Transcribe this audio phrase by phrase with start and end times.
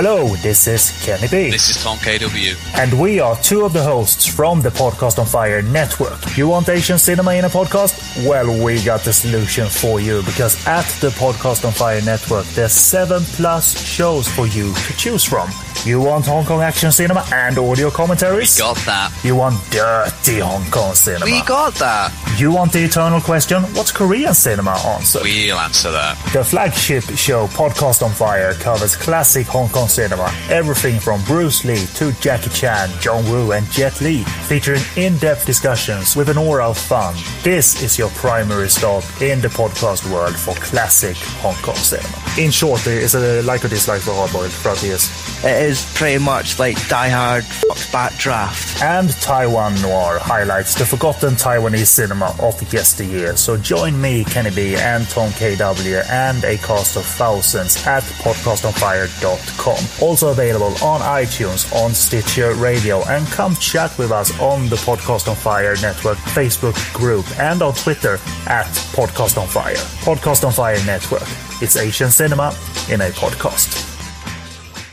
[0.00, 1.50] Hello, this is Kenny B.
[1.50, 2.54] This is Tom KW.
[2.78, 6.36] And we are two of the hosts from the Podcast on Fire network.
[6.36, 8.24] You want Asian cinema in a podcast?
[8.24, 12.70] Well, we got the solution for you because at the Podcast on Fire network, there's
[12.70, 15.50] seven plus shows for you to choose from.
[15.84, 18.56] You want Hong Kong action cinema and audio commentaries?
[18.56, 19.12] We got that.
[19.24, 21.24] You want dirty Hong Kong cinema?
[21.24, 22.12] We got that.
[22.36, 23.62] You want the eternal question?
[23.74, 25.20] What's Korean cinema answer?
[25.22, 26.16] We'll answer that.
[26.32, 31.86] The flagship show Podcast on Fire covers classic Hong Kong cinema, everything from Bruce Lee
[31.94, 36.76] to Jackie Chan, John Woo, and Jet Li, featuring in-depth discussions with an aura of
[36.76, 37.14] fun.
[37.42, 42.27] This is your primary stop in the podcast world for classic Hong Kong cinema.
[42.38, 45.10] In short, eh, it's a like or dislike for hardboiled throughout the years.
[45.44, 48.80] It is pretty much like Die Hard fucked Backdraft.
[48.80, 53.36] And Taiwan Noir highlights the forgotten Taiwanese cinema of yesteryear.
[53.36, 60.06] So join me, Kenny B, and Tom KW, and a cast of thousands at podcastonfire.com.
[60.06, 65.26] Also available on iTunes, on Stitcher Radio, and come chat with us on the Podcast
[65.26, 68.14] on Fire Network Facebook group and on Twitter
[68.46, 69.74] at Podcast on Fire.
[70.04, 71.26] Podcast on Fire Network.
[71.60, 73.86] It's Asian cinema in a podcast.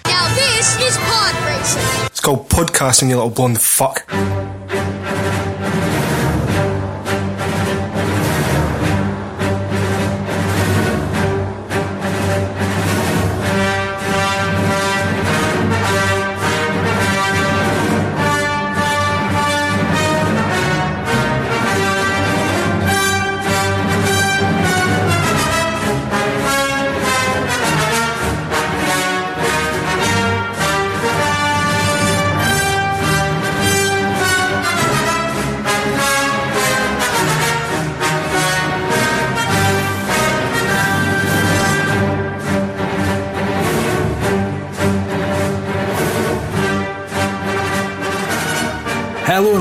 [0.05, 2.05] Now this is pod racing.
[2.05, 4.09] It's called podcasting, you little blonde fuck.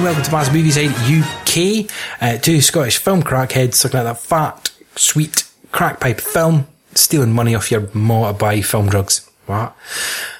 [0.05, 1.91] Welcome to Mass Movie Side UK.
[2.21, 7.55] Uh, two Scottish film crackheads looking at that fat, sweet crack pipe film, stealing money
[7.55, 9.27] off your ma to buy film drugs.
[9.47, 9.75] What?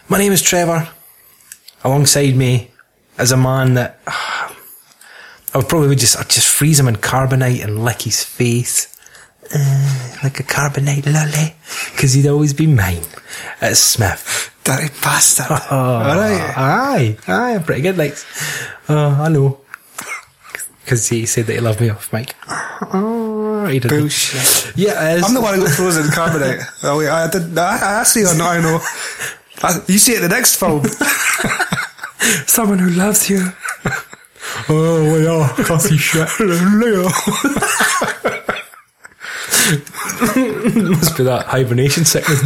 [0.07, 0.91] My name is Trevor.
[1.83, 2.73] Alongside me
[3.19, 4.53] is a man that I
[5.55, 8.94] would probably just I'd just freeze him in carbonite and lick his face.
[9.55, 11.55] Uh, like a carbonite lolly,
[11.93, 13.03] because he'd always be mine.
[13.61, 14.51] It's Smith.
[14.65, 15.47] Dirty bastard.
[15.71, 16.57] Oh, Alright.
[16.57, 17.99] Aye, aye, pretty good.
[17.99, 18.17] Like,
[18.89, 19.59] oh, I know.
[20.85, 22.35] Because he said that he loved me off mic.
[22.93, 23.99] Oh, he didn't.
[24.01, 24.73] Bullshit.
[24.77, 25.25] Yeah, it is.
[25.25, 26.63] I'm the one who got frozen in carbonite.
[26.83, 27.57] Oh, wait, I did.
[27.57, 28.47] I, I actually don't know.
[28.47, 28.81] I know.
[29.63, 30.85] I, you see it in the next film.
[32.47, 33.49] Someone who loves you.
[34.69, 35.49] oh, we are.
[35.65, 36.29] Coffee shit.
[39.71, 40.91] Leo.
[40.91, 42.43] Must be that hibernation sickness.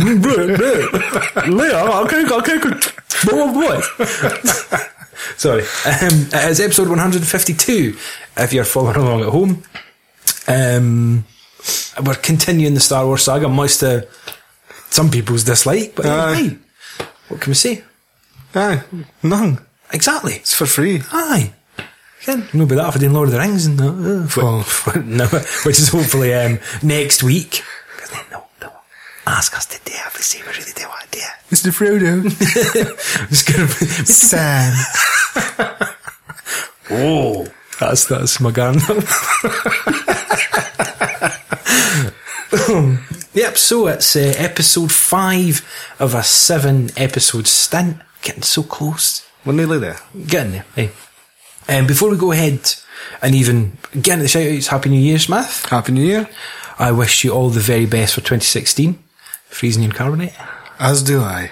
[1.48, 2.84] Leo, okay, okay, good.
[3.24, 3.80] Boy, boy.
[5.36, 5.62] Sorry.
[5.62, 7.96] Um, it is episode 152,
[8.36, 9.62] if you're following along at home.
[10.46, 11.24] Um,
[12.04, 14.04] we're continuing the Star Wars saga, most of
[14.90, 16.34] some people's dislike, but Aye.
[16.34, 16.58] hey,
[17.28, 17.84] what can we say?
[18.54, 18.82] Aye,
[19.22, 19.58] none.
[19.92, 20.34] Exactly.
[20.34, 21.02] It's for free.
[21.12, 21.52] Aye.
[22.22, 23.86] Again, maybe that if I did Lord of the Rings and that.
[23.88, 25.00] Uh, Oh.
[25.04, 25.26] no,
[25.64, 27.62] which is hopefully um, next week.
[27.96, 28.80] Because they'll, they'll
[29.26, 31.50] ask us to do it if we say we really do want to do it.
[31.50, 31.70] Mr.
[31.72, 32.28] Frodo.
[33.30, 33.72] Just gonna be,
[34.04, 34.74] Sam.
[36.90, 37.46] oh,
[37.80, 39.08] that's that's my Gandalf.
[43.34, 43.56] yep.
[43.56, 45.66] So it's uh, episode five
[45.98, 47.98] of a seven episode stint.
[48.22, 49.26] Getting so close.
[49.44, 49.98] We're nearly there.
[50.26, 50.64] Getting there.
[50.74, 50.90] Hey.
[51.68, 52.74] Um, before we go ahead
[53.22, 55.66] and even get into the shout outs, Happy New Year, Smith.
[55.68, 56.28] Happy New Year.
[56.78, 58.98] I wish you all the very best for 2016.
[59.46, 60.34] Freezing you in carbonite.
[60.78, 61.50] As do I.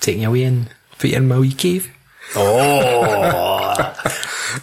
[0.00, 0.68] Taking you away and
[0.98, 1.90] put you in my wee cave.
[2.36, 3.74] Oh.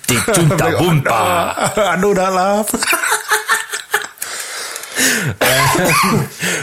[0.08, 1.74] Di junta boompa.
[1.78, 2.72] I know that laugh.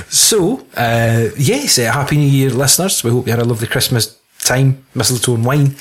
[0.08, 3.02] So, uh, yes, uh, Happy New Year, listeners.
[3.04, 5.76] We hope you had a lovely Christmas time, mistletoe and wine.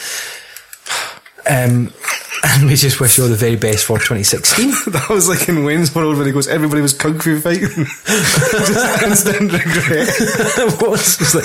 [1.49, 1.93] Um,
[2.43, 4.69] and we just wish you all the very best for 2016.
[4.93, 7.67] that was like in Wayne's World when he goes, everybody was kung fu fighting.
[8.05, 10.07] Just instant regret.
[10.19, 11.43] it was just like,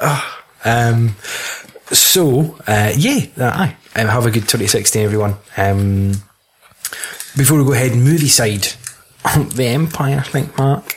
[0.00, 0.42] oh.
[0.64, 1.16] um,
[1.90, 3.76] so, uh, yeah, uh, aye.
[3.94, 5.36] Um, have a good 2016, everyone.
[5.56, 6.12] Um,
[7.36, 8.66] before we go ahead, movie side,
[9.54, 10.96] the Empire, I think, Mark.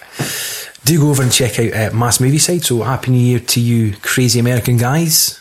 [0.83, 2.63] Do go over and check out uh, Mass Movie Side.
[2.63, 5.39] So, Happy New Year to you, crazy American guys.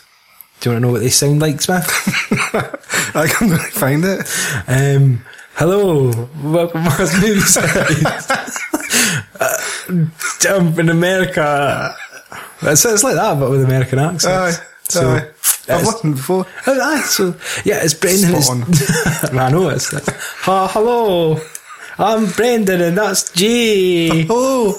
[0.59, 1.87] Do you want to know what they sound like, Smith?
[3.15, 4.19] I can going to find it.
[4.67, 5.23] Um,
[5.55, 6.11] hello,
[6.43, 7.65] welcome to Movie Side.
[9.39, 9.57] uh,
[10.41, 11.95] jump in America.
[12.61, 14.25] It's, it's like that, but with American accents.
[14.59, 14.65] Aye.
[14.89, 15.29] So, aye.
[15.73, 16.45] I've listened before.
[16.67, 18.41] Oh, aye, so yeah, it's Brendan.
[18.41, 19.93] Spot It's, I know it's.
[20.41, 21.39] Ha, hello,
[21.97, 24.27] I'm Brendan, and that's G.
[24.29, 24.77] Oh!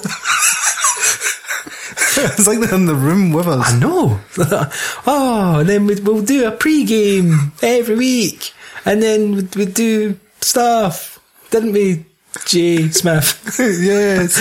[2.17, 3.73] it's like they're in the room with us.
[3.73, 4.19] I know.
[5.07, 8.53] oh, and then we'd, we'll do a pre-game every week,
[8.85, 11.19] and then we'd, we'd do stuff,
[11.51, 12.05] didn't we,
[12.45, 13.55] Jay Smith?
[13.59, 14.37] yes.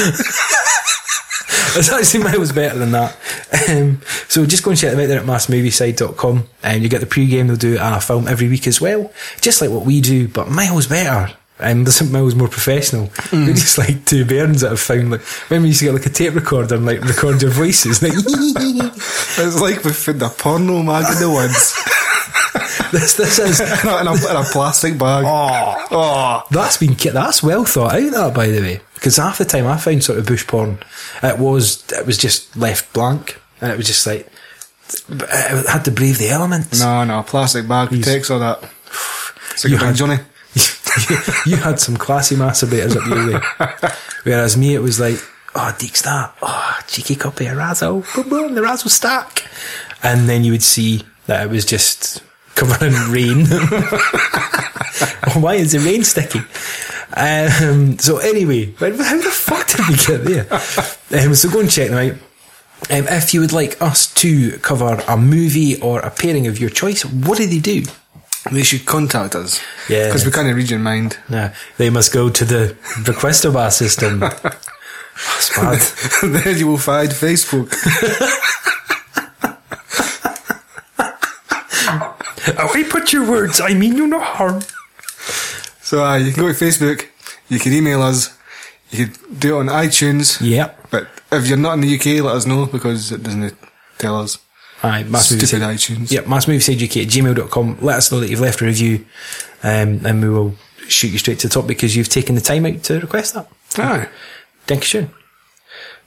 [1.76, 3.16] It's actually miles better than that.
[3.68, 7.06] Um, so just go and check them out there at massmovieside.com and you get the
[7.06, 9.12] pre-game, they'll do a film every week as well.
[9.40, 11.32] Just like what we do, but miles better.
[11.60, 13.06] And this miles more professional.
[13.30, 13.46] Mm.
[13.46, 16.06] We're just like two bairns that have found like when we used to get like
[16.06, 18.02] a tape recorder and like record your voices.
[18.02, 21.74] Like It's like we found a porno mag in the woods.
[22.92, 25.24] this this is in, a, in, a, in a plastic bag.
[25.26, 25.86] Oh.
[25.90, 26.46] oh.
[26.50, 28.10] That's been that's well thought out.
[28.12, 30.78] That by the way, because half the time I found sort of bush porn,
[31.22, 34.28] it was it was just left blank, and it was just like
[35.08, 36.80] it had to brave the elements.
[36.80, 38.62] No, no, plastic bag takes all that.
[39.52, 40.18] It's like You had- Johnny.
[41.46, 43.90] you had some classy masturbators up your way,
[44.24, 45.18] whereas me it was like,
[45.54, 49.46] oh, Deek's that, oh, cheeky copy of Razzle, boom, boom, the Razzle stack,
[50.02, 52.22] and then you would see that it was just
[52.54, 53.46] covered in rain.
[55.40, 56.40] Why is the rain sticky?
[57.14, 61.24] Um, so anyway, how the fuck did we get there?
[61.24, 62.18] Um, so go and check them out.
[62.90, 66.70] Um, if you would like us to cover a movie or a pairing of your
[66.70, 67.82] choice, what do they do?
[68.50, 69.60] They should contact us.
[69.88, 70.06] Yeah.
[70.06, 71.18] Because we can't read your mind.
[71.28, 74.20] Nah, they must go to the Requestobar system.
[74.20, 75.80] That's bad.
[76.22, 77.70] then you will find Facebook.
[82.58, 84.62] I put your words, I mean you no harm.
[85.82, 87.06] So uh, you can go to Facebook,
[87.48, 88.36] you can email us,
[88.90, 90.40] you can do it on iTunes.
[90.40, 90.90] Yep.
[90.90, 93.56] But if you're not in the UK, let us know because it doesn't
[93.98, 94.38] tell us.
[94.82, 96.10] Aye, Mass Stupid Movie iTunes.
[96.10, 97.78] Yep, massmoviesageuk at gmail.com.
[97.82, 99.04] Let us know that you've left a review
[99.62, 100.54] um, and we will
[100.88, 103.46] shoot you straight to the top because you've taken the time out to request that.
[103.76, 104.08] Aye.
[104.66, 105.10] Thank you, Sean.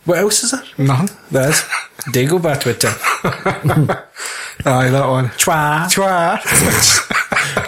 [0.05, 0.63] What else is there?
[0.77, 1.15] Nothing.
[1.31, 1.61] There is.
[2.11, 2.89] Dago by Twitter.
[4.65, 5.27] Aye, that one.
[5.29, 5.85] Chwa.
[5.87, 7.09] Chwa.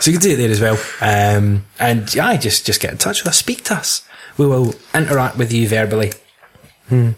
[0.02, 0.78] So you can do it there as well.
[1.02, 4.08] Um, and yeah, just just get in touch with us, speak to us.
[4.38, 6.12] We will interact with you verbally.
[6.90, 7.16] Pardon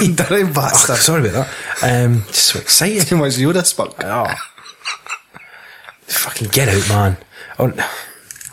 [0.00, 1.48] me, dirty Oh, sorry about that.
[1.82, 3.06] Um, just so excited.
[3.06, 3.94] Too much Yoda spunk.
[4.04, 4.34] Oh.
[6.06, 7.16] Fucking get out, man.
[7.58, 7.72] Oh,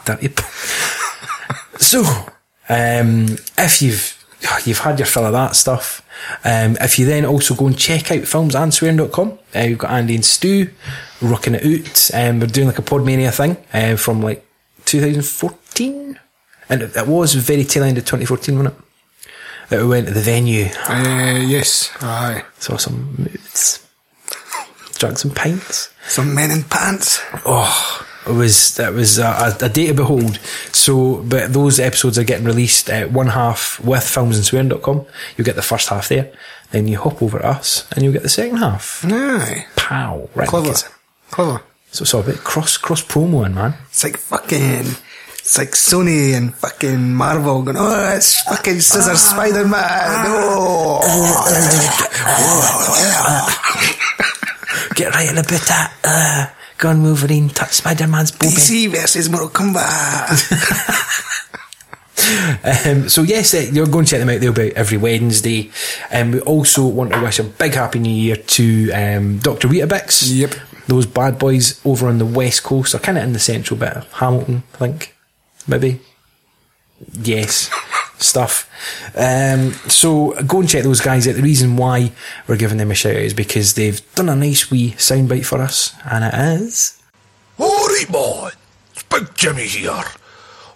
[0.05, 0.29] dirty.
[0.29, 0.43] p-
[1.77, 2.01] so,
[2.69, 4.17] um, if you've
[4.65, 6.01] you've had your fill of that stuff,
[6.45, 10.25] um, if you then also go and check out filmsandswearing.com, uh, you've got Andy and
[10.25, 10.69] Stu
[11.21, 12.11] rocking it out.
[12.13, 14.45] Um, we're doing like a Podmania thing uh, from like
[14.85, 16.19] 2014,
[16.69, 18.83] and it, it was very tail end of 2014, wasn't it?
[19.71, 21.89] That we went to the venue, Uh, yes.
[22.01, 22.43] Aye.
[22.59, 23.79] saw some moves,
[24.99, 25.89] drank some pints.
[26.09, 27.21] Some men in pants.
[27.45, 29.25] Oh, it was that was a,
[29.61, 30.39] a, a day to behold.
[30.73, 35.05] So, but those episodes are getting released at one half with filmsandswearing.com.
[35.37, 36.33] You'll get the first half there.
[36.71, 39.05] Then you hop over to us and you'll get the second half.
[39.07, 39.67] Aye.
[39.77, 40.29] Pow.
[40.35, 40.47] Right.
[40.49, 40.73] Clever.
[41.31, 41.61] Clever.
[41.93, 43.75] So it's all about cross, cross promoing, man.
[43.89, 44.85] It's like fucking.
[45.41, 50.25] It's like Sony and fucking Marvel going, oh, it's fucking Scissor Spider Man.
[50.27, 51.01] Oh.
[54.95, 56.45] Get right in a bit of, uh,
[56.77, 58.53] go on Wolverine, touch Spider-Man's booby.
[58.53, 61.27] DC versus Mortal Kombat.
[62.63, 64.39] Um, so yes, uh, you're going to check them out.
[64.39, 65.71] They'll be every Wednesday.
[66.11, 69.67] And we also want to wish a big happy new year to um, Dr.
[69.67, 70.31] Weetabix.
[70.31, 70.53] Yep.
[70.87, 73.93] Those bad boys over on the west coast are kind of in the central bit
[73.93, 75.15] of Hamilton, I think.
[75.71, 76.01] Maybe.
[77.13, 77.71] Yes.
[78.17, 78.69] Stuff.
[79.15, 81.35] Um, so go and check those guys out.
[81.35, 82.11] The reason why
[82.45, 85.59] we're giving them a shout out is because they've done a nice wee soundbite for
[85.61, 87.01] us, and it is.
[87.57, 88.51] Alright, man.
[88.91, 90.03] It's Big Jimmy here.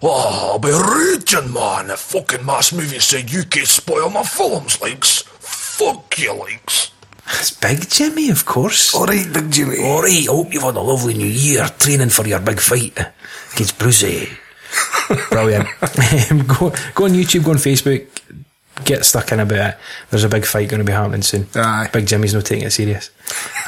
[0.02, 5.22] Oh, I'll be raging, man, if fucking Mass Movie said UK spoil my films, likes.
[5.40, 6.90] Fuck you, likes.
[7.28, 8.94] It's Big Jimmy, of course.
[8.94, 9.78] Alright, Big Jimmy.
[9.78, 12.98] Alright, I hope you've had a lovely new year training for your big fight
[13.52, 14.30] against Brucey.
[15.30, 15.68] Brilliant.
[16.30, 18.06] Um, go, go on YouTube, go on Facebook,
[18.84, 19.78] get stuck in about it.
[20.10, 21.46] There's a big fight going to be happening soon.
[21.54, 21.88] Aye.
[21.92, 23.10] Big Jimmy's not taking it serious.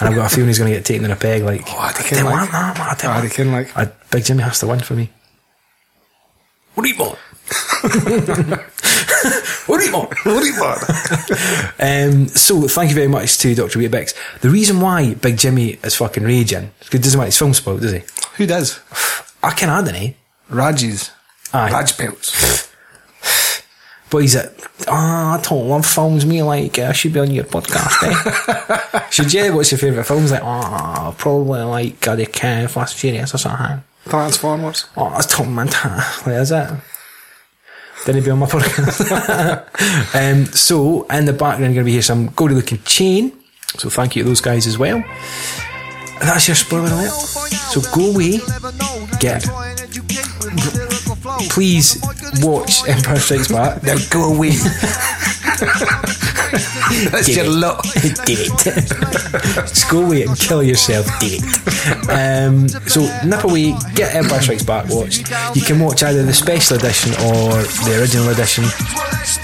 [0.01, 1.43] And I've got a feeling he's going to get taken in a peg.
[1.43, 2.87] Like, Oh, I I don't like- want that, man.
[2.89, 5.11] I don't Aye, want- can like- I- Big Jimmy has to win for me.
[6.77, 7.17] Alright, man.
[9.69, 10.07] Alright, man.
[10.27, 10.59] Alright,
[11.79, 12.11] man.
[12.13, 13.79] Um, so thank you very much to Dr.
[13.79, 14.15] Weetabix.
[14.41, 17.81] The reason why Big Jimmy is fucking raging, because he doesn't want his film spoiled,
[17.81, 18.03] does he?
[18.37, 18.81] Who does?
[19.43, 20.17] I can add any.
[20.51, 21.11] Rajis.
[21.53, 21.71] Aye.
[21.71, 22.69] Raj pelts.
[24.11, 27.45] But he's like, ah, I don't love films me like I should be on your
[27.45, 28.03] podcast.
[28.05, 29.01] Eh?
[29.11, 29.55] should you?
[29.55, 30.31] What's your favourite films?
[30.31, 33.83] Like, ah, probably like uh, the King, Fast Furious or something.
[34.07, 34.87] Transformers.
[34.97, 36.03] Oh, that's Tom Montana.
[36.25, 36.71] Like, is it?
[38.07, 39.05] Didn't be on my podcast.
[40.15, 43.33] um, so, in the background, you're going to be hear some gory looking chain.
[43.77, 44.97] So, thank you to those guys as well.
[44.97, 47.11] And that's your spoiler alert.
[47.11, 48.39] So, go away,
[49.21, 49.45] get.
[51.51, 51.99] Please
[52.41, 53.83] watch Empire Strikes Back.
[53.83, 54.51] Now go away.
[57.11, 57.51] That's Did your it.
[57.51, 57.83] lot.
[57.93, 58.53] Did it.
[59.69, 61.07] Just go away and kill yourself.
[61.21, 62.11] Did it.
[62.11, 65.29] Um, so nip away, get Empire Strikes Back watched.
[65.55, 68.65] You can watch either the special edition or the original edition.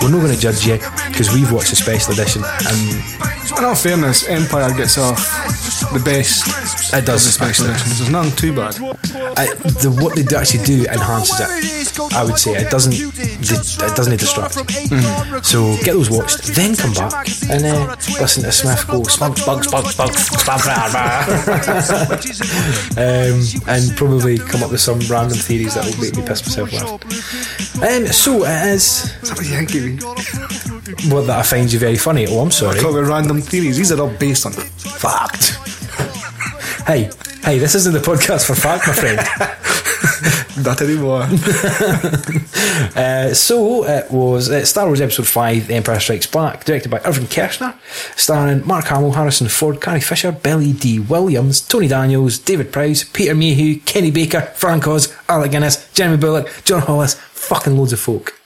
[0.00, 3.74] We're not going to judge you because we've watched the special edition and In all
[3.74, 5.18] fairness, Empire gets off
[5.92, 6.44] the best.
[6.98, 7.98] It does special editions.
[7.98, 8.76] There's none too bad.
[9.36, 12.14] I, the, what they do actually do enhances it.
[12.14, 12.94] I would say it doesn't.
[12.94, 14.54] It doesn't distract.
[15.44, 19.64] So get those watched, then come back and uh, listen to Smith go spunk, spunk,
[19.64, 19.88] spunk,
[20.44, 20.94] blah, blah."
[23.02, 26.72] um, and probably come up with some random theories that will make me piss myself
[26.72, 27.82] laugh.
[27.82, 29.98] Um, so it is Somebody Yankee
[31.08, 32.26] what that I find you very funny.
[32.28, 32.78] Oh, I'm sorry.
[32.78, 33.76] Talk about random theories.
[33.76, 35.63] These are all based on Fact.
[36.86, 37.10] Hey,
[37.42, 39.18] hey, this isn't the podcast for fact, my friend.
[40.66, 41.26] not anymore.
[42.96, 47.00] Uh, so it was uh, Star Wars Episode 5 The Empire Strikes Back, directed by
[47.04, 47.74] Irvin Kershner,
[48.16, 53.34] starring Mark Hamill, Harrison Ford, Carrie Fisher, Billy Dee Williams, Tony Daniels, David Prowse, Peter
[53.34, 58.38] Mayhew, Kenny Baker, Frank Oz, Alec Guinness, Jeremy Bulloch, John Hollis, fucking loads of folk.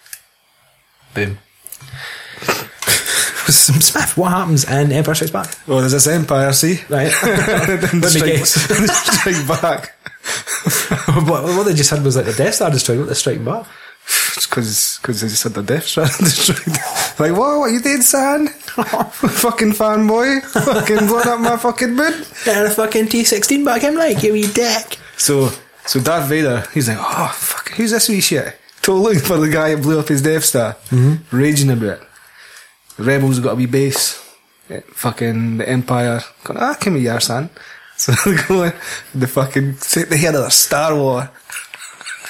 [1.15, 1.39] Boom.
[3.81, 5.59] Smith, what happens in Empire Strikes Back?
[5.67, 6.81] well, there's this Empire, see?
[6.89, 7.13] Right.
[7.23, 8.51] Let me guess.
[8.51, 9.95] strike back.
[11.27, 13.67] what, what they just had was like the Death Star destroyed, what they're striking back.
[14.35, 16.77] Because because they just had the Death Star destroyed.
[17.19, 17.59] Like, what?
[17.59, 18.49] What you did, son?
[18.49, 20.43] fucking fanboy.
[20.43, 22.25] fucking blowing up my fucking moon.
[22.45, 24.99] Got a fucking T16 back I'm like, you wee dick.
[25.17, 25.51] So,
[25.87, 28.57] so Darth Vader, he's like, oh, fuck, who's this wee shit?
[28.83, 30.75] Totally looking for the guy who blew up his Death Star.
[30.91, 31.37] Mm-hmm.
[31.37, 32.08] Raging about it.
[32.99, 34.23] The rebels got a wee base.
[34.69, 36.21] Yeah, fucking the Empire.
[36.45, 37.49] Going, ah, come here, son.
[37.97, 38.73] So they go in,
[39.15, 39.77] the fucking,
[40.09, 41.31] they hear another Star War.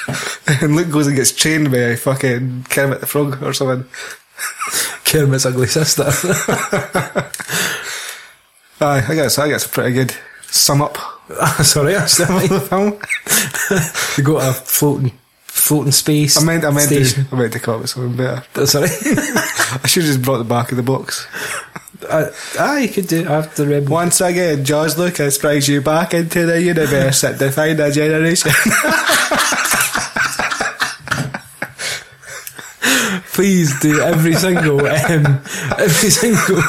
[0.47, 3.85] and Luke goes and gets chained by a fucking Kermit the Frog or something.
[5.05, 6.05] Kermit's ugly sister.
[8.81, 10.15] Aye, I guess, I guess a pretty good
[10.47, 10.97] sum up
[11.63, 12.47] Sorry, of sorry.
[12.47, 12.99] the film.
[14.17, 15.13] you got a floating,
[15.59, 16.41] floating space.
[16.41, 18.43] I meant, I meant, to, I meant to call it something better.
[18.57, 18.89] Oh, Sorry.
[19.83, 21.27] I should have just brought the back of the box.
[22.09, 23.93] uh, ah, you could do it after the rebel.
[23.93, 28.51] Once again, George Lucas brings you back into the universe that defined a generation.
[33.33, 35.43] Please do every single, um,
[35.79, 36.61] every single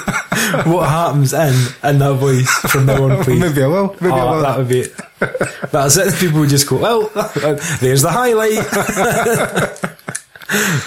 [0.71, 1.53] what happens in
[1.83, 3.39] in that voice from now on, please.
[3.41, 3.95] Maybe I will.
[3.99, 4.41] Maybe I Oh, will.
[4.43, 4.95] that would be it.
[5.71, 6.13] That's it.
[6.19, 7.09] People would just go, well,
[7.81, 8.55] there's the highlight.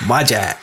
[0.08, 0.56] Magic.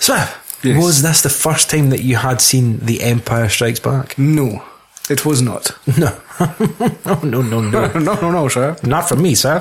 [0.00, 0.82] Smith, Yes.
[0.84, 4.18] was this the first time that you had seen The Empire Strikes Back?
[4.18, 4.62] No,
[5.08, 5.70] it was not.
[5.98, 6.12] No.
[6.40, 7.88] oh, no, no, no.
[7.92, 8.76] no, no, no, sir.
[8.84, 9.56] Not for me, sir.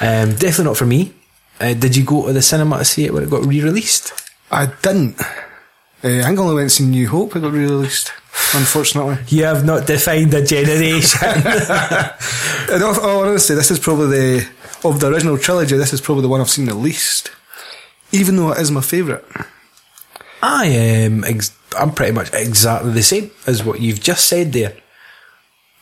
[0.00, 1.12] Um, definitely not for me.
[1.60, 4.12] Uh, did you go to the cinema to see it when it got re-released?
[4.50, 5.20] I didn't.
[5.20, 5.24] Uh,
[6.02, 7.36] I think I only went to see New Hope.
[7.36, 8.12] It got re released,
[8.54, 9.18] unfortunately.
[9.28, 11.18] You have not defined a generation.
[12.70, 14.06] And all, all honestly, this is probably
[14.38, 14.48] the
[14.84, 15.76] of the original trilogy.
[15.76, 17.30] This is probably the one I've seen the least,
[18.12, 19.24] even though it is my favourite.
[20.42, 21.24] I am.
[21.24, 24.74] Ex- I'm pretty much exactly the same as what you've just said there.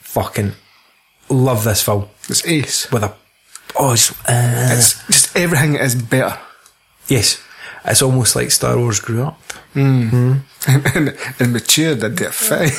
[0.01, 0.53] Fucking
[1.29, 2.91] love this film It's ace.
[2.91, 3.13] with a.
[3.79, 6.39] Oh, it's, uh, It's just everything is better.
[7.07, 7.39] yes.
[7.85, 9.39] It's almost like Star Wars grew up.
[9.79, 12.71] And, and matured into a thing.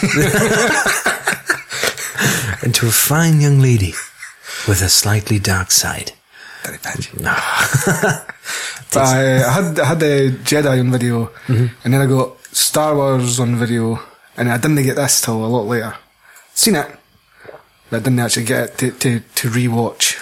[2.64, 3.94] into a fine young lady
[4.68, 6.12] with a slightly dark side.
[6.64, 7.08] Very bad.
[7.20, 7.36] Nah.
[8.92, 9.18] But I,
[9.52, 11.68] had I had the Jedi on video, Mm-hmm.
[11.84, 14.00] and then I got Star Wars on video,
[14.36, 15.96] and I didn't get this till a lot later.
[16.56, 16.88] Seen it,
[17.90, 20.18] but I didn't actually get it to to, to rewatch.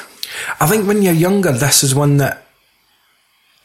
[0.59, 2.45] I think when you're younger, this is one that,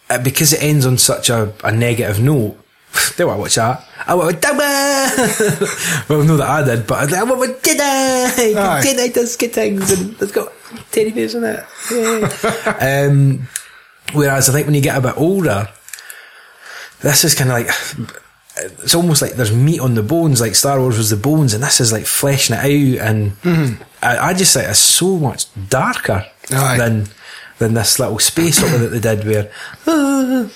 [0.09, 2.57] uh, because it ends on such a, a negative note,
[3.17, 3.85] do I watch that?
[4.07, 6.09] I went, Dabba!
[6.09, 8.81] well, no, that I did, but I was like, I went, did I?
[8.81, 9.09] Aye.
[9.09, 10.53] Does good things and it's got
[10.91, 11.65] teddy bears in it.
[12.81, 13.49] Um,
[14.13, 15.69] whereas I think when you get a bit older,
[17.01, 17.69] this is kind of like,
[18.59, 21.63] it's almost like there's meat on the bones, like Star Wars was the bones, and
[21.63, 22.59] this is like fleshing it
[23.01, 23.33] out, and
[24.03, 26.77] I, I just think it's so much darker Aye.
[26.79, 27.07] than
[27.59, 29.51] than this little space opera that they did where.
[29.87, 30.51] "Ah."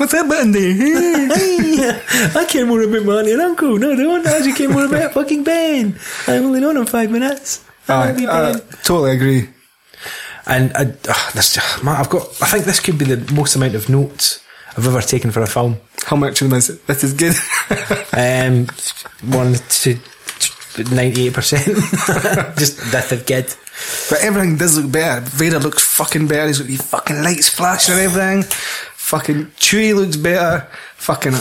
[0.00, 2.00] What's that button there?
[2.40, 3.76] I care more about Marty and Uncle.
[3.76, 4.26] No, I don't.
[4.26, 5.94] I actually care more about fucking Ben.
[6.26, 7.62] I've only known him five minutes.
[7.86, 9.50] I love Aye, I totally agree.
[10.46, 12.22] And I, uh, this, man, I've got.
[12.40, 14.42] I think this could be the most amount of notes
[14.74, 15.76] I've ever taken for a film.
[16.06, 16.86] How much of them is it?
[16.86, 17.34] This is good.
[18.12, 18.66] Um,
[19.32, 19.98] one to
[20.94, 21.64] ninety-eight percent.
[22.58, 23.46] Just that of good.
[24.08, 25.20] but everything does look better.
[25.20, 26.46] Vader looks fucking better.
[26.48, 28.44] He's got these fucking lights flashing and everything.
[29.10, 30.68] Fucking Chewie looks better.
[30.96, 31.34] Fucking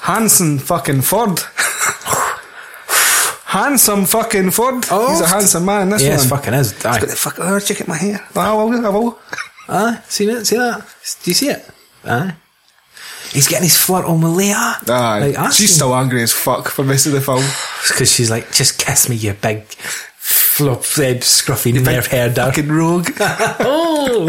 [0.00, 1.38] Hanson fucking Ford.
[3.46, 4.84] handsome fucking Ford.
[4.90, 5.10] Oh.
[5.12, 5.90] He's a handsome man.
[5.90, 6.40] This Yes, one.
[6.40, 6.72] fucking is.
[6.72, 7.06] He's got Aye.
[7.06, 7.44] the fucking.
[7.44, 8.26] Oh, check out my hair.
[8.34, 8.86] Oh, I will.
[8.86, 9.18] I will.
[9.68, 10.46] Aye, see that?
[10.46, 10.80] See that?
[11.22, 11.68] Do you see it?
[12.04, 12.34] Aye.
[13.30, 14.90] He's getting his flirt on with Leia.
[14.90, 15.32] Aye.
[15.36, 17.44] Like, She's still angry as fuck for missing the film.
[17.88, 19.64] because she's like, just kiss me, you big
[20.22, 22.52] flop, uh, scruffy nerve hair down.
[22.52, 23.10] Fucking rogue.
[23.20, 24.26] oh,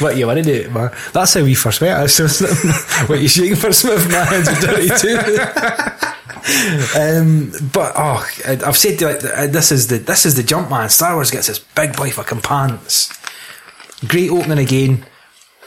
[0.00, 0.90] what you want to do, man?
[1.12, 1.96] That's how we first met.
[1.96, 2.40] us,
[3.08, 4.06] what you shaking for Smith?
[4.10, 5.16] My hands are dirty too.
[6.98, 10.90] um, but oh, I've said like uh, this is the this is the jump man.
[10.90, 13.10] Star Wars gets this big boy fucking pants.
[14.06, 15.06] Great opening again.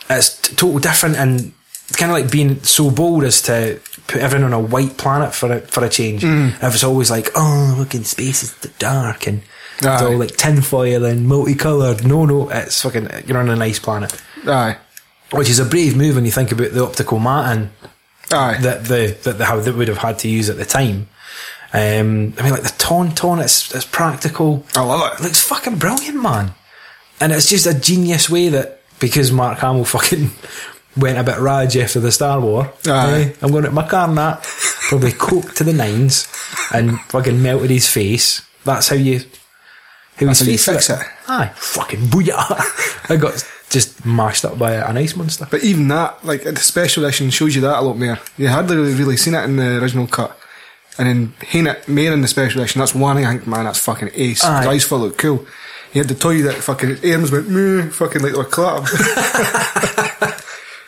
[0.10, 1.54] It's t- total different and
[1.98, 5.52] kind of like being so bold as to put everyone on a white planet for
[5.52, 6.24] a for a change.
[6.24, 9.42] If it's always like, oh, look in space, it's the dark and
[9.78, 12.06] it's all like tinfoil and multicoloured.
[12.06, 14.78] No, no, it's fucking you're on a nice planet, Aye.
[15.32, 17.72] which is a brave move when you think about the optical matting
[18.32, 18.58] Aye.
[18.62, 21.08] that the that the how they would have had to use at the time.
[21.74, 24.66] Um, I mean, like the tauntaun, it's it's practical.
[24.76, 25.24] I love it.
[25.24, 26.54] looks fucking brilliant, man.
[27.22, 30.32] And it's just a genius way that because Mark Hamill fucking
[30.98, 32.72] went a bit raj after the Star War.
[32.88, 33.22] Aye.
[33.22, 34.42] eh, I'm going to my carnat,
[34.90, 36.28] probably coked to the nines,
[36.74, 38.42] and fucking melted his face.
[38.66, 39.20] That's how you.
[40.18, 41.02] How That's how you fix looked.
[41.02, 41.08] it.
[41.28, 43.10] Aye, fucking booyah!
[43.10, 45.48] I got just mashed up by an ice monster.
[45.50, 48.20] But even that, like the special edition, shows you that a lot more.
[48.38, 50.38] You hardly really, seen it in the original cut.
[50.98, 53.80] And then seeing it more in the special edition, that's one I think, man, that's
[53.80, 54.44] fucking ace.
[54.44, 54.68] Aye.
[54.68, 55.46] Eyes full look cool.
[55.94, 58.90] He had the toy that fucking, his arms went, meh, fucking like were clapped.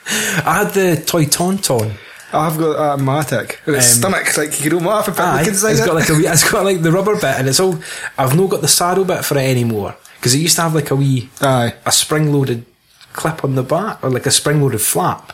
[0.46, 1.94] I had the toy tauntaun.
[2.34, 3.60] I've got that in my attic.
[3.68, 5.86] Its Um, stomach, like, you want to put Aye, look inside it's it.
[5.86, 7.78] got like a wee, it's got like the rubber bit, and it's all.
[8.18, 10.90] I've not got the saddle bit for it anymore because it used to have like
[10.90, 11.76] a wee Aye.
[11.86, 12.66] a spring loaded
[13.14, 15.32] clip on the back or like a spring loaded flap.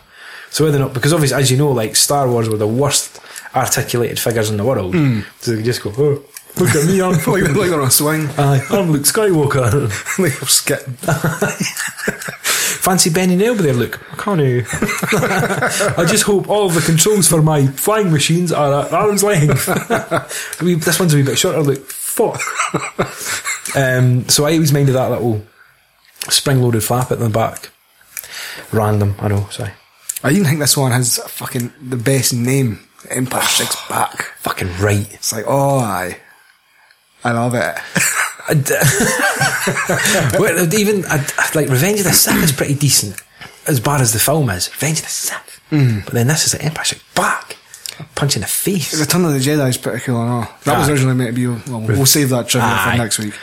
[0.49, 3.19] So whether or not because obviously as you know, like Star Wars were the worst
[3.55, 4.93] articulated figures in the world,
[5.39, 6.21] so you just go, oh,
[6.57, 7.53] look at me, I'm like, fucking.
[7.55, 8.27] like on a swing.
[8.37, 9.89] Aye, I'm Luke Skywalker.
[10.19, 10.97] like they're skitting.
[12.69, 13.99] Fancy Benny Nail there, Luke.
[14.13, 14.39] I can't.
[15.97, 19.67] I just hope all of the controls for my flying machines are at arm's length.
[20.61, 21.85] We- this one's a wee bit shorter, Luke.
[21.85, 22.39] Fuck.
[23.75, 25.41] um, so I always minded that little
[26.29, 27.69] spring loaded flap at the back.
[28.71, 29.71] Random, I know, sorry.
[30.23, 32.79] I even think this one has fucking the best name.
[33.09, 34.21] Empire Strikes Back.
[34.39, 35.07] Fucking right.
[35.13, 36.17] It's like, oh, aye.
[37.23, 37.75] I love it.
[38.47, 38.73] I d-
[40.39, 43.21] Well, even like Revenge of the Sith is pretty decent,
[43.67, 44.69] as bad as the film is.
[44.71, 46.03] Revenge of the Sith, Mm.
[46.05, 47.55] but then this is the Empire Strikes Back,
[48.15, 48.99] punch in the face.
[48.99, 50.47] Return of the Jedi is pretty cool, I know.
[50.63, 53.33] That was originally meant to be, well, we'll save that trivia for next week.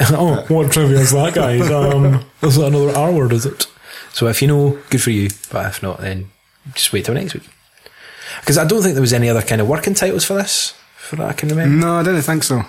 [0.10, 1.60] oh, what trivia is that, guys?
[1.70, 3.32] Um, is that another R word?
[3.32, 3.66] Is it?
[4.12, 5.28] So if you know, good for you.
[5.52, 6.30] But if not, then
[6.74, 7.44] just wait till next week.
[8.40, 11.16] Because I don't think there was any other kind of working titles for this, for
[11.16, 11.76] that I can remember.
[11.86, 12.62] No, I didn't think so.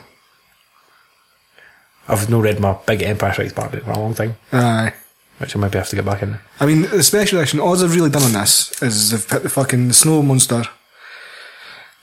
[2.09, 4.93] I've not read my big Empire Strikes Back book for a long time, Aye.
[5.37, 6.39] which I might have to get back in.
[6.59, 9.49] I mean, the special edition, all they've really done on this is they've put the
[9.49, 10.63] fucking snow monster.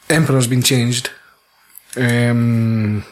[0.08, 1.10] Emperor's been changed.
[1.96, 3.04] Um,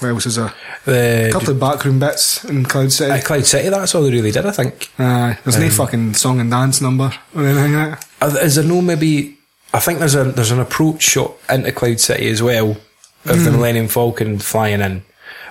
[0.00, 0.52] what else is there?
[0.84, 3.12] The A couple of backroom bits in Cloud City.
[3.12, 4.90] at Cloud City, that's all they really did, I think.
[4.98, 5.38] Aye.
[5.44, 8.34] There's Um, no fucking song and dance number or anything like that.
[8.34, 9.38] Uh, Is there no maybe?
[9.74, 12.76] I think there's a there's an approach shot into Cloud City as well
[13.24, 15.02] of the Millennium Falcon flying in,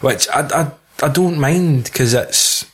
[0.01, 0.71] which I I,
[1.03, 2.65] I don't mind because it's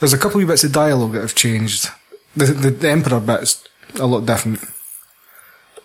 [0.00, 1.88] There's a couple of bits of dialogue that have changed.
[2.36, 3.64] The, the, the Emperor bit's
[3.98, 4.60] a lot different.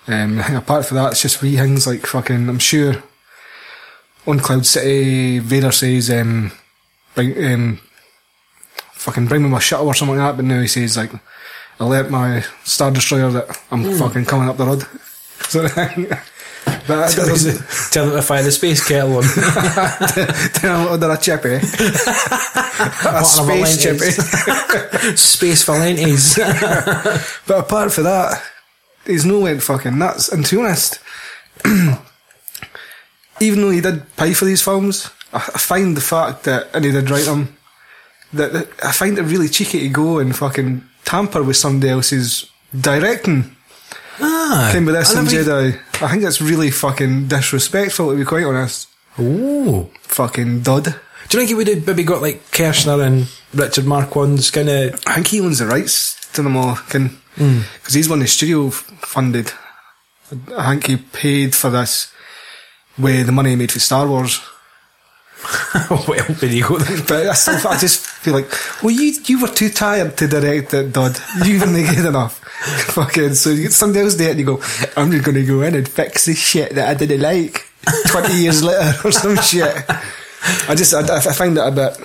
[0.07, 3.01] Um, apart from that, it's just wee things like fucking, I'm sure
[4.27, 6.51] on Cloud City, Vader says, um,
[7.15, 7.79] bring, um,
[8.93, 11.11] fucking bring me my shuttle or something like that, but now he says, like,
[11.79, 14.85] alert my Star Destroyer that I'm fucking coming up the road.
[15.47, 16.07] Sort of thing.
[16.65, 19.23] But that tell doesn't, them, tell them to fire the space kettle on.
[20.53, 21.55] tell him under a chippy.
[21.55, 21.59] a
[23.11, 25.15] What space chippy.
[25.15, 26.37] space Valentes.
[27.47, 28.43] But apart from that,
[29.05, 30.29] he's no went fucking nuts.
[30.29, 30.99] And to be honest,
[33.39, 36.91] even though he did pay for these films, I, find the fact that, and he
[36.91, 37.57] did write them,
[38.33, 42.49] that, that I find it really cheeky to go and fucking tamper with somebody else's
[42.79, 43.55] directing
[44.19, 45.79] Ah, came with this I in Jedi.
[46.01, 48.89] I think it's really fucking disrespectful to be quite honest.
[49.17, 49.89] Oh.
[50.01, 50.83] Fucking dud.
[51.29, 55.01] Do you think he would have maybe got like Kershner and Richard Marquand's kind of.
[55.07, 58.69] I think he owns the rights to them all, because he's one of the studio
[58.69, 59.51] funded.
[60.57, 62.11] I think he paid for this
[62.97, 64.41] with the money he made for Star Wars.
[65.89, 67.03] well, there you go then.
[67.07, 68.47] But I, still, I just feel like,
[68.81, 71.19] well, you you were too tired to direct it, Dud.
[71.45, 72.42] You weren't good enough.
[72.93, 74.61] Fucking, so you get somebody else there and you go,
[74.95, 77.65] I'm just going to go in and fix this shit that I didn't like
[78.07, 79.75] 20 years later or some shit.
[80.69, 81.95] I just, I, I find that a bit,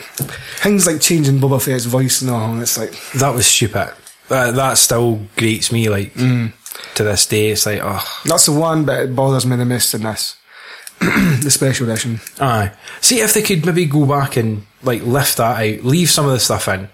[0.61, 3.93] things like changing Boba Fett's voice and all, and it's like, That was stupid.
[4.29, 6.53] That, that still grates me, like, Mm.
[6.97, 7.51] to this day.
[7.51, 8.05] It's like, oh.
[8.25, 10.37] that's the one bit that bothers me the most in this.
[11.01, 12.21] the special edition.
[12.41, 12.73] Aye.
[13.01, 16.33] See if they could maybe go back and, like, lift that out, leave some of
[16.33, 16.89] the stuff in,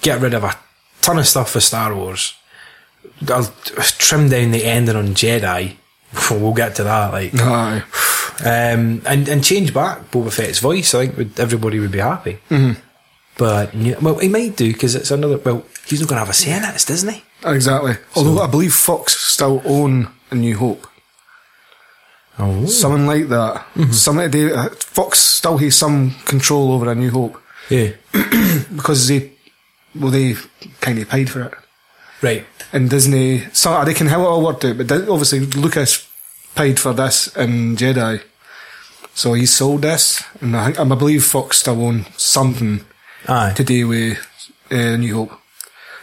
[0.00, 0.56] get rid of a
[1.02, 2.34] ton of stuff for Star Wars,
[3.28, 3.52] I'll
[3.98, 5.76] trim down the ending on Jedi.
[6.30, 7.32] We'll get to that, like.
[7.34, 7.82] Aye.
[8.44, 10.94] um, and and change back Boba Fett's voice.
[10.94, 12.38] I think everybody would be happy.
[12.50, 12.80] Mm-hmm.
[13.38, 15.38] But yeah, well, he might do because it's another.
[15.38, 16.74] Well, he's not going to have a say in it.
[16.74, 17.22] It's Disney.
[17.44, 17.94] Exactly.
[18.14, 20.86] Although I believe Fox still own A New Hope.
[22.38, 23.64] Oh, Something like that.
[23.92, 27.40] Something they, uh, Fox still has some control over A New Hope.
[27.68, 27.90] yeah,
[28.76, 29.32] because they
[29.94, 30.34] well they
[30.80, 31.54] kind of paid for it
[32.22, 32.44] right.
[32.72, 36.08] and Disney so I can how it all worked out but obviously Lucas
[36.54, 38.22] paid for this in Jedi
[39.14, 42.84] so he sold this and I, think, I believe Fox still own something
[43.28, 43.52] Aye.
[43.56, 44.26] to do with
[44.70, 45.32] uh, New Hope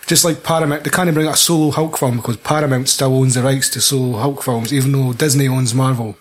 [0.07, 3.35] just like Paramount they can't bring out a solo Hulk film because Paramount still owns
[3.35, 6.17] the rights to solo Hulk films even though Disney owns Marvel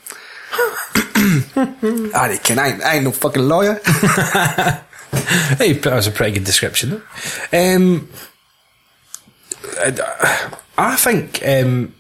[1.56, 3.80] I reckon I, I ain't no fucking lawyer
[5.58, 7.02] Hey, that was a pretty good description.
[7.50, 7.76] though.
[7.76, 8.08] Um,
[9.78, 11.94] I, I think um,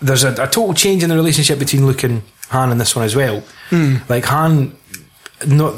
[0.00, 3.04] there's a, a total change in the relationship between Luke and Han in this one
[3.04, 3.42] as well.
[4.08, 4.76] Like Han,
[5.46, 5.74] not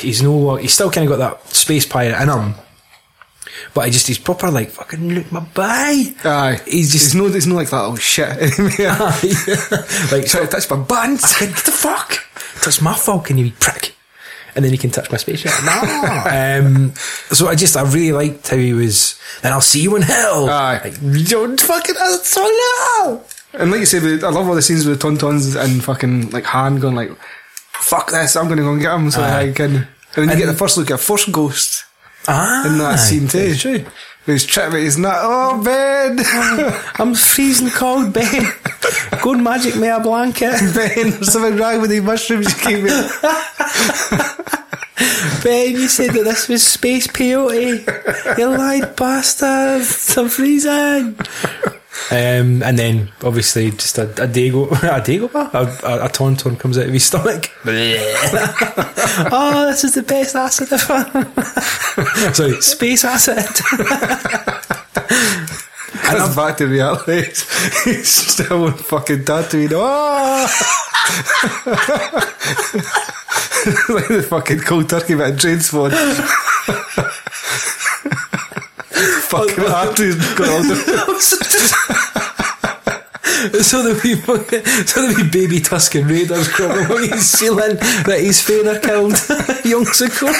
[0.00, 2.54] he's no he's still kind of got that space pirate in him,
[3.74, 6.14] but I just he's proper like fucking Luke my boy.
[6.24, 7.82] Aye, He's just he's no, he's no like that.
[7.82, 8.28] Oh shit!
[10.12, 11.24] like to touch my buns.
[11.24, 12.18] I said, "What the fuck?
[12.62, 13.94] Touch my Falcon, you prick!"
[14.58, 15.52] And then he can touch my spaceship.
[15.64, 15.72] No.
[16.66, 16.92] um,
[17.30, 19.16] so I just, I really liked how he was.
[19.44, 20.50] And I'll see you in hell.
[20.50, 20.80] Aye.
[20.82, 21.94] Like, you don't fucking.
[21.94, 23.22] That's so low.
[23.52, 26.80] And like you said, I love all the scenes with Tauntauns and fucking like Han
[26.80, 27.12] going like,
[27.70, 28.34] "Fuck this!
[28.34, 29.50] I'm going to go and get him." So Aye.
[29.50, 29.74] I can.
[29.76, 31.84] And then you And- get the first look at Force Ghost
[32.26, 33.54] Ah, in that scene too.
[33.54, 33.84] True.
[34.28, 35.16] Tripping with his nut.
[35.22, 36.18] Oh, Ben!
[36.96, 38.44] I'm freezing cold, Ben.
[39.22, 40.52] Go and magic me a blanket.
[40.74, 42.90] ben, there's something wrong with the mushrooms you me.
[45.42, 48.36] Ben, you said that this was space peyote.
[48.36, 49.86] You lied, bastard.
[50.18, 51.16] I'm freezing.
[52.10, 56.78] Um, and then, obviously, just a, a dago, a dago, a, a, a tauntaun comes
[56.78, 57.50] out of his stomach.
[59.30, 62.32] oh, this is the best acid ever.
[62.34, 63.38] Sorry, space acid.
[66.08, 67.24] and I'm back to reality.
[67.84, 69.72] He's still on fucking Tatooine.
[69.74, 70.46] Oh!
[73.88, 75.90] like the fucking cold turkey bit of train spawn.
[79.28, 80.76] Fucking Artie's got all the
[83.62, 88.20] so the wee, fucking- so the wee baby Tusken Raiders crawling along his ceiling that
[88.20, 89.12] his father killed
[89.64, 90.28] yonks ago.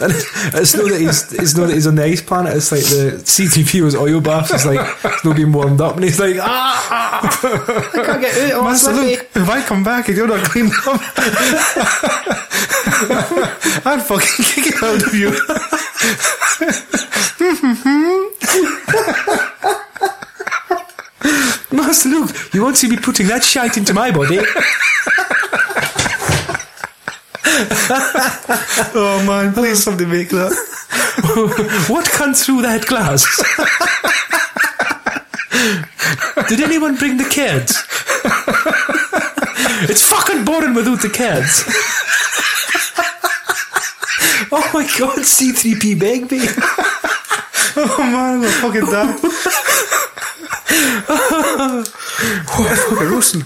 [0.00, 0.12] and
[0.54, 2.56] it's not that he's it's not that he's on the ice planet.
[2.56, 4.50] It's like the CTP was oil baths.
[4.52, 7.28] It's like it's not being warmed up, and he's like, ah,
[7.92, 8.64] I can't get out.
[8.64, 11.00] Master slippy." Luke, if I come back you're not cleaned up,
[13.00, 15.30] I'd fucking kick it out of you.
[21.72, 24.38] Master Luke, you won't see me putting that shite into my body.
[28.92, 30.52] Oh man, please somebody make that.
[31.88, 33.24] what comes through that glass?
[36.48, 37.84] Did anyone bring the kids?
[39.88, 41.64] it's fucking boring without the kids.
[44.52, 46.46] Oh my god, C3P Begbie.
[47.76, 49.12] Oh man, I'm fucking die.
[52.88, 53.44] fucking roasting.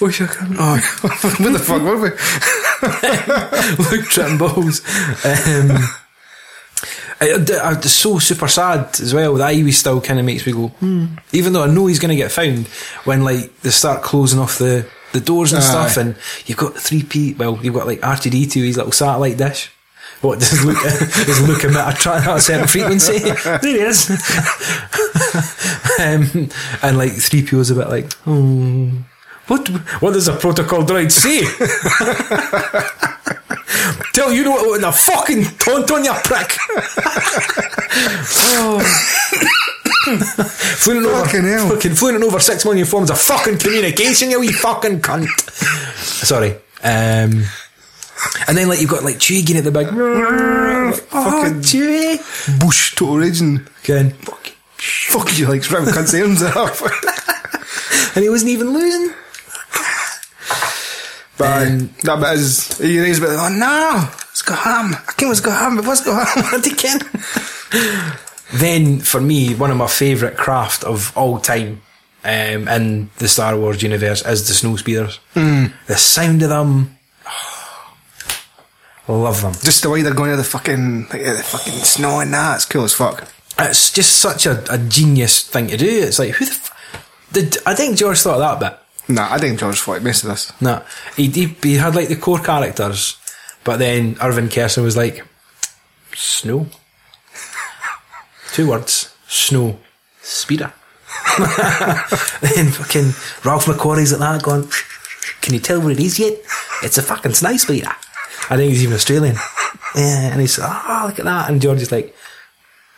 [0.00, 0.56] Wish I could.
[0.58, 2.10] Oh, what the fuck were we?
[3.90, 4.80] Luke balls.
[5.24, 5.70] Um,
[7.18, 9.34] I, it's so super sad as well.
[9.34, 11.06] That Ivy still kind of makes me go, hmm.
[11.32, 12.66] Even though I know he's going to get found
[13.04, 14.86] when like they start closing off the,
[15.18, 15.66] the doors and Aye.
[15.66, 16.14] stuff, and
[16.46, 17.34] you've got three P.
[17.34, 19.70] Well, you've got like R two D two his little satellite dish.
[20.20, 23.18] What does Luke does Luke emit a, tra- at a certain frequency?
[23.44, 24.10] there he is.
[26.00, 26.48] um,
[26.82, 28.90] and like three PO's a bit like, oh,
[29.48, 29.68] what
[30.00, 31.44] what does a protocol droid say?
[34.12, 36.56] Tell you know what in the fucking tauntaun you prick.
[40.18, 41.68] Fluent over, Fucking hell.
[41.70, 45.26] fucking over six million forms of fucking communication, you wee fucking cunt.
[45.96, 46.52] Sorry.
[46.82, 47.44] Um,
[48.48, 52.60] and then like you've got like Chewie getting at the big oh, Fucking- Chewie.
[52.60, 53.66] Bush total raging.
[53.84, 54.10] Again.
[54.78, 55.62] Fuck you, like,
[56.22, 56.74] arms up.
[58.14, 59.12] And he wasn't even losing.
[61.38, 64.94] But Um, that bit is, he bit like, oh no, it's got ham.
[64.94, 66.44] I can't what's got ham, but what's got ham?
[66.44, 66.98] What he can.
[68.52, 71.82] Then for me, one of my favourite craft of all time
[72.24, 75.18] um, in the Star Wars universe is the snow speeders.
[75.34, 75.66] Hmm.
[75.86, 76.96] The sound of them.
[79.08, 79.52] love them.
[79.52, 82.64] Just the way they're going to the fucking, like, the fucking snow and that, it's
[82.64, 83.28] cool as fuck.
[83.58, 86.02] It's just such a, a genius thing to do.
[86.02, 88.78] It's like, who the f- did, I think George thought of that bit.
[89.08, 90.52] Nah, I think George Floyd missed this.
[90.60, 90.82] No,
[91.16, 93.16] he, he he had like the core characters,
[93.62, 95.24] but then Irvin Kershner was like,
[96.14, 96.66] snow.
[98.56, 99.78] Two words, snow,
[100.22, 100.72] speeder.
[101.38, 103.12] then fucking
[103.44, 104.66] Ralph McQuarrie's at that going,
[105.42, 106.38] can you tell where it is yet?
[106.82, 107.92] It's a fucking snow speeder.
[108.48, 109.36] I think he's even Australian.
[109.94, 112.16] Yeah, and he's oh look at that, and George is like,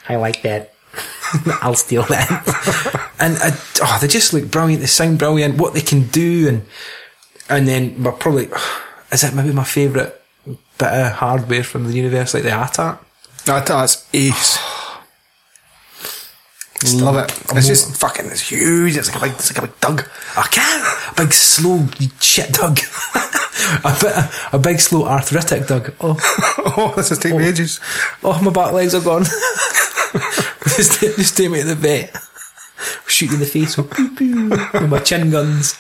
[0.09, 0.75] I like that.
[1.61, 3.11] I'll steal that.
[3.19, 3.51] and uh,
[3.83, 4.81] oh, they just look brilliant.
[4.81, 5.59] They sound brilliant.
[5.59, 6.67] What they can do, and
[7.49, 8.49] and then my probably
[9.11, 10.15] is it maybe my favourite
[10.47, 13.01] bit of hardware from the universe, like the ATAT.
[13.47, 14.57] That, that's ace.
[16.85, 17.57] Love it.
[17.57, 18.97] It's just fucking, it's huge.
[18.97, 20.09] It's like a big, it's like a big dug.
[20.37, 21.13] I can't.
[21.13, 21.87] A big slow
[22.21, 22.79] shit dog.
[23.85, 24.15] a bit,
[24.53, 25.93] a big slow arthritic dog.
[26.01, 26.17] Oh,
[26.77, 27.81] oh, this is taking me ages.
[28.23, 29.25] oh, my back legs are gone.
[30.77, 32.17] just, just take me to the vet.
[33.09, 35.77] Shoot you in the face with, pew, pew, with my chin guns.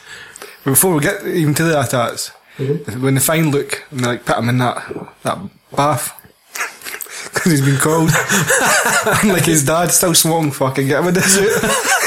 [0.65, 3.03] Before we get even to the atats, mm-hmm.
[3.03, 5.39] when they find Luke and they like put him in that that
[5.75, 6.13] bath
[7.39, 8.11] because he's been cold,
[9.25, 11.53] like his dad still swung fucking get him in the suit.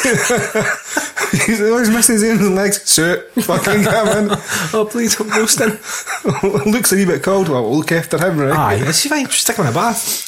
[1.46, 2.82] he's always missing his arms and legs.
[2.84, 4.38] Suit, fucking get him in.
[4.74, 5.70] Oh, please, I'm roasting.
[6.72, 7.50] Looks a wee bit cold.
[7.50, 8.58] Well, we'll look after him, right?
[8.58, 9.26] Aye, it's fine.
[9.26, 10.28] Just stick him in a bath.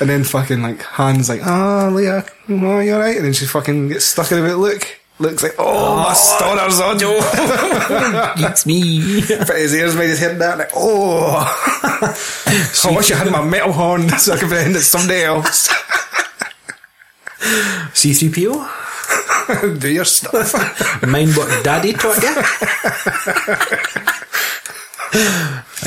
[0.00, 3.16] And then fucking like Han's like, ah, Leia, oh, you alright?
[3.16, 4.56] And then she fucking gets stuck in a bit.
[4.56, 5.00] Luke.
[5.20, 7.20] Luke's like, oh, my stunner's on you.
[8.48, 9.22] It's me.
[9.26, 10.58] Put his ears made his head down.
[10.58, 11.36] Like, oh,
[12.86, 15.68] I wish I had my metal horn so I could pretend it's somebody else.
[17.94, 19.80] C3PO?
[19.80, 20.52] Do your stuff.
[21.06, 22.30] Mind what daddy taught you?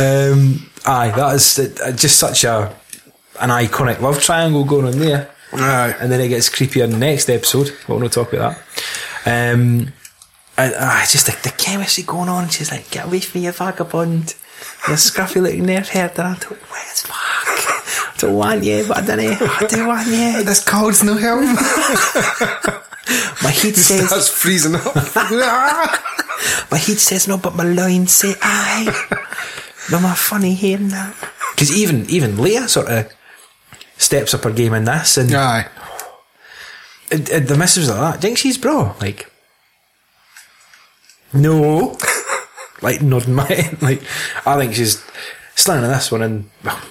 [0.03, 2.73] um, aye, that is uh, just such a
[3.39, 5.29] an iconic love triangle going on there.
[5.53, 5.95] Aye.
[5.99, 7.75] And then it gets creepier in the next episode.
[7.88, 8.57] We'll not talk about
[9.25, 9.53] that.
[9.53, 9.93] Um,
[10.57, 12.49] and uh, just like the chemistry going on.
[12.49, 14.36] She's like, "Get away from me, you vagabond!
[14.88, 17.15] You scruffy looking nerd head." And I thought, "Where's fuck?
[17.15, 19.38] I don't want you, but I don't know.
[19.60, 21.41] I do want you." This cold's no help.
[23.43, 24.93] My heat says, That's freezing up.
[26.71, 28.86] my heat says no, but my lines say aye.
[29.91, 31.13] no, my funny hair now.
[31.53, 33.13] Because even even Leia sort of
[33.97, 35.67] steps up her game in this, and Aye.
[37.12, 38.38] it, it, the missus like that.
[38.38, 38.95] She's bro?
[39.01, 39.31] Like,
[41.33, 41.97] no.
[42.81, 43.81] like nodding my head.
[43.81, 44.01] Like,
[44.45, 45.03] I think she's
[45.55, 46.81] slanting in this one, and well,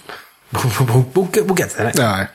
[1.15, 1.99] we'll, get we'll get to that.
[1.99, 2.29] Aye.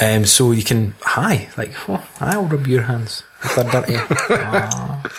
[0.00, 3.96] Um, so you can hi, like, oh, I'll rub your hands if they're dirty.
[3.96, 5.02] Aw.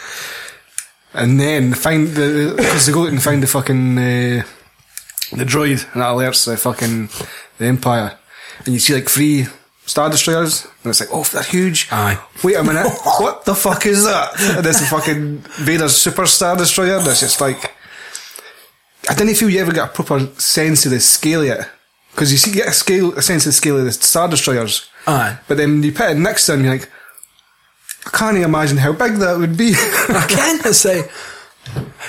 [1.14, 4.44] And then find the because they go out and find the fucking uh,
[5.34, 7.10] the droid and that alerts the fucking
[7.58, 8.18] the Empire,
[8.66, 9.46] and you see like three
[9.86, 11.88] star destroyers, and it's like, oh, they're huge.
[11.92, 12.20] Aye.
[12.44, 12.88] Wait a minute,
[13.20, 14.40] what the fuck is that?
[14.40, 16.98] And it's a fucking Vader's super star destroyer.
[16.98, 17.74] And it's just like,
[19.10, 21.70] I didn't feel you ever get a proper sense of the scale yet,
[22.12, 24.90] because you see, get a scale, a sense of the scale of the star destroyers.
[25.08, 25.38] Aye.
[25.48, 26.90] But then you put it next to them, you're like,
[28.06, 29.74] I can't even imagine how big that would be.
[29.76, 31.08] I can't say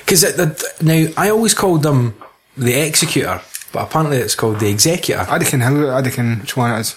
[0.00, 2.14] because now I always called them
[2.56, 3.40] the executor,
[3.72, 5.20] but apparently it's called the executor.
[5.20, 6.96] I reckon how I which one it is.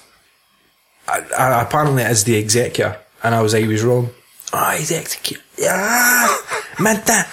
[1.08, 4.10] I, I, apparently it is the executor, and I was I was wrong.
[4.54, 5.42] Oh, he's executor.
[5.58, 6.38] Yeah,
[6.80, 7.32] meant that.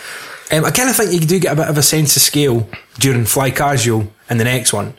[0.53, 2.69] Um, I kind of think you do get a bit of a sense of scale
[2.99, 4.95] during Fly Casual and the next one,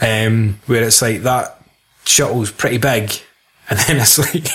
[0.00, 1.62] um, where it's like that
[2.04, 3.12] shuttle's pretty big,
[3.68, 4.48] and then it's like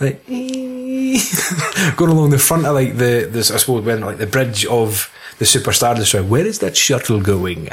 [0.00, 0.26] like
[1.96, 5.10] going along the front of like the, the I suppose when like the bridge of
[5.38, 6.24] the Super Star Destroyer.
[6.24, 7.68] Where is that shuttle going?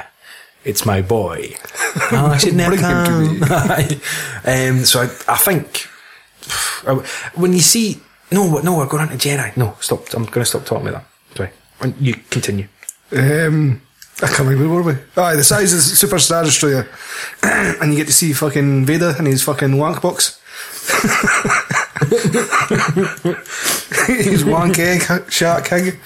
[0.66, 1.56] It's my boy.
[2.12, 4.00] oh, I should never Bring him to come.
[4.46, 5.82] um, so I, I think
[7.36, 8.00] when you see
[8.34, 9.56] no, no, we're going on to Jedi.
[9.56, 10.12] No, stop.
[10.14, 11.38] I'm going to stop talking about that.
[11.38, 11.50] Sorry.
[11.82, 12.68] And You continue.
[13.12, 13.82] Um,
[14.22, 15.22] I can't remember where were we.
[15.22, 16.88] Aye, the size is Super Star Destroyer,
[17.44, 20.42] and you get to see fucking Vader and his fucking wank box.
[24.08, 26.00] his wank egg shark egg.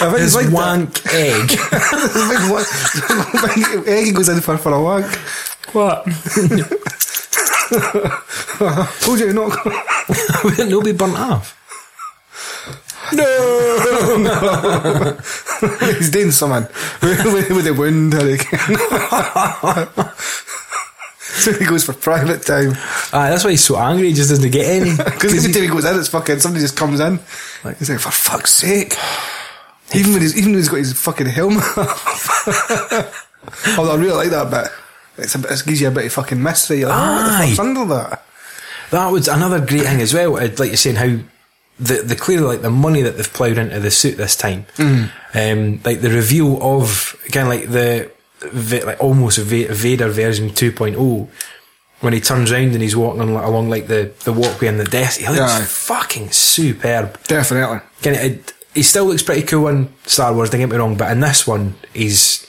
[0.00, 1.48] I think His it's like wank egg.
[1.48, 3.52] that.
[3.54, 5.06] big, big egg goes in for, for a wank.
[5.72, 6.04] what?
[9.00, 9.58] Told you not.
[10.58, 11.54] It'll be burnt off.
[13.12, 15.16] No, no.
[15.94, 16.66] He's doing something
[17.02, 18.76] with the wind hurricane.
[21.36, 22.70] So he goes for private time.
[23.12, 24.08] Aye, that's why he's so angry.
[24.08, 24.90] He just doesn't get any.
[24.96, 27.18] Because every time he goes in, it's fucking somebody just comes in.
[27.64, 28.94] Like- he's like, for fuck's sake.
[29.94, 31.58] Even when he's even when he's got his fucking helmet.
[31.76, 33.78] off.
[33.78, 34.72] Although I really like that bit.
[35.24, 36.80] It's a bit, it gives you a bit of fucking mystery.
[36.80, 37.46] You're like, oh, Aye.
[37.46, 38.22] fuck's under that?
[38.90, 40.36] That was another great thing as well.
[40.38, 41.16] I'd like you saying how
[41.78, 45.80] the the clearly like the money that they've ploughed into the suit this time, um,
[45.84, 48.10] like the reveal of kind of like the
[48.52, 51.28] like almost Vader version 2.0
[52.00, 55.20] when he turns around and he's walking along, like the, the walkway in the desk.
[55.20, 55.64] He looks Aye.
[55.64, 57.18] fucking superb.
[57.24, 57.80] Definitely.
[58.02, 60.50] Kind of, it, he still looks pretty cool in Star Wars.
[60.50, 62.46] Don't get me wrong, but in this one, he's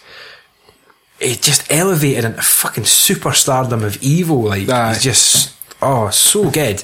[1.20, 4.44] he just elevated into fucking superstardom of evil.
[4.44, 4.90] Like Aye.
[4.94, 6.84] he's just oh so good,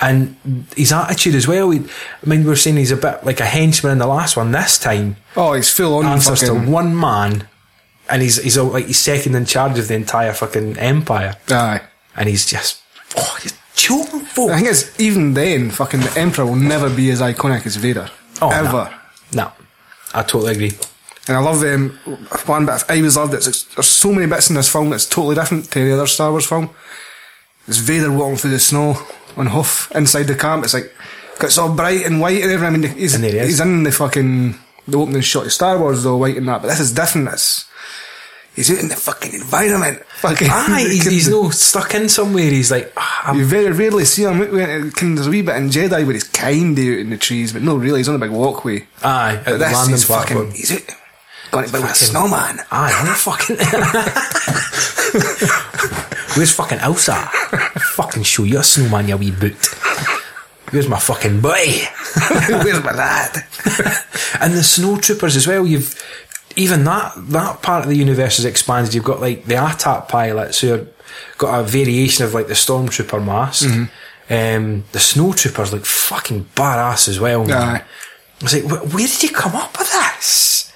[0.00, 0.36] and
[0.76, 1.70] his attitude as well.
[1.70, 4.36] He, I mean, we are saying he's a bit like a henchman in the last
[4.36, 4.52] one.
[4.52, 6.70] This time, Oh, he's full on answers to fucking.
[6.70, 7.48] one man,
[8.08, 11.80] and he's he's all, like he's second in charge of the entire fucking empire, Aye.
[12.16, 12.82] and he's just
[13.16, 14.50] oh, he's choking folk.
[14.50, 18.10] I think it's even then, fucking the Emperor will never be as iconic as Vader.
[18.42, 18.50] Oh.
[18.50, 18.92] Ever.
[19.32, 19.52] No,
[20.12, 20.72] I totally agree.
[21.26, 21.98] And I love them.
[22.46, 23.42] one bit I always loved it.
[23.44, 26.46] There's so many bits in this film that's totally different to the other Star Wars
[26.46, 26.68] film.
[27.66, 28.96] It's Vader walking through the snow
[29.36, 30.64] on Hoth inside the camp.
[30.64, 30.92] It's like
[31.40, 32.74] it's all bright and white and everything.
[32.74, 33.46] I mean, he's, And there he is.
[33.48, 34.54] he's in the fucking
[34.86, 36.60] the opening shot of Star Wars though, white and that.
[36.60, 37.28] But this is different.
[37.28, 37.66] It's
[38.56, 40.02] he's out in the fucking environment.
[40.20, 42.50] Fucking, Aye, he's, he's no stuck in somewhere.
[42.50, 44.38] He's like, ah, You very rarely see him.
[44.38, 47.62] There's a wee bit in Jedi where he's kind of out in the trees, but
[47.62, 48.86] no, really, he's on a big walkway.
[49.02, 50.46] Aye, But this, landing he's platform.
[50.46, 50.82] fucking, he's out,
[51.50, 52.60] going to build a snowman.
[52.70, 53.56] Aye, I'm fucking.
[56.36, 57.14] Where's fucking Elsa?
[57.94, 59.66] fucking show you a snowman, you wee boot.
[60.70, 61.50] Where's my fucking boy?
[62.48, 63.44] Where's my lad?
[64.40, 65.64] and the snow troopers as well.
[65.64, 65.94] You've
[66.56, 68.94] even that that part of the universe has expanded.
[68.94, 70.88] You've got like the ATAT pilots who have
[71.38, 73.66] got a variation of like the stormtrooper mask.
[74.30, 77.44] Um, the snow troopers look fucking badass as well.
[77.44, 77.56] Man.
[77.76, 77.82] Aye.
[78.40, 80.72] I was like, where did you come up with this?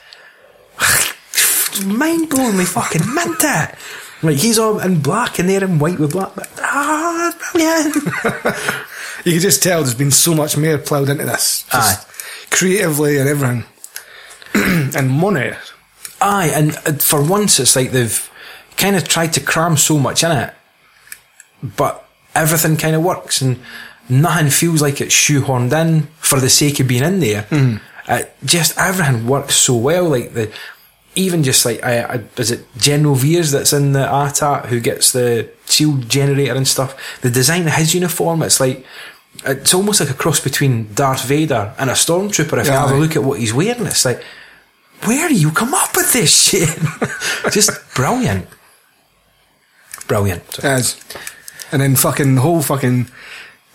[1.84, 3.74] Mind blowing me fucking mint it.
[4.22, 6.34] Like he's all in black and they're in white with black.
[6.34, 7.94] But, ah, brilliant.
[9.24, 11.66] You can just tell there's been so much more ploughed into this.
[11.70, 12.06] Just
[12.50, 13.64] Creatively and everything.
[14.96, 15.52] And money.
[16.20, 18.30] Aye, and uh, for once it's like they've
[18.76, 20.52] kind of tried to cram so much in it,
[21.62, 23.58] but everything kind of works and
[24.08, 27.46] nothing feels like it's shoehorned in for the sake of being in there.
[28.06, 30.08] Uh, just everything works so well.
[30.08, 30.50] Like the
[31.14, 35.12] even just like uh, uh, is it General Veers that's in the ATAT who gets
[35.12, 36.96] the shield generator and stuff.
[37.22, 38.84] The design of his uniform, it's like.
[39.44, 42.58] It's almost like a cross between Darth Vader and a stormtrooper.
[42.58, 44.20] If you Yeah, have a look at what he's wearing, it's like,
[45.04, 46.78] where do you come up with this shit?
[47.52, 48.46] Just brilliant.
[50.06, 50.64] Brilliant.
[50.64, 51.00] As.
[51.70, 53.08] And then fucking the whole fucking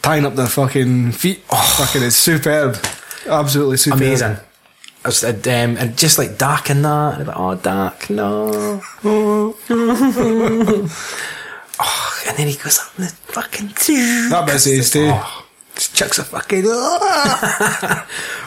[0.01, 1.43] tying up their fucking feet.
[1.49, 2.77] Oh, fucking is superb.
[3.25, 4.01] Absolutely superb.
[4.01, 4.37] Amazing.
[5.05, 7.19] I was, uh, um, and just like Dark and that.
[7.19, 8.81] and like, oh, Dark, no.
[9.03, 9.55] oh,
[12.27, 13.67] and then he goes up the fucking.
[14.29, 15.09] That bit says too.
[15.11, 15.42] Oh.
[15.75, 16.63] Chucks a fucking.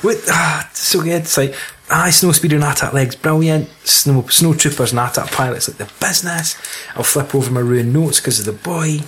[0.02, 1.22] With, ah, so good.
[1.22, 1.54] It's like,
[1.90, 3.68] aye, snow speeder and ATAT legs, brilliant.
[3.84, 6.56] Snow, snow troopers and ATAT pilots, like the business.
[6.94, 8.98] I'll flip over my ruined notes because of the boy.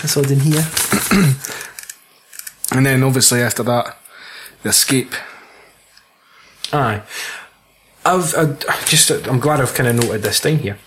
[0.00, 0.64] That's all in here.
[2.72, 3.96] And then obviously after that,
[4.62, 5.12] the escape.
[6.72, 7.02] Aye.
[8.04, 8.56] I've, i
[8.86, 10.78] just, I'm glad I've kind of noted this down here.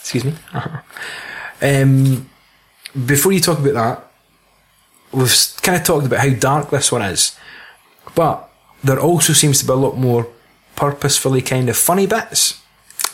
[0.00, 0.34] Excuse me.
[1.62, 2.30] um,
[3.06, 4.10] before you talk about that,
[5.14, 7.36] we've kind of talked about how dark this one is,
[8.14, 8.50] but
[8.82, 10.28] there also seems to be a lot more
[10.76, 12.60] purposefully kind of funny bits,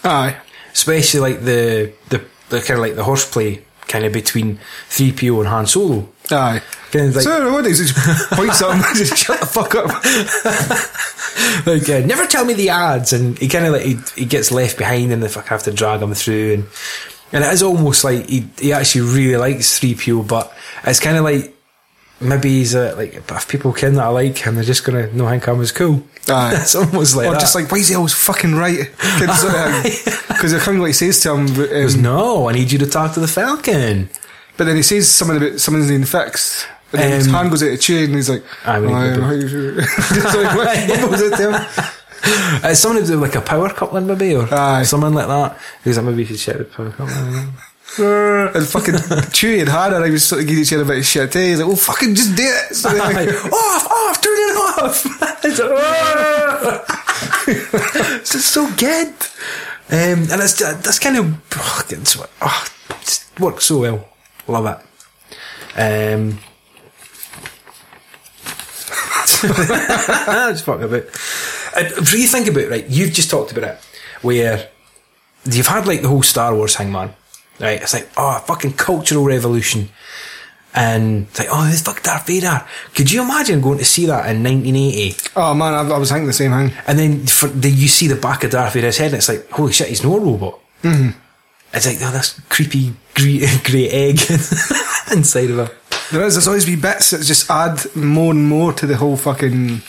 [0.04, 0.36] Aye.
[0.72, 5.48] especially like the the, the kind of like the horseplay kind of between 3PO and
[5.48, 6.08] Han Solo.
[6.30, 6.62] Aye.
[6.92, 7.96] Kind of like, so what is it?
[8.36, 9.86] Points at just shut the fuck up.
[11.66, 14.52] like, uh, never tell me the ads, and he kind of like he, he gets
[14.52, 16.66] left behind, and they fuck have to drag him through, and
[17.32, 20.52] and it is almost like he he actually really likes three PO, but
[20.84, 21.54] it's kind of like
[22.20, 25.26] maybe he's uh, like if people ken that I like him, they're just gonna know
[25.26, 26.02] Hank Ham is cool.
[26.28, 26.54] Aye.
[26.60, 27.40] it's almost like or that.
[27.40, 28.90] just like, why is he always fucking right?
[30.30, 31.46] Because I kind of what he says to him.
[31.54, 34.08] But, Goes, um, no, I need you to talk to the Falcon.
[34.56, 36.66] but then he says something about something's fixed.
[36.92, 38.88] And then his Um, hand goes out of tune and he's like, he "Aye, go
[39.22, 41.66] how you- Just like, what- what was it to him?
[42.64, 44.82] Uh, someone who like a power coupling maybe, or Aye.
[44.82, 45.56] something like that.
[45.84, 47.52] He's like, maybe you should the power coupling.
[47.98, 48.94] And fucking
[49.34, 51.34] Chewie and Hannah, I was sort of giving each other a bit of shit.
[51.34, 51.48] Eh?
[51.48, 52.74] He's like, well, fucking just do it.
[52.74, 55.04] So they're like, off, off, turn it off.
[55.44, 55.58] it's,
[57.46, 59.08] like, it's just so good.
[59.92, 62.68] Um, and it's that's kind of oh, it's, oh,
[63.02, 64.08] it works so well.
[64.46, 64.78] Love it.
[65.80, 66.38] Um,
[69.40, 71.04] just fucking about.
[71.76, 73.80] And if you think about it, right, you've just talked about it,
[74.22, 74.68] where
[75.44, 77.14] you've had like the whole Star Wars thing, man.
[77.60, 79.90] Right, it's like oh, fucking cultural revolution.
[80.72, 82.64] And it's like, oh, this fuck Darth Vader.
[82.94, 85.30] Could you imagine going to see that in 1980?
[85.36, 86.72] oh man, I, I was thinking the same thing.
[86.86, 89.50] And then for the, you see the back of Darth Vader's head, and it's like,
[89.50, 90.60] holy shit, he's no robot.
[90.82, 91.18] Mm-hmm.
[91.72, 94.20] It's like, oh, this creepy grey, grey egg
[95.12, 95.68] inside of him.
[96.12, 99.16] There is, there's always be bits that just add more and more to the whole
[99.16, 99.80] fucking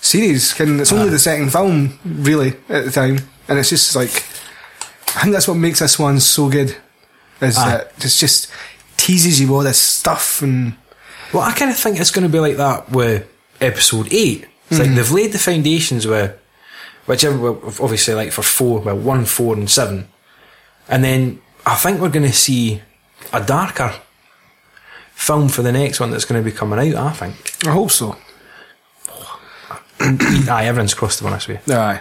[0.00, 0.52] series.
[0.52, 3.18] Can it's only the second film, really, at the time.
[3.48, 4.10] And it's just like,
[5.16, 6.76] I think that's what makes this one so good.
[7.44, 7.70] Is Aye.
[7.70, 8.50] that it's just
[8.96, 10.76] teases you all this stuff and
[11.32, 13.28] Well, I kind of think it's going to be like that with
[13.60, 14.46] episode 8.
[14.70, 16.38] It's like they've laid the foundations with
[17.06, 17.48] whichever,
[17.82, 20.08] obviously, like for 4, well, 1, 4, and 7.
[20.88, 22.80] And then I think we're going to see
[23.32, 23.94] a darker
[25.12, 27.66] film for the next one that's going to be coming out, I think.
[27.66, 28.16] I hope so.
[30.00, 31.60] Aye, everyone's crossed the one this way.
[31.68, 32.00] Aye.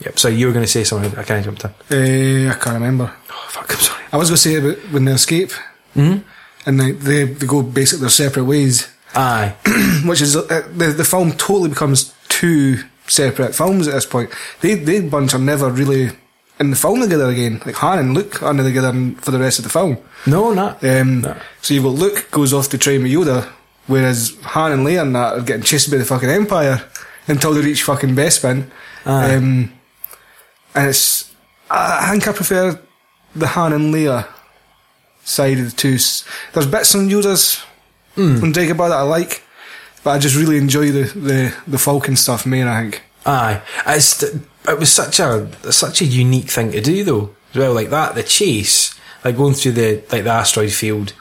[0.00, 0.18] Yep.
[0.18, 1.16] So you were going to say something.
[1.18, 2.48] I of jump in.
[2.48, 3.12] Uh, I can't remember.
[3.38, 3.70] Oh fuck!
[3.70, 4.04] I'm sorry.
[4.12, 5.50] I was going to say about when they escape,
[5.94, 6.18] mm-hmm.
[6.66, 9.54] and they, they they go basically their separate ways, Aye.
[10.04, 14.30] which is uh, the the film totally becomes two separate films at this point.
[14.60, 16.10] They they bunch are never really
[16.60, 17.60] in the film together again.
[17.64, 19.98] Like Han and Luke are never together for the rest of the film.
[20.26, 20.82] No, not.
[20.84, 21.36] Um, No.
[21.62, 23.48] So you've got Luke goes off to train with Yoda,
[23.86, 26.84] whereas Han and Leia and that are getting chased by the fucking Empire
[27.26, 28.66] until they reach fucking Bespin.
[29.06, 29.36] Aye.
[29.36, 29.72] Um,
[30.74, 31.32] and it's,
[31.70, 32.78] I I think I prefer
[33.34, 34.28] the Han and Leia
[35.24, 35.98] side of the two.
[36.52, 37.62] There's bits on Yoda's
[38.16, 39.42] on Dagobah that I like,
[40.02, 43.02] but I just really enjoy the, the, the Falcon stuff more, I think.
[43.26, 43.62] Aye.
[43.86, 47.34] It's, it was such a such a unique thing to do though.
[47.52, 51.12] As well, like that, the chase, like going through the like the asteroid field,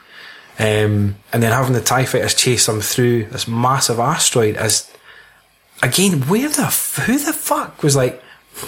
[0.59, 4.91] um, and then having the Tie fighters chase them through this massive asteroid is
[5.81, 6.65] again where the
[7.05, 8.21] who the fuck was like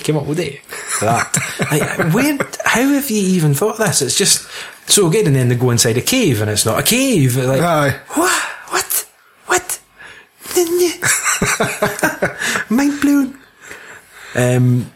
[0.04, 0.60] came up with it
[1.02, 1.36] that
[1.72, 4.02] like where how have you even thought of this?
[4.02, 4.48] It's just
[4.88, 7.36] so good, and then they go inside a cave and it's not a cave.
[7.36, 8.00] Like Aye.
[8.16, 9.08] what what
[9.48, 9.80] what?
[12.70, 13.38] Mind blown.
[14.36, 14.92] Um,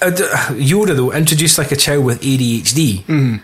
[0.00, 3.40] Yoda though introduced like a child with ADHD.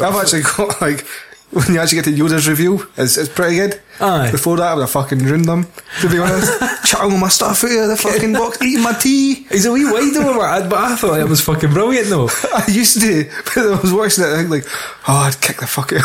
[0.00, 1.06] I've actually got like
[1.54, 3.80] when you actually get to Yoda's review, it's, it's pretty good.
[4.00, 4.30] Aye.
[4.30, 5.66] Before that, I would have fucking ruined them.
[6.00, 6.52] To be honest,
[6.84, 9.46] chatting with my stuff out of the fucking box, eating my tea.
[9.50, 12.28] He's a wee wide over, but I thought it was fucking brilliant though.
[12.54, 13.24] I used to,
[13.54, 14.28] but I was watching it.
[14.28, 14.64] I think like,
[15.08, 16.02] oh, I'd kick the fuck out.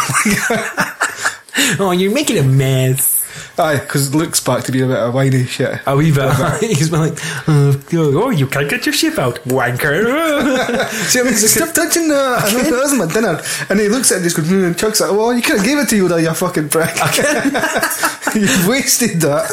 [1.80, 3.19] oh, you're making a mess.
[3.60, 5.82] Aye, because Luke's back to be a bit of whiny shit.
[5.86, 6.32] A wee bit.
[6.62, 10.88] He's been like, oh, oh, you can't get your ship out, wanker.
[10.90, 12.46] See, I mean, stop touching that.
[12.46, 13.42] I know that wasn't my dinner.
[13.70, 15.12] And he looks at it and just goes, mm, and chucks it.
[15.12, 16.96] Well, you could have gave it to you, Yoda, you fucking prick.
[18.36, 19.50] You've wasted that.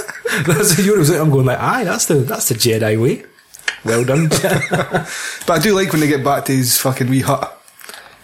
[0.46, 1.20] That's what Yoda was like.
[1.20, 3.24] I'm going like, aye, that's the that's the Jedi way.
[3.84, 4.28] Well done.
[4.28, 7.60] But I do like when they get back to his fucking wee hut.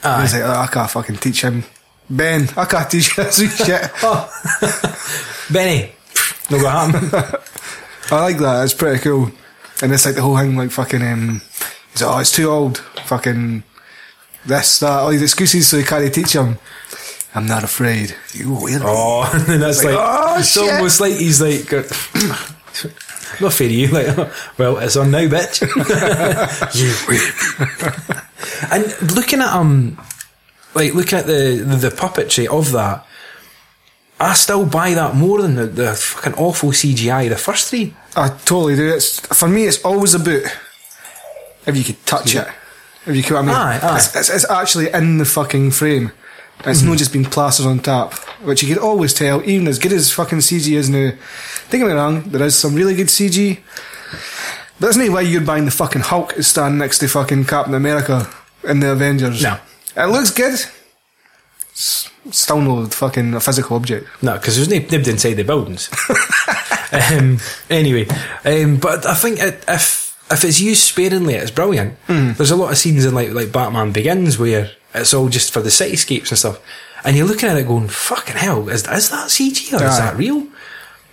[0.05, 0.23] Aye.
[0.23, 1.65] He's like, oh, I can't fucking teach him.
[2.11, 3.91] Ben, I can't teach you this shit.
[5.53, 5.93] Benny,
[6.51, 7.41] no go happen.
[8.11, 8.65] I like that.
[8.65, 9.31] It's pretty cool.
[9.81, 11.03] And it's like the whole thing, like fucking.
[11.03, 11.41] Um,
[11.93, 12.79] he's like, oh, it's too old.
[13.07, 13.63] Fucking
[14.47, 16.59] this, that, all these excuses so he can't teach him.
[17.35, 18.15] I'm not afraid.
[18.33, 18.83] You will.
[18.85, 20.71] Oh, and that's like, Like, oh, it's shit.
[20.71, 21.73] almost like he's like,
[23.41, 23.89] not fair to you.
[23.89, 24.17] Like,
[24.59, 25.63] well, it's on now, bitch.
[26.75, 26.93] you
[28.71, 29.97] and looking at um,
[30.75, 33.07] like looking at the, the the puppetry of that,
[34.21, 37.29] I still buy that more than the, the fucking awful CGI.
[37.29, 37.95] The first three.
[38.17, 38.89] I totally do.
[38.95, 39.65] It's for me.
[39.65, 40.45] It's always about
[41.67, 42.47] if you could touch it.
[43.07, 43.97] If you could, I mean, Aye, aye.
[43.97, 46.13] It's, it's, it's actually in the fucking frame.
[46.65, 46.91] It's mm-hmm.
[46.91, 48.15] not just been plastered on top,
[48.45, 49.43] which you can always tell.
[49.49, 51.11] Even as good as fucking CG is now,
[51.71, 53.59] don't get me wrong, there is some really good CG.
[54.79, 57.75] But isn't it why you're buying the fucking Hulk to stand next to fucking Captain
[57.75, 58.31] America
[58.63, 59.43] in the Avengers?
[59.43, 59.59] No.
[59.97, 60.55] It looks good.
[61.75, 64.07] S- Still no fucking a physical object.
[64.23, 65.91] No, because there's no nibs inside the buildings.
[66.93, 67.39] um,
[67.69, 68.07] anyway,
[68.45, 71.95] um, but I think it, if if it's used sparingly, it's brilliant.
[72.07, 75.61] There's a lot of scenes in like like Batman Begins where it's all just for
[75.63, 76.61] the cityscapes and stuff,
[77.05, 80.17] and you're looking at it going, "Fucking hell, is is that CG or is that
[80.17, 80.47] real?"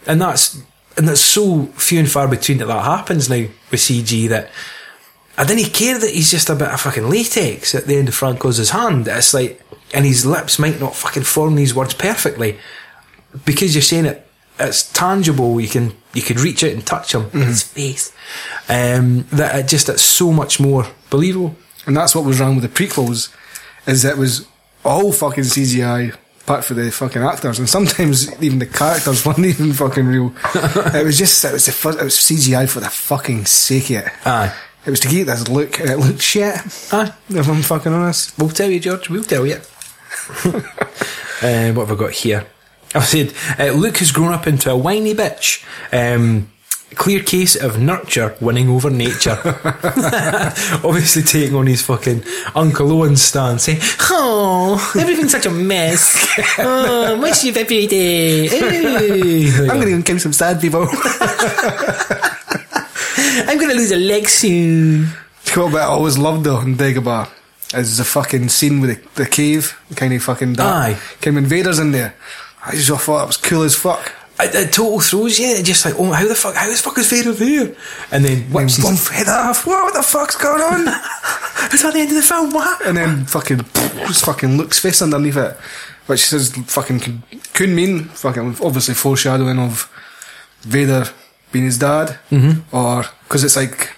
[0.05, 0.61] And that's
[0.95, 4.51] and that's so few and far between that that happens now with CG that.
[5.39, 8.13] I didn't care that he's just a bit of fucking latex at the end of
[8.13, 9.07] Frank Oz's hand.
[9.07, 9.61] It's like,
[9.93, 12.59] and his lips might not fucking form these words perfectly
[13.45, 14.27] because you're saying it.
[14.59, 15.61] It's tangible.
[15.61, 17.29] You can you could reach out and touch him.
[17.29, 18.11] His face.
[18.67, 21.55] Um, that it just it's so much more believable.
[21.85, 23.33] And that's what was wrong with the prequels,
[23.87, 24.45] is that it was
[24.83, 29.71] all fucking CGI, apart for the fucking actors, and sometimes even the characters weren't even
[29.71, 30.33] fucking real.
[30.55, 34.11] it was just it was the it was CGI for the fucking sake of it.
[34.25, 34.53] Aye.
[34.85, 36.55] It was to get this look, and it looked shit.
[36.93, 37.13] Aye.
[37.29, 38.37] If I'm fucking honest.
[38.39, 39.09] We'll tell you, George.
[39.09, 39.55] We'll tell you.
[40.45, 42.45] uh, what have I got here?
[42.95, 45.63] I've said uh, Luke has grown up into a whiny bitch.
[45.93, 46.49] Um,
[46.95, 49.37] clear case of nurture winning over nature.
[50.83, 52.23] Obviously taking on his fucking
[52.55, 56.27] Uncle Owen stance, saying, "Oh, everything's such a mess.
[56.57, 60.87] Oh, miss you every day." I'm going to even kill some sad people.
[63.47, 65.07] I'm gonna lose a leg soon.
[65.45, 67.29] You know what I always loved though in Dagobah
[67.73, 70.95] is the fucking scene with the, the cave, kind of fucking dark.
[70.95, 70.99] Aye.
[71.21, 72.15] Came invaders in there.
[72.65, 74.13] I just thought it was cool as fuck.
[74.39, 75.47] It, it total throws you.
[75.47, 77.75] It's just like, oh, how the fuck, how the fuck is Vader there?
[78.11, 79.67] And then whips his head off.
[79.67, 80.87] What the fuck's going on?
[81.71, 82.51] It's at the end of the film.
[82.51, 82.85] What?
[82.85, 83.57] and then fucking
[84.07, 85.57] just fucking Luke's face underneath it,
[86.07, 87.21] which says fucking could,
[87.53, 89.91] could mean fucking obviously foreshadowing of
[90.61, 91.05] Vader
[91.51, 92.75] being his dad, mm-hmm.
[92.75, 93.95] or because it's like.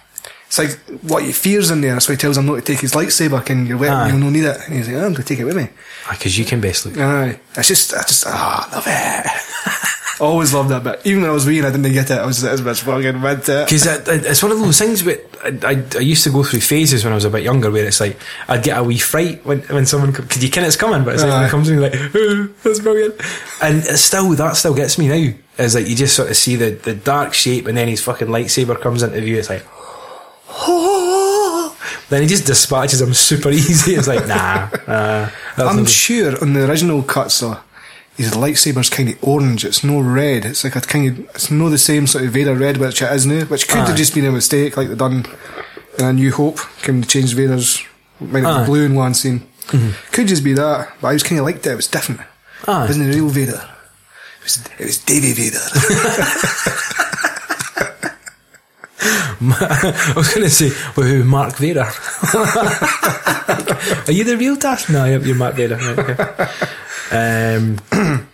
[0.47, 0.71] It's like
[1.03, 1.93] what he fears in there.
[1.93, 3.45] That's why he tells him not to take his lightsaber.
[3.45, 3.91] Can you're wet?
[3.91, 4.09] Aye.
[4.09, 4.57] You'll not need it.
[4.65, 5.69] And he's like, oh, I'm going to take it with me.
[6.09, 6.97] Because you can best look.
[6.97, 7.39] Aye.
[7.55, 9.95] It's just, I just, ah, I love it.
[10.19, 11.01] Always loved that bit.
[11.05, 13.19] Even when I was wee and I didn't get it, I was as much fucking
[13.19, 13.65] mad to it.
[13.65, 15.03] Because it, it, it's one of those things.
[15.03, 17.71] But I, I, I used to go through phases when I was a bit younger,
[17.71, 20.75] where it's like I'd get a wee fright when when someone because you can it's
[20.75, 23.15] coming, but it's like when it comes to you're like oh, that's brilliant.
[23.61, 25.33] And it's still that still gets me now.
[25.57, 28.27] Is like you just sort of see the the dark shape, and then his fucking
[28.27, 29.37] lightsaber comes into view.
[29.37, 29.65] It's like.
[32.09, 33.95] Then he just dispatches him super easy.
[33.95, 34.67] It's like, nah.
[34.85, 37.57] Uh, I'm sure on the original cuts though,
[38.17, 39.65] his lightsaber's kind of orange.
[39.65, 40.45] It's no red.
[40.45, 43.11] It's like a kind of, it's no the same sort of Vader red which it
[43.11, 43.87] is now, which could Aye.
[43.87, 45.25] have just been a mistake like they done
[45.97, 46.59] in A New Hope.
[46.81, 47.83] Can change Vader's,
[48.19, 49.41] might have blue in one scene.
[49.67, 50.13] Mm-hmm.
[50.13, 51.71] Could just be that, but I just kind of liked it.
[51.71, 52.21] It was different.
[52.67, 52.83] Aye.
[52.83, 53.69] It wasn't a real Vader.
[54.39, 55.57] It was, it was Davy Vader.
[59.43, 61.81] I was going to say, well, who, Mark Vader?
[64.07, 64.89] Are you the real Darth?
[64.89, 65.77] No, you're, you're Mark Vader.
[65.77, 66.55] Right, okay.
[67.11, 67.79] Um,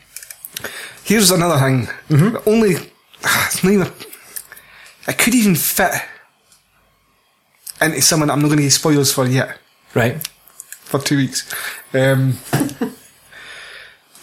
[1.08, 1.88] Here's another thing.
[2.10, 2.50] Mm-hmm.
[2.50, 2.72] Only,
[3.24, 3.92] it's not even,
[5.08, 5.94] I could even fit
[7.82, 9.58] into someone I'm not going to give spoilers for yet.
[9.94, 10.16] right.
[10.20, 11.50] For two weeks.
[11.94, 12.38] Um,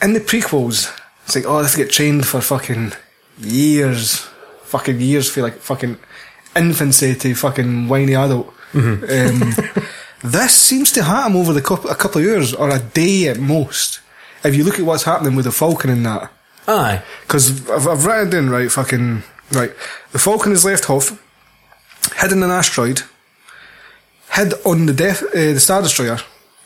[0.03, 0.95] in the prequels,
[1.25, 2.93] it's like, oh, they have to get trained for fucking
[3.39, 4.19] years.
[4.65, 5.99] Fucking years for like fucking
[6.55, 8.53] infancy to fucking whiny adult.
[8.75, 9.55] Um,
[10.23, 13.39] this seems to happen over the couple, a couple of years or a day at
[13.39, 14.01] most.
[14.45, 16.31] If you look at what's happening with the Falcon and that.
[16.67, 17.03] Aye.
[17.23, 19.23] Because I've, I've written it down, right, fucking,
[19.53, 19.73] right.
[20.13, 21.11] The Falcon is left off,
[22.17, 23.03] hid in an asteroid,
[24.33, 26.19] hid on the death, uh, the Star Destroyer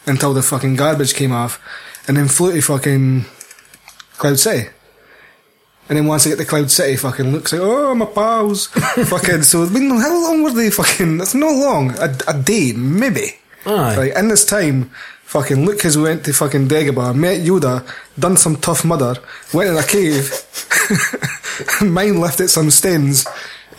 [0.06, 1.60] until the fucking garbage came off,
[2.08, 3.26] and then flew to fucking
[4.16, 4.70] Cloud City.
[5.88, 8.66] And then once they get to Cloud City, fucking looks like, oh, my pals.
[9.06, 12.72] fucking, so, I mean, how long were they fucking, that's not long, a, a day,
[12.72, 13.36] maybe.
[13.66, 13.96] Aye.
[13.96, 14.90] Right, in this time,
[15.28, 17.86] fucking Luke has went to fucking Dagobah, met Yoda,
[18.18, 19.14] done some tough mudder,
[19.52, 20.32] went in a cave,
[21.82, 23.26] mine left lifted some stones,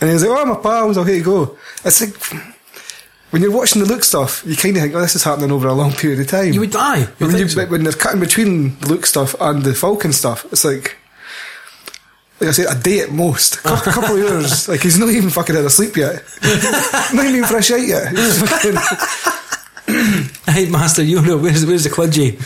[0.00, 1.58] and he's like, oh, my pals, okay, go.
[1.84, 2.44] It's like,
[3.30, 5.66] when you're watching the Luke stuff, you kind of think, oh, this is happening over
[5.66, 6.52] a long period of time.
[6.52, 6.98] You would die.
[7.18, 7.66] You When, you, so.
[7.66, 10.96] when they're cutting between the Luke stuff and the Falcon stuff, it's like,
[12.38, 13.56] like I said, a day at most.
[13.56, 14.68] A couple, couple of years.
[14.68, 16.22] Like, he's not even fucking had a sleep yet.
[17.12, 19.36] not even fresh out yet.
[20.46, 22.36] Hey, Master Yoda, where's, where's the kludgy?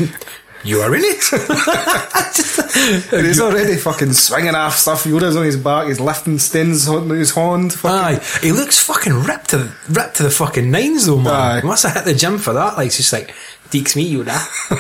[0.65, 1.25] you are in it?
[3.13, 5.05] and he's already fucking swinging off stuff.
[5.05, 5.87] Yoda's on his back.
[5.89, 7.71] He's lifting stones on his horn.
[7.71, 8.21] Fucking, Aye.
[8.43, 11.33] He looks fucking ripped to, the- ripped to the fucking nines, though, man.
[11.33, 11.61] Aye.
[11.61, 12.77] He must have hit the gym for that.
[12.77, 13.35] Like, it's just like,
[13.71, 14.37] deeks me, Yoda.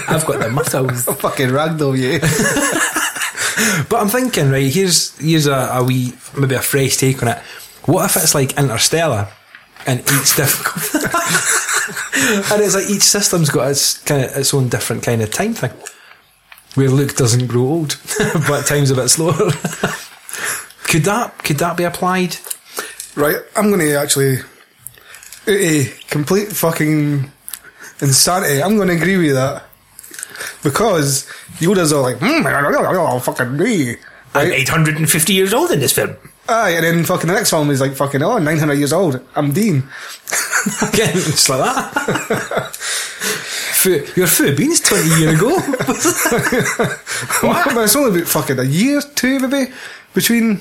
[0.08, 1.04] I've got the muscles.
[1.20, 2.18] fucking ragdoll, yeah.
[3.88, 7.38] But I'm thinking, right, here's here's a, a wee, maybe a fresh take on it.
[7.84, 9.28] What if it's like Interstellar
[9.86, 11.04] and each different
[12.52, 15.54] and it's like each system's got its kind of its own different kind of time
[15.54, 15.72] thing
[16.74, 18.00] where Luke doesn't grow old,
[18.48, 19.32] but time's a bit slower.
[20.84, 22.36] could that could that be applied?
[23.16, 24.38] Right, I'm going to actually.
[25.46, 27.30] A complete fucking
[28.00, 28.62] insanity.
[28.62, 29.64] I'm going to agree with that.
[30.62, 31.26] Because
[31.58, 33.96] Yoda's all like, hmm, oh, fucking me.
[34.34, 36.16] I'm 850 years old in this film.
[36.48, 39.20] Aye, and then fucking the next film is like fucking, oh, 900 years old.
[39.34, 39.84] I'm Dean.
[40.82, 42.78] Again, it's like that.
[44.16, 45.56] Your Fu Bean's 20 year ago.
[47.42, 49.72] but it's only about fucking a year, two maybe,
[50.14, 50.60] between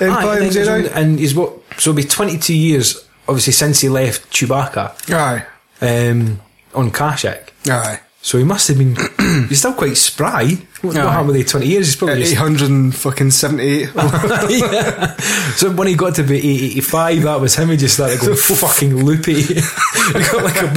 [0.00, 0.92] Aye, Empire and, and Jedi.
[0.94, 1.52] and he's what?
[1.78, 5.44] So it'll be 22 years, obviously, since he left Chewbacca Aye,
[5.80, 6.40] um,
[6.72, 7.48] on Kashyyyk.
[7.68, 8.00] aye.
[8.24, 8.96] So he must have been.
[9.50, 10.46] he's still quite spry.
[10.80, 11.12] What, what Aye.
[11.12, 11.88] happened with the 20 years?
[11.88, 13.90] He's probably just 878.
[13.94, 15.14] yeah.
[15.56, 16.38] So when he got to be
[16.78, 17.68] 85, that was him.
[17.68, 19.42] He just started going fucking loopy.
[19.42, 20.72] he got like a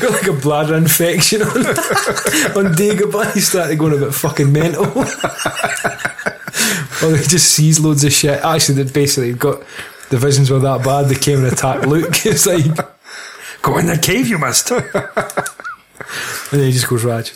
[0.00, 3.34] got like a bladder infection on on Dagobah.
[3.34, 4.86] He started going a bit fucking mental.
[4.94, 5.04] well,
[7.14, 8.42] he just sees loads of shit.
[8.42, 9.62] Actually, they basically got
[10.08, 11.10] the visions were that bad.
[11.10, 12.24] They came and attacked Luke.
[12.24, 12.64] It's like,
[13.60, 14.72] go in the cave, you must.
[16.52, 17.32] And then he just goes Raj.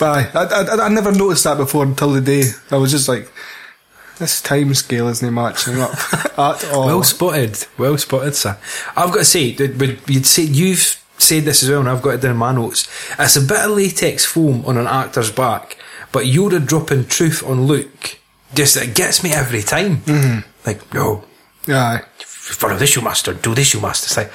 [0.00, 2.44] Aye, I, I, I never noticed that before until the day.
[2.70, 3.30] I was just like,
[4.18, 5.92] this time scale isn't matching up
[6.38, 6.86] at all.
[6.86, 8.58] Well spotted, well spotted, sir.
[8.96, 12.14] I've got to say, but you'd say you've said this as well, and I've got
[12.14, 12.88] it down in my notes.
[13.18, 15.78] It's a bit of latex foam on an actor's back,
[16.12, 18.18] but Yoda dropping truth on Luke
[18.54, 19.98] just it gets me every time.
[19.98, 20.48] Mm-hmm.
[20.66, 21.24] Like, no,
[21.68, 22.02] Aye.
[22.18, 23.34] follow this, you master.
[23.34, 24.06] Do this, you master.
[24.06, 24.32] It's like,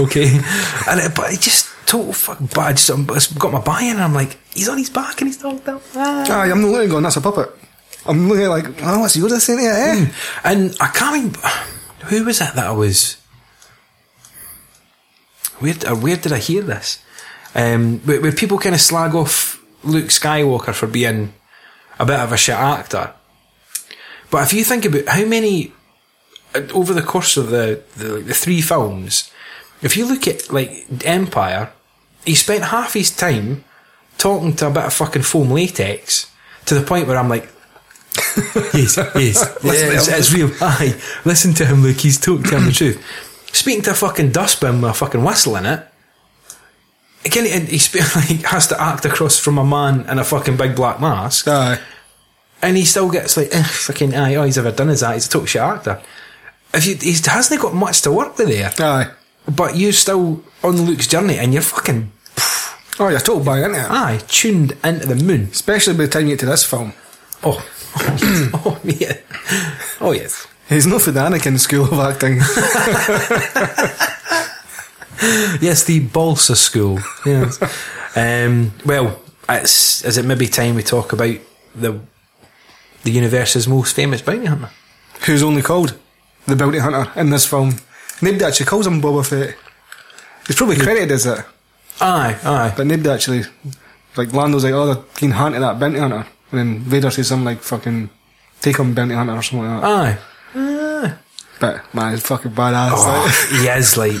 [0.00, 0.26] okay,
[0.88, 2.38] and it, but it just total fuck.
[2.40, 5.20] But I just um, it's got my buy-in, and I'm like, he's on his back,
[5.20, 5.80] and he's talking down.
[5.94, 6.42] Ah.
[6.42, 7.50] I'm not looking going, that's a puppet.
[8.06, 10.12] I'm looking like, oh, what's Yoda saying here, eh?
[10.44, 11.40] And I can't remember
[12.06, 13.16] who was it that I was.
[15.58, 17.02] Where uh, where did I hear this?
[17.54, 21.32] Um, where, where people kind of slag off Luke Skywalker for being
[21.98, 23.14] a bit of a shit actor.
[24.30, 25.72] But if you think about how many
[26.54, 29.30] uh, over the course of the the, the three films,
[29.84, 31.70] if you look at like Empire,
[32.24, 33.64] he spent half his time
[34.16, 36.32] talking to a bit of fucking foam latex
[36.64, 37.50] to the point where I'm like,
[38.72, 40.50] yes, yes, yeah, it's, it's real.
[40.60, 41.98] Aye, listen to him, Luke.
[41.98, 43.04] He's talking telling the truth.
[43.52, 45.86] Speaking to a fucking dustbin with a fucking whistle in it.
[47.26, 47.76] Again, he
[48.16, 51.78] like has to act across from a man in a fucking big black mask, Aye.
[52.62, 55.14] and he still gets like, eh, fucking, aye, all he's ever done is that.
[55.14, 56.00] He's a total shit actor.
[56.72, 59.10] If you, he hasn't got much to work with there, Aye.
[59.48, 62.10] But you're still on Luke's journey, and you're fucking
[63.00, 63.90] Oh, you're a total bang, isn't it?
[63.90, 65.48] aye tuned into the moon.
[65.50, 66.92] Especially by the time you get to this film.
[67.42, 67.66] Oh,
[68.54, 69.16] oh, yeah.
[70.00, 70.46] oh yes.
[70.68, 72.40] He's not for the Anakin school of acting.
[75.60, 76.98] Yes, the Balsa School.
[77.24, 77.58] Yes.
[78.16, 81.36] um, well, it's, is it maybe time we talk about
[81.74, 82.00] the
[83.04, 84.70] the universe's most famous bounty hunter?
[85.26, 85.96] Who's only called
[86.46, 87.76] the bounty hunter in this film.
[88.24, 89.56] Nobody actually calls him Boba Fett.
[90.46, 91.44] He's probably credited as it,
[92.00, 92.74] Aye, aye.
[92.76, 93.42] but nobody actually.
[94.16, 97.44] Like Lando's like, oh, they're keen hunting that bounty hunter, and then Vader says something
[97.44, 98.10] like, "Fucking
[98.60, 99.88] take him bounty hunter" or something like that.
[99.90, 100.18] Aye.
[100.54, 101.18] Ah.
[101.60, 102.90] But man, it's fucking badass.
[102.94, 103.60] Oh, like.
[103.60, 104.20] he is like.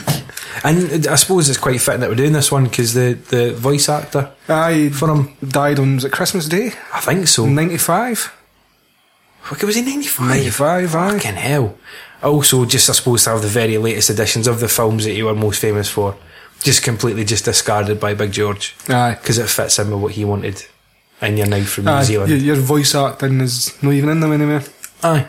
[0.64, 3.88] And I suppose it's quite fitting that we're doing this one because the, the voice
[3.88, 7.46] actor Aye, for him, died on was it Christmas Day, I think so.
[7.46, 8.32] ninety five.
[9.44, 10.26] Fuck, it was he 95?
[10.28, 11.10] 95, aye.
[11.12, 11.76] Fucking hell.
[12.22, 15.26] Also, just I suppose to have the very latest editions of the films that you
[15.26, 16.16] were most famous for,
[16.62, 18.74] just completely just discarded by Big George.
[18.88, 19.18] Aye.
[19.20, 20.64] Because it fits in with what he wanted.
[21.20, 22.30] And you're now from New Aye, Zealand.
[22.30, 24.62] your, your voice acting is not even in them anymore.
[25.02, 25.26] Aye.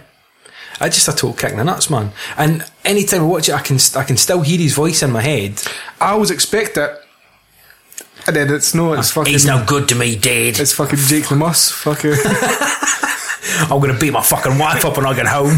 [0.80, 2.12] I just a total kick in the nuts, man.
[2.38, 5.22] And anytime I watch it, I can I can still hear his voice in my
[5.22, 5.62] head.
[6.02, 6.92] I always expect it,
[8.28, 9.32] and then it's no, it's fucking.
[9.32, 10.60] He's no good to me, Dad.
[10.60, 11.72] It's fucking Jake the Muss.
[11.72, 12.12] Fucking.
[13.62, 15.58] I'm gonna beat my fucking wife up when I get home.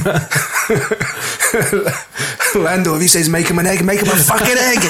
[2.64, 4.84] Lando, if he says make him an egg, make him a fucking egg.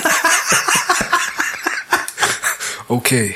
[2.89, 3.30] okay.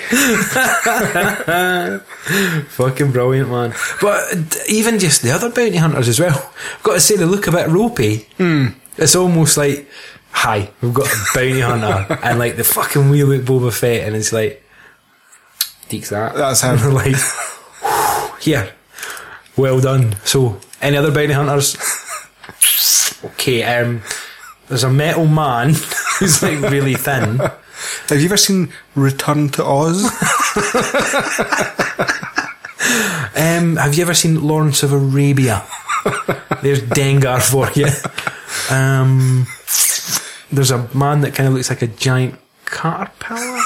[2.70, 3.74] fucking brilliant, man.
[4.02, 6.52] But even just the other bounty hunters as well.
[6.78, 8.28] I've got to say, they look a bit ropey.
[8.38, 8.68] Hmm.
[8.98, 9.90] It's almost like,
[10.32, 14.16] hi, we've got a bounty hunter, and like the fucking wheel at Boba Fett, and
[14.16, 14.64] it's like,
[15.90, 16.36] deeks that.
[16.36, 16.78] That's him.
[16.80, 17.16] And like,
[18.42, 18.74] here,
[19.62, 20.16] well done.
[20.26, 21.78] So, any other bounty hunters?
[23.26, 24.02] okay, um,
[24.68, 25.70] there's a metal man
[26.20, 27.38] who's like really thin.
[28.10, 30.04] Have you ever seen Return to Oz?
[33.34, 35.64] Um, have you ever seen Lawrence of Arabia?
[36.62, 37.88] There's Dengar for you.
[38.76, 39.48] Um,
[40.52, 42.36] there's a man that kind of looks like a giant
[42.66, 43.62] caterpillar.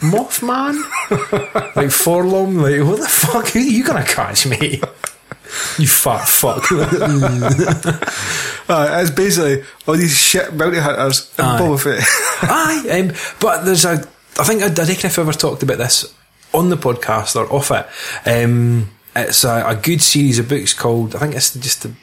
[0.00, 0.80] Mothman?
[1.74, 3.48] like forlorn, like, what the fuck?
[3.48, 4.80] Who are you gonna catch me?
[5.78, 6.64] You fat fuck.
[8.70, 11.60] Uh, it's basically all these shit bounty hunters and Aye.
[11.60, 12.06] Boba Fett.
[12.48, 13.94] Aye, um, but there's a.
[14.38, 16.14] I think I, I reckon if I ever talked about this
[16.54, 17.84] on the podcast or off it,
[18.28, 21.16] um, it's a, a good series of books called.
[21.16, 21.94] I think it's just the.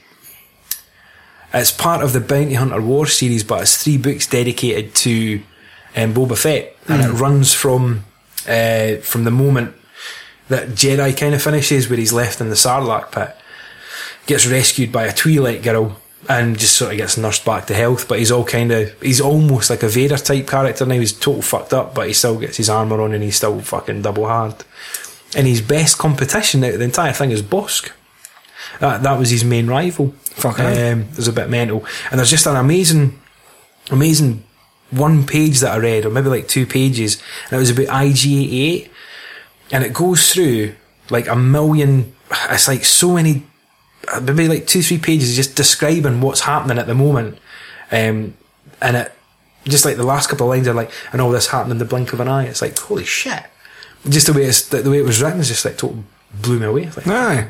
[1.53, 5.41] It's part of the Bounty Hunter War series, but it's three books dedicated to
[5.95, 8.03] um, Boba Fett, and it runs from
[8.45, 9.73] uh, from the moment
[10.49, 13.35] that Jedi kind of finishes, where he's left in the Sarlacc pit,
[14.25, 15.97] gets rescued by a Twi'lek girl,
[16.29, 18.07] and just sort of gets nursed back to health.
[18.07, 20.99] But he's all kind of he's almost like a Vader type character now.
[20.99, 24.01] He's total fucked up, but he still gets his armor on, and he's still fucking
[24.01, 24.63] double hard.
[25.35, 27.91] And his best competition out of the entire thing is Bossk.
[28.79, 30.13] That that was his main rival.
[30.23, 33.19] Fuck, um, it was a bit mental, and there's just an amazing,
[33.89, 34.43] amazing
[34.91, 38.89] one page that I read, or maybe like two pages, and it was about IG88,
[39.71, 40.73] and it goes through
[41.09, 42.13] like a million.
[42.49, 43.43] It's like so many,
[44.21, 47.37] maybe like two, three pages just describing what's happening at the moment,
[47.91, 48.33] um,
[48.81, 49.11] and it
[49.65, 51.85] just like the last couple of lines are like, and all this happened in the
[51.85, 52.45] blink of an eye.
[52.45, 53.43] It's like holy shit!
[54.07, 56.03] Just the way it's the way it was written is just like total
[56.41, 56.83] blew me away.
[56.83, 57.47] It's Like, Aye.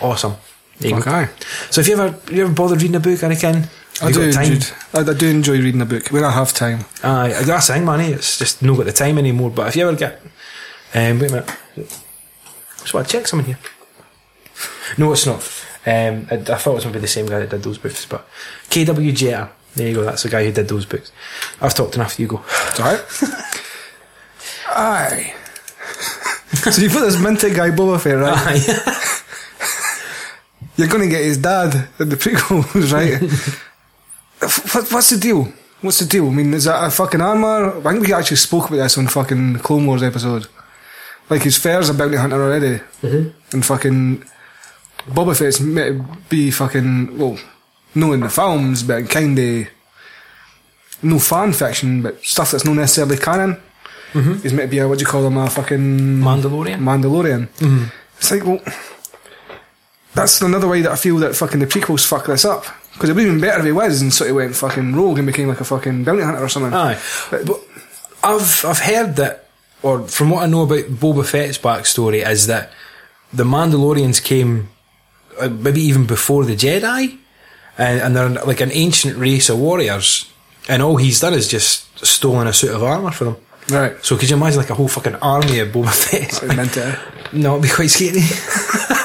[0.00, 0.34] awesome.
[0.80, 1.10] Fuck go.
[1.10, 1.28] aye.
[1.70, 3.68] So, if you ever you ever bothered reading a book, Anakin?
[4.00, 4.64] I do, enjoy,
[4.94, 6.84] I, I do enjoy reading a book when I have time.
[7.02, 7.98] Aye, that's the thing, man.
[8.00, 9.50] eh, It's just not got the time anymore.
[9.50, 10.22] But if you ever get,
[10.94, 11.98] um, wait a minute,
[12.84, 13.58] so I check someone here.
[14.96, 15.40] No, it's not.
[15.86, 18.28] Um, I, I thought it was maybe the same guy that did those books, but
[18.70, 19.50] KW Jeter.
[19.74, 20.02] There you go.
[20.02, 21.12] That's the guy who did those books.
[21.60, 22.18] I've talked enough.
[22.18, 22.42] You go.
[22.78, 23.04] Alright.
[24.70, 25.34] Aye.
[26.70, 28.34] so you put this minted guy Boba Fett, right?
[28.36, 29.14] Aye.
[30.76, 33.20] You're going to get his dad in the prequels, right?
[34.74, 35.52] what, what's the deal?
[35.80, 36.28] What's the deal?
[36.28, 37.78] I mean, is that a fucking armor?
[37.86, 40.48] I think we actually spoke about this on fucking Clone Wars episode.
[41.30, 43.28] Like his fair's a bounty hunter already, mm-hmm.
[43.52, 44.24] and fucking
[45.08, 47.38] Boba Fett's meant to be fucking well,
[47.94, 49.68] no in the films, but kind of
[51.02, 53.60] no fan fiction, but stuff that's not necessarily canon.
[54.12, 54.34] Mm-hmm.
[54.42, 56.78] He's meant to be a what do you call him a fucking Mandalorian?
[56.80, 57.48] Mandalorian.
[57.58, 57.84] Mm-hmm.
[58.16, 58.60] It's like well,
[60.14, 62.64] that's another way that I feel that fucking the prequels fuck this up.
[62.94, 65.18] Because it would have been better if he was and sort of went fucking rogue
[65.18, 66.72] and became like a fucking bounty hunter or something.
[66.74, 66.98] Aye,
[67.30, 67.60] But- but
[68.24, 69.47] I've I've heard that,
[69.82, 72.72] or from what I know about Boba Fett's backstory, is that
[73.32, 74.68] the Mandalorians came
[75.40, 77.18] uh, maybe even before the Jedi,
[77.76, 80.30] and, and they're like an ancient race of warriors,
[80.68, 83.36] and all he's done is just stolen a suit of armor for them.
[83.70, 84.04] Right.
[84.04, 86.42] So could you imagine like a whole fucking army of Boba Fett?
[86.42, 86.98] Was meant to.
[87.32, 88.20] no, it'd be quite scary.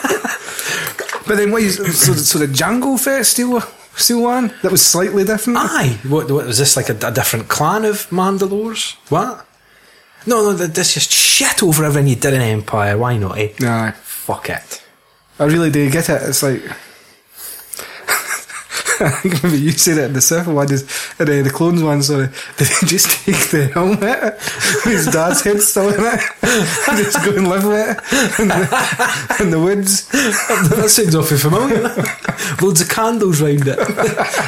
[1.26, 3.62] But then what so, so the Jango Fett still,
[3.96, 4.54] still one?
[4.62, 5.60] That was slightly different?
[5.60, 8.96] Aye, what, what was this like a, a different clan of Mandalores?
[9.10, 9.46] What?
[10.26, 12.98] No, no, th- this just shit over everything you did in Empire.
[12.98, 13.38] Why not?
[13.38, 13.54] Eh?
[13.60, 13.92] Nah.
[13.92, 14.84] Fuck it.
[15.40, 16.22] I really do get it.
[16.24, 16.62] It's like.
[19.00, 20.84] I think maybe you said it in the Sith one, is,
[21.20, 22.28] in uh, the clones one, sorry.
[22.58, 24.40] Did they just take the helmet?
[24.84, 26.22] His dad's head's still in it.
[26.88, 30.08] and just go and live with it in the, in the woods.
[30.10, 31.82] that sounds awfully familiar.
[32.62, 33.78] Loads of candles round it.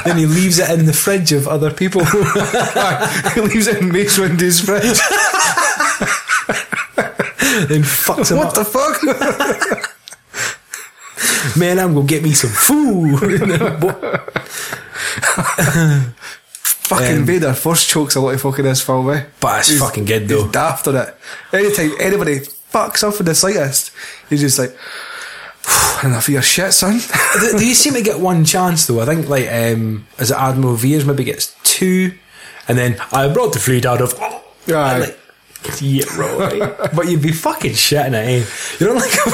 [0.05, 2.05] then he leaves it in the fridge of other people.
[2.05, 4.99] he leaves it in Mace Windu's fridge.
[7.67, 8.53] Then fucks him what up.
[8.55, 9.01] the fuck?
[11.57, 13.19] Man, I'm gonna get me some food.
[16.85, 19.23] fucking Um, Vader first chokes a lot of fucking this film, eh?
[19.39, 20.43] But it's He's- fucking good, though.
[20.43, 21.15] He's daft on it.
[21.53, 22.39] Anytime anybody
[22.71, 23.91] fucks up in the slightest,
[24.29, 24.75] he's just like,
[26.03, 26.99] enough of your shit, son.
[27.41, 29.01] they, they seem to get one chance though.
[29.01, 32.13] I think like um, is it Admiral Veers maybe gets two,
[32.67, 34.13] and then I brought the fleet out of.
[34.67, 35.19] And, like,
[35.81, 38.45] yeah, but you'd be fucking shitting it, eh?
[38.79, 39.11] You don't like.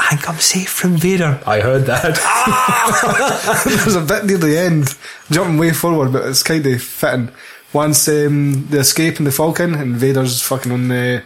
[0.00, 1.40] I think I'm safe from Vader.
[1.46, 2.18] I heard that.
[2.22, 3.62] Ah!
[3.66, 4.96] There's a bit near the end,
[5.30, 7.30] jumping way forward, but it's kind of fitting.
[7.72, 11.22] Once um, the escape in the Falcon and Vader's fucking on the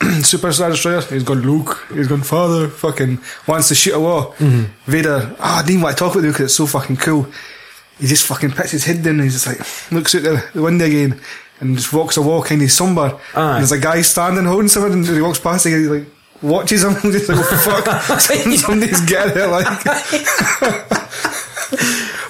[0.22, 4.34] Super Star Destroyer, he's gone Luke, he's gone Father, fucking wants to shoot a wall.
[4.86, 7.26] Vader, ah, I didn't want to talk with you because it's so fucking cool.
[7.98, 10.62] He just fucking puts his head down and he's just like, looks out the, the
[10.62, 11.20] window again
[11.60, 13.18] and just walks a walk kind of somber.
[13.34, 13.52] Aye.
[13.52, 16.06] And there's a guy standing holding something and he walks past and he like,
[16.42, 19.66] watches him and just like, oh, fuck, somebody's getting it, like.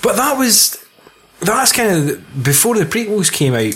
[0.03, 0.85] But that was
[1.41, 3.75] that's kind of before the prequels came out.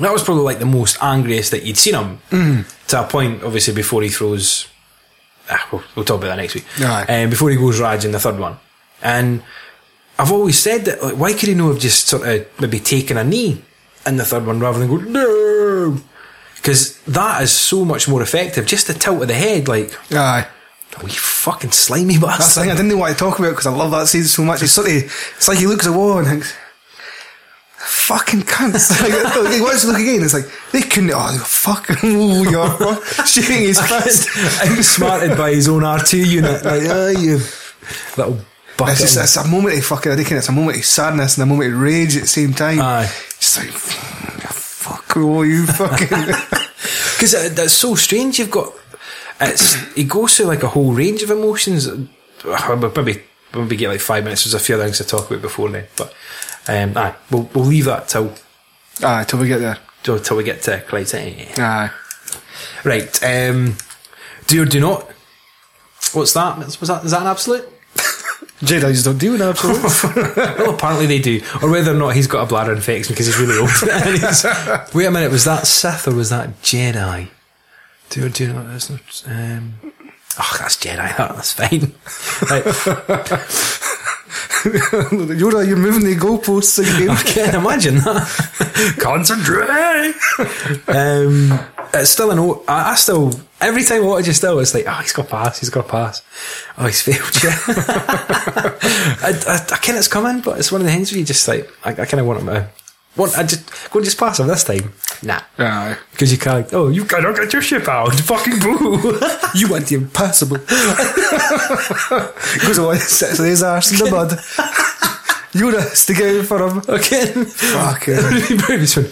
[0.00, 3.44] That was probably like the most angriest that you'd seen him to a point.
[3.44, 4.66] Obviously, before he throws
[5.50, 6.64] ah, we'll, we'll talk about that next week.
[6.80, 7.22] Aye.
[7.22, 8.56] Um, before he goes Raj in the third one,
[9.02, 9.42] and
[10.18, 13.16] I've always said that like, why could he not have just sort of maybe taken
[13.16, 13.62] a knee
[14.06, 15.98] in the third one rather than go no?
[16.56, 18.66] Because that is so much more effective.
[18.66, 20.46] Just the tilt of the head, like Aye.
[20.98, 22.30] oh, you fucking slimy bastard.
[22.40, 24.42] That's the thing I didn't want to talk about because I love that scene so
[24.44, 24.62] much.
[24.62, 26.54] It's sort of, it's like he looks at the wall and thinks,
[27.76, 28.90] fucking cunts.
[29.44, 30.22] like, he wants to look again.
[30.22, 34.28] It's like, they couldn't, oh, fucking, oh, you're shaking his fist.
[34.66, 36.64] outsmarted by his own R2 unit.
[36.64, 37.38] Like, oh, you
[38.16, 38.38] little
[38.78, 38.94] bucket.
[38.94, 41.42] It's just, it's a moment of fucking, I reckon it's a moment of sadness and
[41.42, 42.80] a moment of rage at the same time.
[42.80, 43.10] Aye.
[43.58, 46.08] Like, fuck, oh, you fucking.
[47.16, 48.38] Because uh, that's so strange.
[48.38, 48.70] You've got
[49.40, 51.88] it's it goes through like a whole range of emotions.
[52.44, 53.22] Maybe
[53.54, 54.44] maybe get like five minutes.
[54.44, 56.12] There's a few other things to talk about before then, but
[56.68, 58.34] um, aye, we'll we'll leave that till
[59.02, 59.78] Aye, till we get there.
[60.02, 61.48] till, till we get to Cloud City.
[61.56, 61.90] Aye.
[62.84, 63.22] Right.
[63.22, 63.76] Um,
[64.46, 65.10] do or do not.
[66.12, 66.58] What's that?
[66.58, 67.66] Was that is that an absolute?
[68.60, 69.82] Jedi's don't do an absolute.
[70.58, 71.40] well, apparently they do.
[71.62, 73.70] Or whether or not he's got a bladder infection because he's really old.
[74.20, 74.44] He's-
[74.94, 77.28] Wait a minute, was that Sith or was that Jedi?
[78.10, 78.66] Do or do not?
[78.68, 79.00] That's not.
[79.26, 81.16] Um, oh, that's Jedi.
[81.16, 81.92] That's fine.
[82.48, 82.64] Right.
[84.64, 87.10] Yoda, you're moving the goalposts again.
[87.10, 88.96] I can't imagine that.
[89.00, 90.14] Concentrate.
[90.88, 91.58] um,
[92.00, 92.38] it's still an.
[92.38, 95.26] O- I, I still every time I watch it, still it's like, oh, he's got
[95.26, 95.60] a pass.
[95.60, 96.22] He's got a pass.
[96.78, 97.42] Oh, he's failed.
[97.42, 97.58] Yeah.
[99.22, 101.46] I, I, I kind it's coming, but it's one of the things where you just
[101.48, 102.68] like, I, I kind of want him to.
[103.16, 104.92] Want, I just go and just pass him this time.
[105.22, 105.40] Nah.
[106.10, 106.72] Because you can't.
[106.74, 108.12] Oh, you cannot get your ship out.
[108.14, 109.20] Fucking boo.
[109.54, 110.56] You want the impossible.
[112.66, 114.32] Goes away, sits his arse in the mud.
[115.54, 116.78] Has to get out for him.
[116.88, 117.44] Again.
[117.44, 118.58] Fucking.
[118.66, 119.06] Baby's one.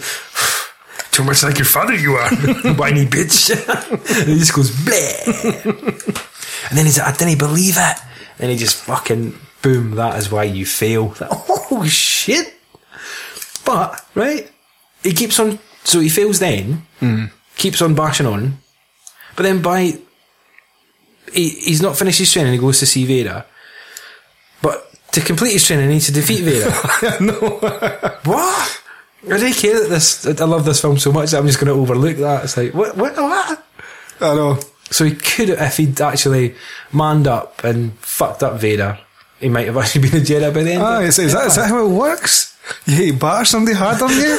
[1.13, 2.29] Too much like your father, you are.
[2.73, 3.51] Whiny bitch.
[4.19, 5.63] and he just goes, bleh.
[6.69, 7.97] and then he's like, I didn't believe it.
[8.39, 11.09] And he just fucking, boom, that is why you fail.
[11.21, 12.55] Like, oh, shit.
[13.63, 14.51] But, right,
[15.03, 17.31] he keeps on, so he fails then, mm.
[17.55, 18.57] keeps on bashing on,
[19.35, 19.93] but then by,
[21.31, 23.45] he, he's not finished his training, he goes to see Vader.
[24.61, 26.73] But to complete his training, he needs to defeat Vader.
[27.23, 27.59] No.
[28.25, 28.82] what?
[29.25, 30.25] I don't care that this.
[30.25, 32.43] I love this film so much that I'm just going to overlook that.
[32.43, 32.97] It's like what?
[32.97, 33.15] What?
[33.15, 33.65] What?
[34.19, 34.59] I know.
[34.91, 36.55] So he could, if he'd actually
[36.91, 38.99] manned up and fucked up Vader,
[39.39, 40.83] he might have actually been a Jedi by the end.
[40.83, 42.57] Ah, is, is, that, is that how it works?
[42.85, 44.37] You batter somebody hard on you?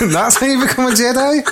[0.00, 1.42] and that's how you become a Jedi?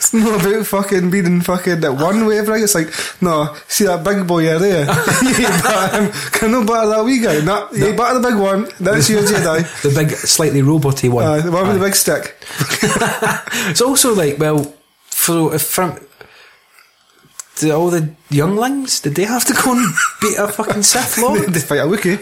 [0.00, 2.62] It's not about fucking being fucking that one way, right?
[2.62, 2.88] It's like,
[3.20, 4.80] no, see that big boy over there?
[5.22, 6.12] you batter him.
[6.32, 7.44] Can no batter that wee guy?
[7.44, 8.66] No, you batter the big one.
[8.80, 9.82] That's your Jedi.
[9.82, 11.26] the big, slightly roboty one.
[11.26, 12.34] Uh, the one with the big stick.
[13.70, 14.74] It's also like, well,
[15.04, 15.98] for if from
[17.58, 21.52] do all the younglings, did they have to go and beat a fucking Sith Lord?
[21.52, 22.20] they fight a Wookiee.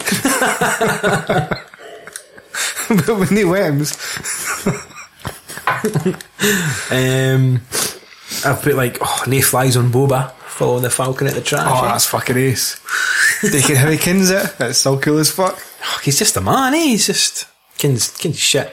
[3.06, 3.96] but with no worms.
[6.90, 7.60] um,
[8.44, 11.66] I've put like, oh, flies on Boba, following the Falcon at the trash.
[11.66, 11.88] Oh, eh?
[11.88, 12.80] that's fucking ace.
[13.40, 14.56] Taking hurricanes it.
[14.58, 15.58] That's so cool as fuck.
[15.84, 16.78] Oh, he's just a man, eh?
[16.78, 17.46] He's just
[17.76, 18.72] kins kins shit.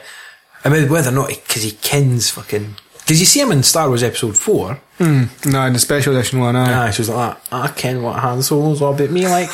[0.64, 2.74] I mean, whether or not because he kins fucking
[3.06, 4.80] because you see him in Star Wars Episode Four.
[4.98, 6.88] No, in the special edition one, aye.
[6.88, 9.50] Ah, she was like, I ken what Han Solo's all about me like.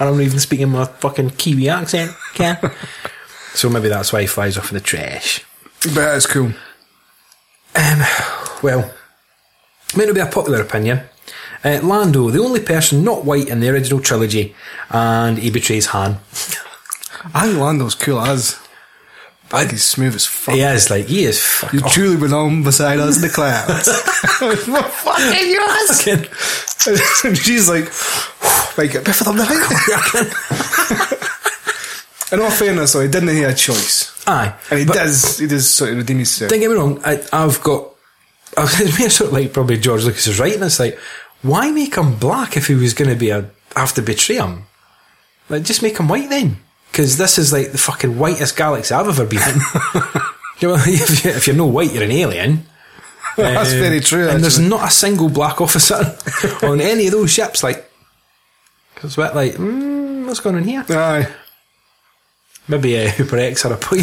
[0.00, 2.58] and I'm not even speaking my fucking Kiwi accent, Ken.
[3.54, 5.44] so maybe that's why he flies off in the trash.
[5.94, 6.52] But it's cool.
[7.74, 8.02] Um,
[8.62, 8.90] well,
[9.96, 11.02] may not be a popular opinion.
[11.64, 14.54] Uh, Lando, the only person not white in the original trilogy,
[14.90, 16.18] and he betrays Han.
[17.34, 18.58] I think Lando's cool as.
[19.50, 20.54] I think he's smooth as fuck.
[20.54, 21.40] He is like he is.
[21.42, 21.92] Fuck You off.
[21.92, 23.88] truly belong beside us in the clouds.
[24.38, 26.02] fucking yours!
[26.02, 26.28] Fucking-
[27.30, 27.84] and she's like,
[28.78, 31.06] like, bit for the night.
[32.32, 34.12] In all fairness, though, he didn't have a choice.
[34.26, 36.50] Aye, And he does, he does sort of redeem himself.
[36.50, 37.00] Don't get me wrong.
[37.04, 37.88] I, I've got.
[38.56, 40.98] It's me sort of like probably George Lucas is right, and it's like,
[41.42, 44.64] why make him black if he was going to be a have to betray him?
[45.48, 46.58] Like, just make him white then,
[46.90, 49.54] because this is like the fucking whitest galaxy I've ever been in.
[50.58, 52.66] you know, if, you, if you're no white, you're an alien.
[53.36, 56.16] That's Um, very true, And there's not a single black officer
[56.62, 57.62] on any of those ships.
[57.62, 57.88] Like,
[58.94, 60.84] because what, like, mm, what's going on here?
[60.88, 61.28] Aye.
[62.68, 64.02] Maybe uh, Hooper X had a point.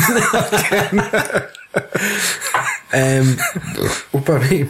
[2.94, 3.38] um,
[4.14, 4.70] oh, pardon me.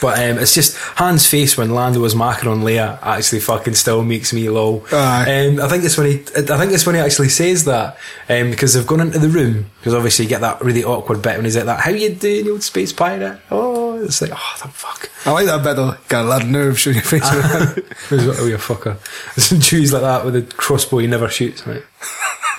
[0.00, 4.04] But um, it's just Han's face when Lando was marking on Leia actually fucking still
[4.04, 4.84] makes me lol.
[5.26, 7.96] Um, I think it's when he, I think it's when he actually says that
[8.28, 11.36] um, because they've gone into the room because obviously you get that really awkward bit
[11.36, 11.80] when he's like that.
[11.80, 13.40] How you doing, you old space pirate?
[13.50, 15.10] Oh, it's like, oh, the fuck.
[15.24, 15.96] I like that though.
[16.08, 17.22] Got a lot of nerve showing your face.
[17.24, 18.98] oh, you fucker.
[19.38, 21.82] Some Jews like that with a crossbow he never shoots, mate.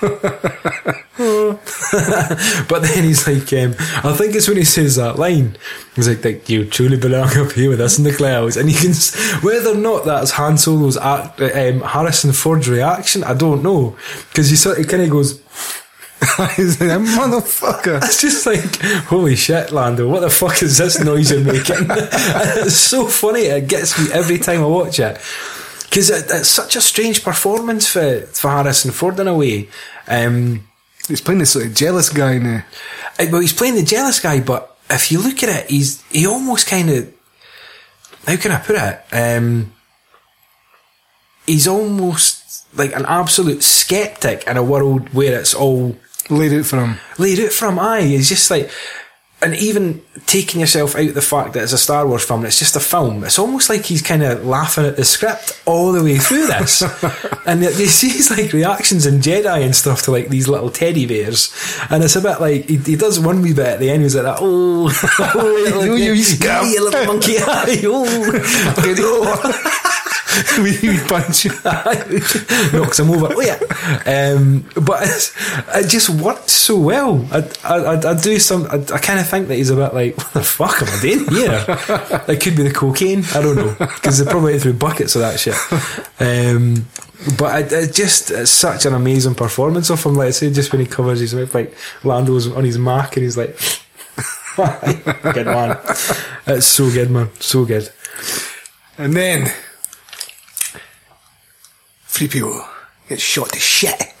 [0.00, 1.04] but
[2.82, 5.58] then he's like, um, I think it's when he says that line.
[5.94, 8.78] He's like, like "You truly belong up here with us in the clouds," and you
[8.78, 8.92] can
[9.42, 13.22] whether or not that's Han Solo's act, um, Harrison Ford's reaction.
[13.24, 13.94] I don't know
[14.30, 15.38] because he sort of kind of goes.
[16.56, 17.96] He's like, motherfucker.
[18.04, 21.76] It's just like, holy shit, Lando, what the fuck is this noise you're making?
[21.88, 25.18] It's so funny, it gets me every time I watch it.
[25.84, 29.68] Because it, it's such a strange performance for, for Harrison Ford in a way.
[30.06, 30.66] Um,
[31.08, 32.64] He's playing this sort of jealous guy now.
[33.18, 36.24] uh, well, he's playing the jealous guy, but if you look at it, he's he
[36.26, 37.12] almost kind of
[38.26, 39.02] how can I put it?
[39.12, 39.72] Um,
[41.46, 45.96] he's almost like an absolute skeptic in a world where it's all
[46.30, 46.96] Laid out for him.
[47.18, 47.78] laid out for him.
[47.78, 48.70] Aye, it's just like,
[49.42, 52.58] and even taking yourself out the fact that it's a Star Wars film, and it's
[52.58, 53.24] just a film.
[53.24, 56.82] It's almost like he's kind of laughing at the script all the way through this,
[57.46, 61.06] and you see his like reactions in Jedi and stuff to like these little teddy
[61.06, 61.52] bears,
[61.88, 64.02] and it's a bit like he, he does one wee bit at the end.
[64.02, 64.90] He's like that, oh,
[65.34, 68.06] oh You- you yeah, scum." you little monkey, aye, oh.
[70.58, 71.50] we, punch you.
[72.72, 73.28] knocks him over.
[73.34, 73.58] Oh yeah,
[74.06, 75.34] um, but it's,
[75.74, 77.26] it just works so well.
[77.32, 78.66] I, I, I, do some.
[78.66, 81.00] I, I kind of think that he's a bit like, what the fuck am I
[81.00, 81.64] doing here?
[82.28, 83.24] it could be the cocaine.
[83.34, 85.56] I don't know because they probably through buckets of that shit.
[86.20, 86.86] Um,
[87.38, 90.14] but it, it just it's such an amazing performance of him.
[90.14, 91.74] Like I say, just when he covers his mouth, like
[92.04, 93.58] Lando's on his mark, and he's like,
[94.56, 95.78] good man.
[96.46, 97.30] It's so good, man.
[97.40, 97.90] So good.
[98.98, 99.52] And then,
[102.10, 102.64] three people
[103.08, 104.00] get shot to shit.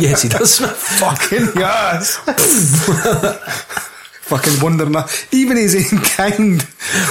[0.00, 0.58] yes, he does.
[0.58, 2.16] Fucking yes.
[4.28, 4.94] Fucking wondering.
[5.32, 6.60] Even his own kind.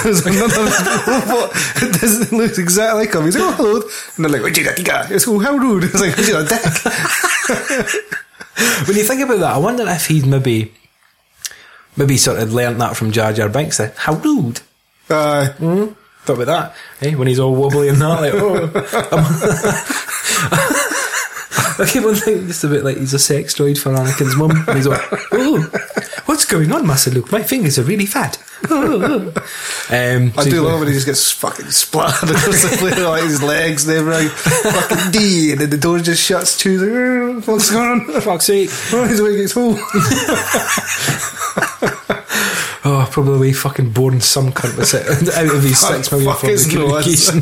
[0.04, 0.64] There's another
[1.06, 1.50] robot.
[1.82, 3.24] It doesn't look exactly like him.
[3.24, 3.80] He's like, oh, hello.
[4.16, 5.10] And they're like, what you got, you got?
[5.10, 5.84] It's oh, how rude.
[5.84, 8.04] It's like, you're a dick.
[8.88, 10.72] When you think about that, I wonder if he'd maybe,
[11.96, 13.78] maybe sort of learnt that from Jar Jar Binks.
[13.78, 14.60] Then how rude.
[15.08, 15.52] Uh,
[16.28, 17.14] Thought about that, eh?
[17.14, 18.70] When he's all wobbly and that, like, oh.
[21.80, 24.50] I keep on thinking just a bit like he's a sex droid for Anakin's mum.
[24.50, 25.00] And he's like,
[25.32, 25.62] oh,
[26.26, 27.32] what's going on, Master Luke?
[27.32, 28.36] My fingers are really fat.
[28.70, 29.32] Um,
[30.36, 33.22] I so do love like- when he just gets fucking splattered across the floor, like
[33.22, 34.28] his legs and everything.
[34.70, 37.40] fucking D, and then the door just shuts to.
[37.46, 38.20] "Oh, what's going on?
[38.20, 38.68] Fuck's sake.
[38.92, 39.76] Oh, he's awake, it's home.
[43.18, 45.04] Probably the way fucking born some cunt was it
[45.36, 46.66] out of his six million fucking nose.
[46.68, 47.38] communication.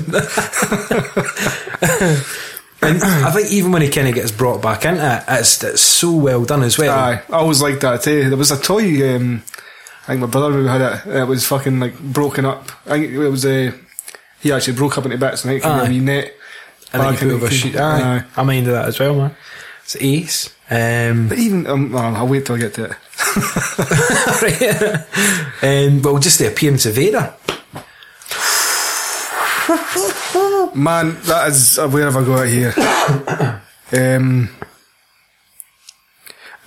[2.80, 5.82] and I think even when he kind of gets brought back into it, it's, it's
[5.82, 6.98] so well done as well.
[6.98, 8.30] Aye, I always liked that too.
[8.30, 9.42] There was a toy, um,
[10.04, 12.70] I think my brother who had it, it was fucking like broken up.
[12.86, 13.72] I think it was uh,
[14.40, 16.34] he actually broke up into bits and it came a net.
[16.94, 17.76] and then you put over it sheet.
[17.76, 18.18] Aye.
[18.18, 18.24] aye.
[18.34, 19.36] I minded that as well, man.
[19.86, 20.50] It's ace.
[20.68, 22.96] Um, But even, um, well, I'll wait till I get to it.
[25.88, 27.32] um, well, just the appearance of Vader.
[30.74, 32.74] Man, that is, uh, where have I got here?
[34.16, 34.48] um,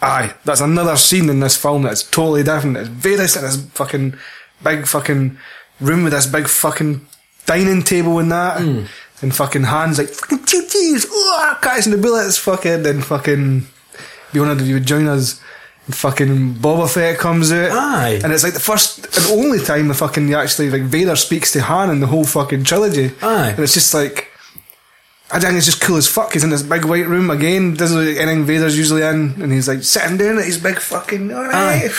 [0.01, 2.77] aye, that's another scene in this film that's totally different.
[2.77, 4.13] It's very in this fucking
[4.63, 5.37] big fucking
[5.81, 7.05] room with this big fucking
[7.45, 8.61] dining table and that.
[9.21, 11.05] And fucking hands like fucking choo cheese,
[11.61, 13.67] catching the bullets, fucking, and fucking
[14.31, 15.41] be honoured if you would join us.
[15.85, 18.21] And fucking Boba Fett comes out, Aye.
[18.23, 21.61] and it's like the first and only time the fucking actually like Vader speaks to
[21.61, 23.11] Han in the whole fucking trilogy.
[23.21, 23.49] Aye.
[23.49, 24.27] and it's just like
[25.31, 26.33] I think it's just cool as fuck.
[26.33, 27.73] He's in this big white room again.
[27.75, 30.79] Doesn't look like anything Vader's usually in, and he's like sitting down at his big
[30.79, 31.33] fucking.
[31.33, 31.89] All right,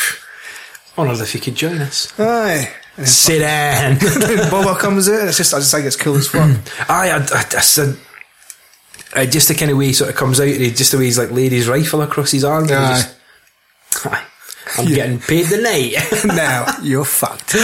[0.97, 2.13] Honoured if you could join us.
[2.19, 2.73] aye.
[3.01, 3.97] And Sit down.
[3.97, 5.27] Boba comes in.
[5.27, 6.51] It's just I just think it's cool as fuck.
[6.91, 7.97] Aye, I, I, I said.
[9.17, 11.07] Uh, just the kind of way he sort of comes out, he- just the way
[11.07, 12.65] he's like laid his rifle across his arm.
[12.65, 13.01] and Aye.
[13.01, 14.25] just- Aye.
[14.79, 15.95] I'm getting paid tonight.
[16.27, 17.51] now you're fucked.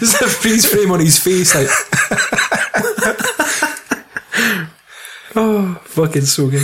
[0.00, 1.68] Just a freeze frame on his face, like.
[5.36, 6.62] oh, fucking so good.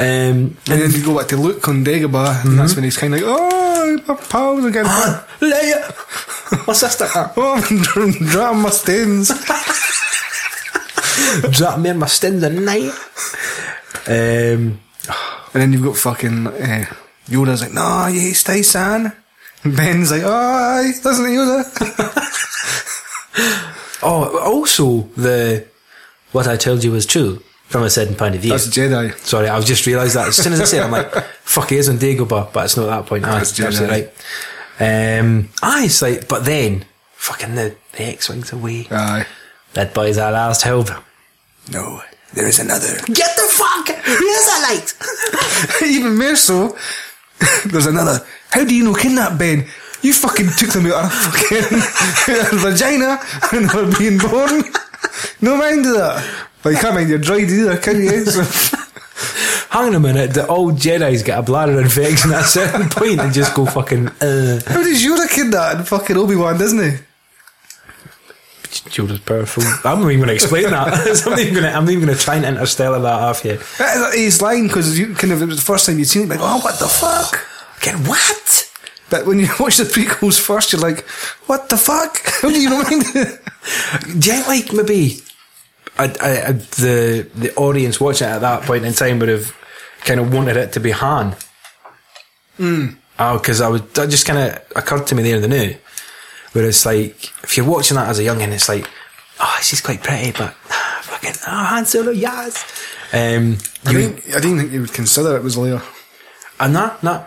[0.00, 3.14] Um, And then you go back to Luke on Dagobah, and that's when he's kind
[3.14, 4.84] of like, oh, my pals again.
[5.40, 7.62] Leia, my sister, oh, I'm
[8.28, 9.28] dropping my stains.
[11.50, 12.92] drop me in my stins at night.
[14.06, 14.80] Um,
[15.54, 16.84] And then you've got fucking uh,
[17.28, 19.12] Yoda's like, no, you stay, son.
[19.64, 21.64] Ben's like, oh, to Yoda.
[24.02, 25.64] oh, also the
[26.32, 27.42] what I told you was true.
[27.68, 28.50] From a certain point of view.
[28.50, 29.16] That's Jedi.
[29.18, 31.12] Sorry, I've just realised that as soon as I say it, I'm like,
[31.42, 33.24] fuck, he is on Dagobah, but it's not that point.
[33.24, 34.10] Ah, That's absolutely Jedi.
[34.80, 35.18] right.
[35.20, 38.86] Um, ah, it's like, but then, fucking the, the X-Wing's away.
[38.90, 39.26] Aye.
[39.74, 40.88] That boy's our last hope.
[41.70, 42.00] No,
[42.32, 42.94] there is another.
[43.06, 43.88] Get the fuck!
[43.88, 44.94] Here's a light!
[45.84, 46.76] Even more so,
[47.66, 48.24] there's another.
[48.50, 49.66] How do you know kidnap Ben?
[50.00, 53.18] You fucking took them out of fucking vagina
[53.52, 54.62] and they were being born.
[55.42, 56.47] No mind of that.
[56.62, 58.24] But you can't mind your droid either, can you?
[58.38, 58.78] So,
[59.70, 63.20] Hang on a minute, the old Jedi's get a bladder infection at a certain point
[63.20, 64.60] and just go fucking, uh.
[64.66, 66.96] how does Yoda kid that in fucking Obi-Wan, doesn't he?
[68.90, 69.62] Yoda's powerful.
[69.84, 71.22] I'm not even going to explain that.
[71.26, 71.72] I'm not even going to.
[71.72, 73.58] I'm not even going to try and interstellar that off you.
[74.14, 76.28] He's lying because you kind of it was the first time you'd seen it.
[76.28, 77.46] Like, oh, what the fuck?
[77.80, 78.70] Again, what?
[79.10, 81.06] But when you watch the prequels first, you're like,
[81.46, 82.20] what the fuck?
[82.24, 82.82] How do you know?
[84.18, 85.22] Do you like maybe
[85.98, 89.54] I, I, the the audience watching it at that point in time would have
[90.00, 91.36] kind of wanted it to be Han?
[92.58, 92.96] Mm.
[93.18, 95.74] Oh, because I would that just kind of occurred to me there in the new,
[96.52, 98.88] where it's like if you're watching that as a youngin, it's like,
[99.40, 102.64] oh, she's quite pretty, but ah, fucking oh, Han Solo, yes.
[103.12, 105.82] Um, I, you, didn't, I didn't think you would consider it was Leia.
[106.60, 107.26] uh, no, no,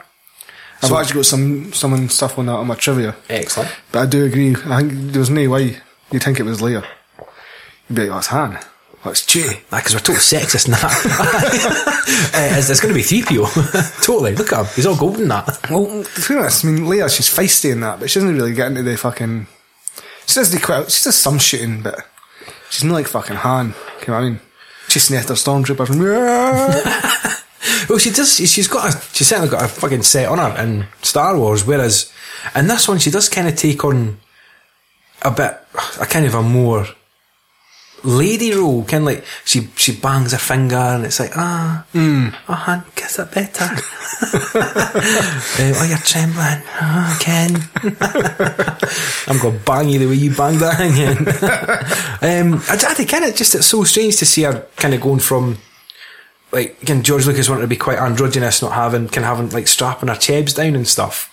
[0.81, 3.15] I've actually got some some stuff on that on my trivia.
[3.29, 3.71] excellent.
[3.91, 4.55] But I do agree.
[4.55, 5.77] I think there was no way
[6.11, 6.85] you'd think it was Leia.
[7.93, 8.57] Be like, oh, it's Han.
[9.03, 9.59] Oh, it's Chewie.
[9.69, 10.77] Because we're total sexist now.
[10.83, 14.01] uh, it's, it's going to be 3PO.
[14.05, 14.35] totally.
[14.35, 14.65] Look at him.
[14.75, 15.59] He's all golden that.
[15.69, 18.53] Well, to be honest, I mean, Leia, she's feisty in that, but she doesn't really
[18.53, 19.47] get into the fucking.
[20.27, 20.91] She does the quite.
[20.91, 22.05] She does some shooting, but
[22.69, 23.73] she's not like fucking Han.
[24.01, 24.39] You know what I mean?
[24.87, 27.37] Chasing after stormtroopers.
[27.89, 28.35] Well, she does.
[28.37, 29.01] She's got a.
[29.13, 31.65] She's certainly got a fucking set on her in Star Wars.
[31.65, 32.11] Whereas
[32.55, 34.19] in this one, she does kind of take on
[35.21, 35.57] a bit,
[35.99, 36.87] a kind of a more
[38.03, 38.83] lady role.
[38.83, 42.33] Kind of like she she bangs her finger and it's like ah, mm.
[42.47, 43.65] oh, hun, kiss it better.
[43.65, 43.77] uh,
[45.75, 46.61] oh, you're trembling.
[46.81, 47.55] Oh, Ken.
[49.27, 51.17] I'm going to bang you the way you banged that again.
[52.21, 55.01] um, I, I think kind of just it's so strange to see her kind of
[55.01, 55.57] going from
[56.51, 59.67] like again George Lucas wanted to be quite androgynous, not having kind of having like
[59.67, 61.29] strapping her chebs down and stuff.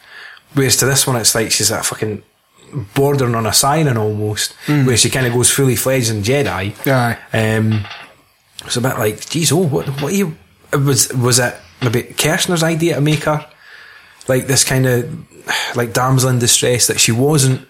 [0.55, 2.23] Whereas to this one, it's like she's that fucking
[2.95, 6.75] bordering on a siren almost, where she kind of goes fully fledged in Jedi.
[6.87, 7.19] Aye.
[7.33, 7.85] Um,
[8.65, 10.37] it's a bit like, geez, oh, what, what are you?
[10.73, 13.47] Was was it maybe Kershner's idea to make her
[14.27, 15.27] like this kind of
[15.77, 17.67] like damsel in distress that she wasn't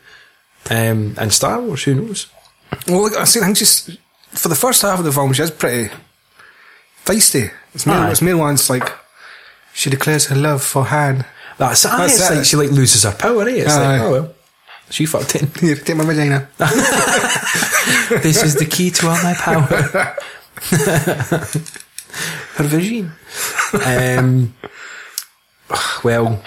[0.71, 1.85] um, in Star Wars?
[1.85, 2.27] Who knows?
[2.87, 3.97] well, look, I see, I think she's.
[4.31, 5.95] For the first half of the film, she is pretty
[7.05, 7.51] feisty.
[7.75, 8.11] It's more, Aye.
[8.11, 8.93] it's more like.
[9.73, 11.25] She declares her love for Han.
[11.57, 12.35] That's, That's it's it.
[12.35, 13.49] like she like loses her power.
[13.49, 13.53] Eh?
[13.63, 13.99] It's Aye.
[13.99, 14.35] like, oh well,
[14.91, 15.57] she fucked it.
[15.61, 16.49] Here, take my vagina.
[18.23, 19.63] this is the key to all my power.
[22.57, 23.13] Her vision.
[23.85, 24.55] Um,
[26.03, 26.43] well,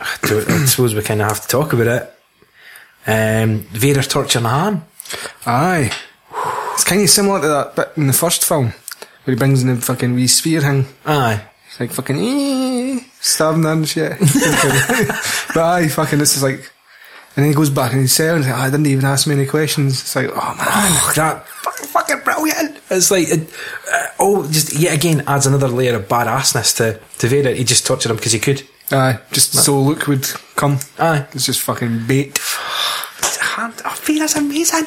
[0.00, 2.14] I I suppose we kind of have to talk about it.
[3.06, 4.84] Um, Vader torturing Han.
[5.44, 5.92] Aye.
[6.74, 8.66] It's kind of similar to that bit in the first film
[9.24, 10.86] where he brings in the fucking wee sphere thing.
[11.04, 11.44] Aye.
[11.68, 14.18] It's like fucking stabbing and shit.
[14.18, 16.71] but aye, fucking this is like.
[17.34, 19.04] And then he goes back in his cell and he's like, oh, I didn't even
[19.06, 20.00] ask me any questions.
[20.02, 20.58] It's like, oh man.
[20.68, 22.78] Oh, that fucking, fucking brilliant.
[22.90, 23.48] It's like, it,
[23.90, 27.54] uh, oh, just yet again adds another layer of badassness to, to Vader.
[27.54, 28.62] He just tortured him because he could.
[28.90, 30.26] Aye, just so Luke would
[30.56, 30.78] come.
[30.98, 31.26] Aye.
[31.32, 32.38] It's just fucking bait.
[33.58, 34.86] Oh, Vader's amazing.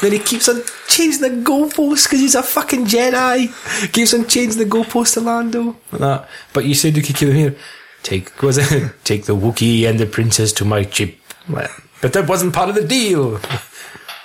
[0.00, 3.92] Then he keeps on changing the goalposts because he's a fucking Jedi.
[3.92, 5.76] Keeps on changing the goalpost to Lando.
[5.92, 6.28] Like that.
[6.52, 7.56] But you said you could kill him here.
[8.02, 8.92] Take was it?
[9.04, 11.16] Take the Wookiee and the princess to my chip.
[11.48, 11.70] Like,
[12.02, 13.38] But that wasn't part of the deal.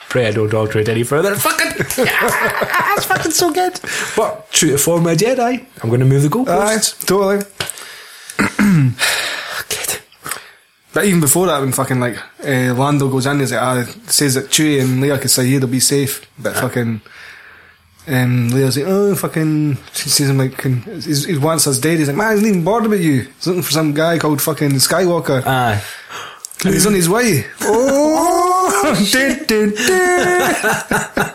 [0.10, 1.34] Pray I don't alter it any further.
[1.36, 1.72] Fucking,
[2.06, 3.80] that's fucking so good.
[4.16, 5.66] But true to form, a Jedi.
[5.82, 7.06] I'm going to move the Aye, goalposts.
[7.08, 7.44] totally.
[9.70, 10.00] Good.
[10.94, 14.36] But even before that, when fucking like uh, Lando goes in, he's like, ah, says
[14.36, 16.30] that Chewie and Leia can say, yeah, they'll be safe.
[16.38, 17.02] But fucking,
[18.08, 21.98] um, Leia's like, oh, fucking, she sees him like, can, he's, he wants us dead.
[21.98, 23.22] He's like, man, he's not even bored about you.
[23.22, 25.44] He's looking for some guy called fucking Skywalker.
[25.46, 25.82] Aye.
[26.72, 27.46] He's on his way.
[27.62, 31.34] Oh, dun, dun, dun.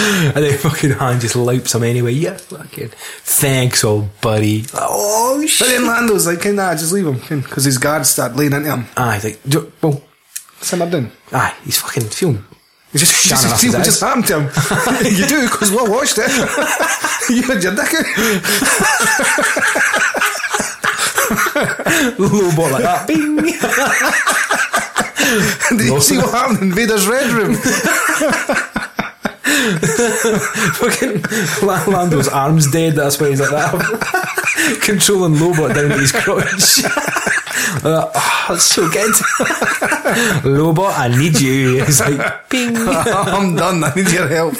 [0.00, 2.12] And then fucking Han just loups him anyway.
[2.12, 2.88] Yeah, fucking.
[2.90, 4.64] Thanks, old buddy.
[4.74, 5.66] Oh, shit!
[5.66, 7.40] But then Lando's like, nah, just leave him.
[7.40, 8.86] Because his guards start laying into him.
[8.96, 10.02] Aye, like, do- well,
[10.60, 11.10] Simmer down.
[11.32, 12.44] aye, he's fucking feeling.
[12.92, 14.50] He just, just, off see what just happened to him.
[15.16, 16.30] you do, because we watched it.
[17.30, 17.92] you had your dick
[22.56, 23.06] ball like that.
[23.06, 23.36] Bing!
[25.78, 27.54] Did you see what happened in Vader's Red Room?
[30.78, 31.22] Fucking
[31.66, 32.94] La- Lando's arms dead.
[32.94, 36.82] That's why he's like that, controlling Lobot down to his crotch.
[37.84, 39.10] Uh, oh, that's so good.
[40.42, 41.82] Lobot, I need you.
[41.82, 42.74] It's like, ping.
[42.76, 43.84] I'm done.
[43.84, 44.54] I need your help.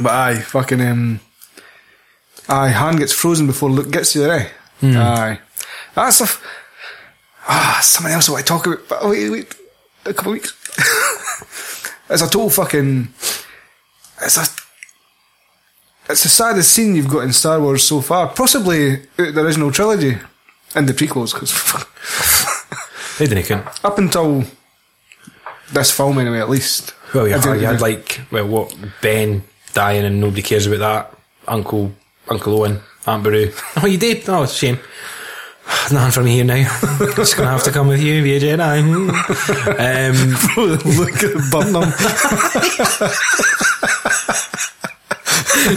[0.00, 1.20] But aye, fucking um,
[2.48, 4.50] aye, hand gets frozen before Luke gets to the eye.
[4.82, 5.38] Aye,
[5.94, 6.42] that's a f-
[7.48, 8.88] ah something else I want to talk about.
[8.88, 9.54] But wait, wait,
[10.04, 10.52] a couple of weeks.
[12.10, 13.08] it's a total fucking.
[14.22, 14.46] It's a.
[16.10, 18.28] It's the saddest scene you've got in Star Wars so far.
[18.28, 20.18] Possibly the original trilogy
[20.74, 21.52] and the prequels, because
[23.18, 24.44] They didn't up until
[25.72, 26.94] this film, anyway, at least.
[27.14, 29.42] Well, yeah, I you had like, well, what, Ben
[29.74, 31.18] dying and nobody cares about that.
[31.48, 31.92] Uncle,
[32.28, 33.52] Uncle Owen, Aunt Beru.
[33.82, 34.28] Oh, you did?
[34.28, 34.78] Oh, it's a shame.
[35.92, 36.64] Nothing for me here now.
[37.16, 38.80] Just gonna have to come with you, be a Jedi.
[38.82, 38.86] um,
[40.98, 41.88] Look at the Burnham.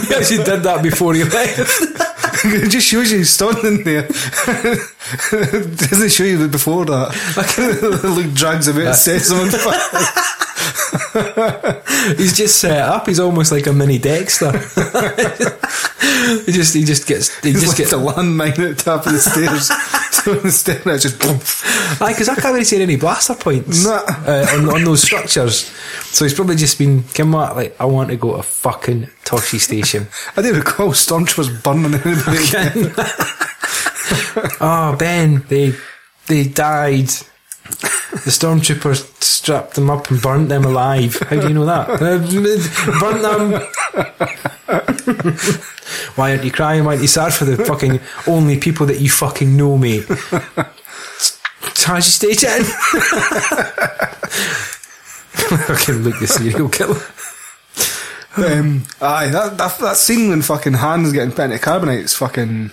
[0.02, 1.80] he actually did that before he left.
[2.44, 4.08] it just shows you he's standing there.
[5.32, 8.00] it doesn't show you that before that.
[8.04, 9.78] Luke drags him out and sets him on fire.
[12.16, 13.06] He's just set up.
[13.06, 14.52] He's almost like a mini Dexter.
[14.52, 17.92] he just, he just gets, he He's just gets.
[17.92, 19.68] a landmine at the top of the stairs.
[20.14, 21.38] so the stairs and just boom.
[22.06, 24.02] Aye, because I can't really see any blaster points Nah.
[24.26, 25.70] uh, on, on those structures.
[26.04, 29.58] So he's probably just been, come on, like, I want to go to fucking Tosche
[29.60, 30.06] Station.
[30.36, 32.92] I do not recall Stormtroopers burning anybody.
[34.60, 35.74] oh, Ben, they
[36.26, 37.08] they died.
[37.66, 41.18] The stormtroopers strapped them up and burnt them alive.
[41.28, 41.88] How do you know that?
[42.00, 42.18] Uh,
[43.00, 43.52] burnt them.
[46.16, 46.84] Why aren't you crying?
[46.84, 50.04] Why aren't you sad for the fucking only people that you fucking know, mate?
[51.74, 52.64] Tosche Station.
[55.46, 57.00] fucking Luke the serial killer.
[58.36, 62.70] um, aye, that, that that scene when fucking hands getting carbonite is fucking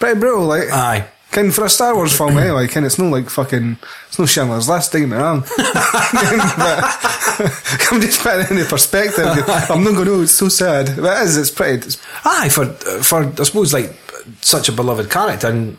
[0.00, 0.46] pretty brutal.
[0.46, 1.06] Like, Aye.
[1.30, 3.78] Ken, for a Star Wars film anyway, Ken, it's no like fucking,
[4.08, 5.42] it's no Schindler's get me wrong.
[5.42, 5.52] but
[7.92, 9.26] I'm just putting it into perspective.
[9.26, 10.96] I'm not going, oh, it's so sad.
[10.96, 12.66] But it is, it's pretty, it's, Aye, for
[13.04, 13.94] for I suppose like
[14.40, 15.78] such a beloved character, and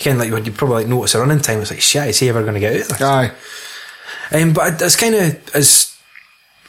[0.00, 2.08] Ken like when you probably like notice a running time, it's like shit.
[2.08, 3.00] Is he ever going to get out of this?
[3.00, 3.30] aye.
[4.32, 5.96] Um, but it's kind of as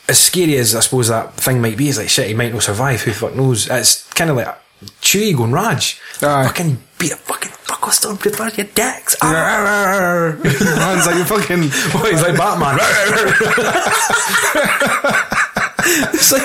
[0.07, 1.87] as scary as I suppose that thing might be.
[1.87, 2.27] Is like shit.
[2.27, 3.01] He might not survive.
[3.01, 3.67] Who fuck knows?
[3.67, 4.55] It's kind of like
[5.01, 5.99] Chewie going Raj.
[6.21, 6.45] Aye.
[6.47, 9.15] Fucking be a fucking fuck off stormtrooper, your dicks.
[9.21, 10.35] Ah.
[10.43, 10.43] Hands
[11.05, 11.63] like you fucking,
[11.99, 12.77] What, he's like Batman.
[16.13, 16.43] it's like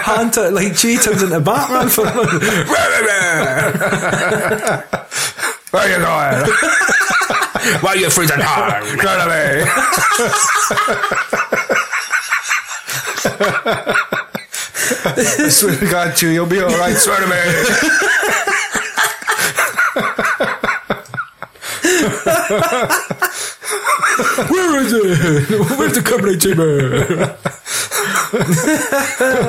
[0.00, 2.04] Hunter, like Chewie turns into Batman for
[5.70, 6.46] where are you going?
[7.82, 8.82] Why are you freezing hard?
[9.04, 9.64] Run away.
[14.90, 17.36] I swear to God, you'll be alright, swear to me.
[24.48, 25.08] Where is it?
[25.78, 27.36] Where's the carbonite chamber?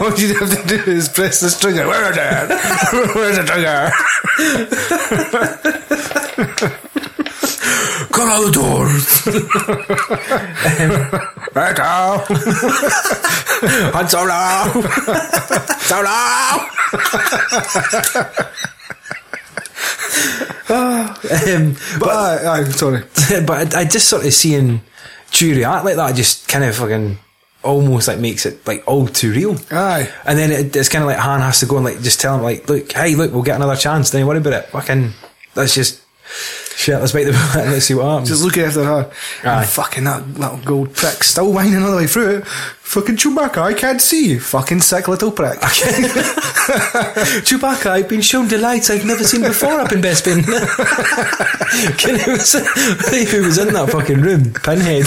[0.02, 1.88] All you have to do is press the trigger.
[1.88, 2.49] Where is it?
[3.16, 3.91] Where's the trigger?
[8.30, 9.26] All the doors.
[11.56, 12.18] Right now.
[13.93, 14.84] Han Solo.
[15.89, 16.19] Solo.
[20.69, 23.03] um, But aye, aye, sorry.
[23.45, 24.81] but I, I just sort of seeing
[25.31, 27.18] Chewie react like that just kind of fucking
[27.64, 29.57] almost like makes it like all too real.
[29.72, 30.10] Aye.
[30.26, 32.35] And then it, it's kind of like Han has to go and like just tell
[32.35, 34.11] him like, look, hey, look, we'll get another chance.
[34.11, 34.65] Don't worry about it.
[34.68, 35.11] Fucking,
[35.56, 36.01] let's just
[36.76, 36.99] shit.
[36.99, 38.30] Let's bite the bullet and let's see what happens.
[38.30, 39.11] Just looking after her.
[39.43, 39.61] Aye.
[39.61, 42.47] And fucking that little gold prick still whining all the way through it.
[42.89, 44.39] Fucking Chewbacca, I can't see you.
[44.39, 45.60] Fucking sick little prick.
[47.45, 50.43] Chewbacca, I've been shown delights I've never seen before up in Bespin.
[51.99, 54.53] Can who was, who was in that fucking room?
[54.53, 55.06] Pinhead.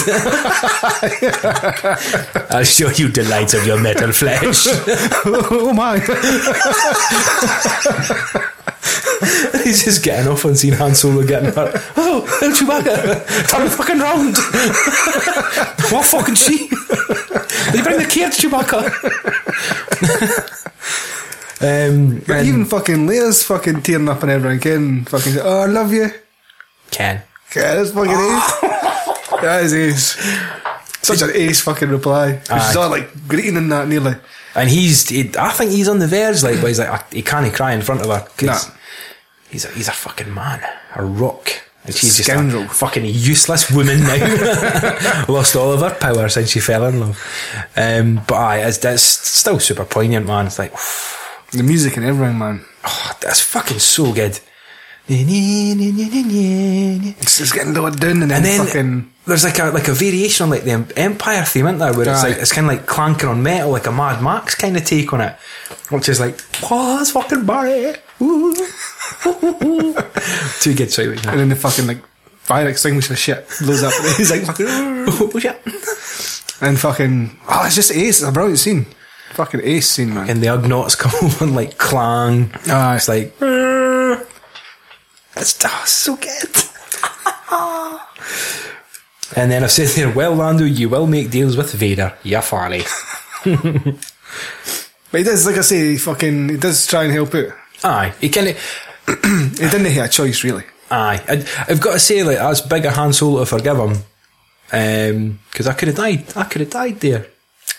[2.50, 4.66] I'll show you delights of your metal flesh.
[5.26, 5.98] oh my.
[9.64, 11.74] He's just getting off on seeing Han Solo getting hurt.
[11.97, 14.36] Oh, oh Chewbacca, turn the fucking round.
[15.93, 16.68] what fucking she?
[17.76, 18.90] You bring the kids, Chewbacca?
[21.60, 24.60] um, But and even fucking Leia's fucking tearing up and everything.
[24.60, 26.10] Ken fucking, say, oh, I love you.
[26.90, 27.22] Ken.
[27.55, 28.60] Yeah, that's fucking ace.
[29.43, 30.16] that is ace.
[31.02, 32.40] Such an ace fucking reply.
[32.40, 34.14] She's all like greeting and that nearly.
[34.54, 37.22] And he's, he, I think he's on the verge, like, but he's like, I- he
[37.22, 38.26] can't cry in front of her.
[38.36, 38.74] 'cause Nah.
[39.50, 40.62] He's a, he's a fucking man.
[40.94, 41.50] A rock.
[41.84, 42.62] And she's just Scoundrel.
[42.62, 45.24] a fucking useless woman now.
[45.28, 47.18] Lost all of her power since she fell in love.
[47.76, 50.46] Um, but aye, it's, it's still super poignant, man.
[50.46, 50.72] It's like,
[51.50, 52.64] The music and everything, man.
[52.84, 54.38] oh, that's fucking so good.
[56.08, 59.11] It's just getting lowered down and then, and then fucking.
[59.26, 61.92] There's like a like a variation on like the Empire theme, isn't there?
[61.92, 64.76] Where it's like it's kind of like clanking on metal, like a Mad Max kind
[64.76, 65.36] of take on it,
[65.90, 66.40] which is like,
[66.70, 67.94] oh, that's fucking Barry.
[68.20, 68.54] Ooh.
[70.60, 71.16] Too good, sorry.
[71.16, 71.98] And then the fucking like
[72.38, 73.92] fire extinguisher shit blows up.
[74.16, 74.66] He's like fucking.
[75.04, 75.60] Oh, oh, shit.
[76.60, 77.36] And fucking.
[77.48, 78.20] Oh, it's just ace.
[78.20, 78.86] It's a brilliant scene.
[79.32, 80.30] Fucking ace scene, man.
[80.30, 82.52] and the Ugnaughts come over and like clang.
[82.66, 82.96] Aye.
[82.96, 83.34] It's like,
[85.36, 86.54] it's oh, so good.
[89.36, 92.14] And then I've said there, well, Lando, you will make deals with Vader.
[92.22, 92.82] Yeah, Farley.
[95.12, 96.48] But he does, like I say, he fucking.
[96.48, 97.52] He does try and help out.
[97.84, 98.56] Aye, he kind of.
[99.06, 100.64] He didn't have a choice, really.
[100.90, 103.96] Aye, I, I've got to say, like that's big a Han Solo to forgive him,
[104.72, 106.24] um, because I could have died.
[106.34, 107.26] I could have died there,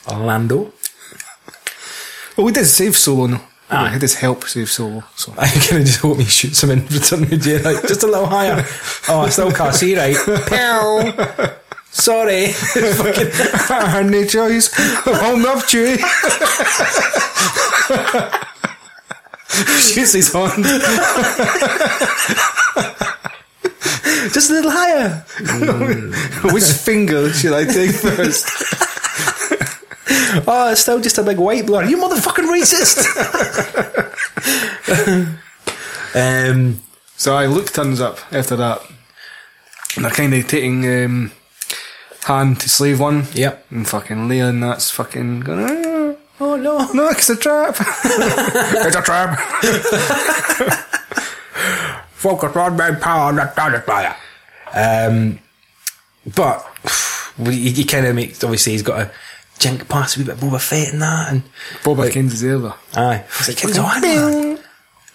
[0.08, 0.72] Orlando.
[2.38, 3.42] Well, we did save Solo, no.
[3.70, 3.90] Aye.
[3.94, 5.04] He does help save Solo.
[5.16, 5.34] So.
[5.38, 8.08] I kind of just hope he shoots him in Return of the Jedi, just a
[8.08, 8.64] little higher.
[9.10, 10.16] Oh, I still can't see right.
[10.16, 11.50] Pew.
[11.92, 12.48] Sorry.
[12.52, 13.32] Fucking-
[13.76, 14.70] I had no choice.
[15.06, 15.98] Home up, Chewie.
[19.94, 20.64] Shoots his hand.
[24.34, 25.24] just a little higher.
[26.52, 28.50] Which finger should I take first?
[30.48, 31.84] Oh, it's still just a big white blur.
[31.86, 33.06] You motherfucking racist.
[36.16, 36.80] um,
[37.16, 38.82] So I Luke turns up after that.
[39.96, 41.32] And they're kind of taking um,
[42.24, 43.26] Han to slave one.
[43.34, 43.66] Yep.
[43.70, 46.92] And fucking Leia and that's fucking going, "Ah, oh no.
[46.94, 47.76] no, it's a trap.
[47.80, 49.40] it's a trap.
[52.14, 54.16] Focus on my power, not on it, brother.
[54.74, 55.40] Um,
[56.36, 56.66] but
[57.46, 59.12] he, he kind of makes obviously he's got a
[59.64, 61.44] jink past a wee bit of Boba Fett and that, and
[61.84, 62.58] Boba Ken's there.
[62.96, 64.60] aye, it's like it's on, man.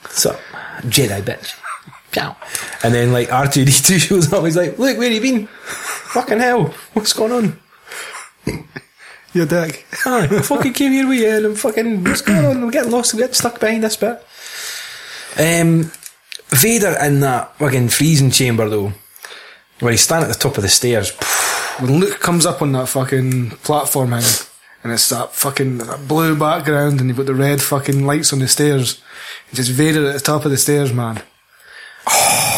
[0.09, 0.31] So
[0.83, 1.55] Jedi bitch,
[2.13, 2.35] Pow.
[2.83, 4.45] and then like R two D two shows up.
[4.45, 5.47] He's like, look where you been?
[5.47, 7.59] Fucking hell, what's going on?
[9.35, 9.85] Your dick.
[10.07, 12.63] Aye, I fucking came here with you and I'm fucking, what's going on?
[12.63, 14.25] I'm getting lost, I'm getting stuck behind this bit.
[15.39, 15.93] Um,
[16.49, 18.95] Vader in that fucking freezing chamber though,
[19.81, 21.13] where he's standing at the top of the stairs.
[21.79, 24.25] When Luke comes up on that fucking platform hang,
[24.83, 28.41] and it's that fucking that blue background and you've got the red fucking lights on
[28.41, 29.01] the stairs.
[29.49, 31.23] It's just Vader at the top of the stairs, man.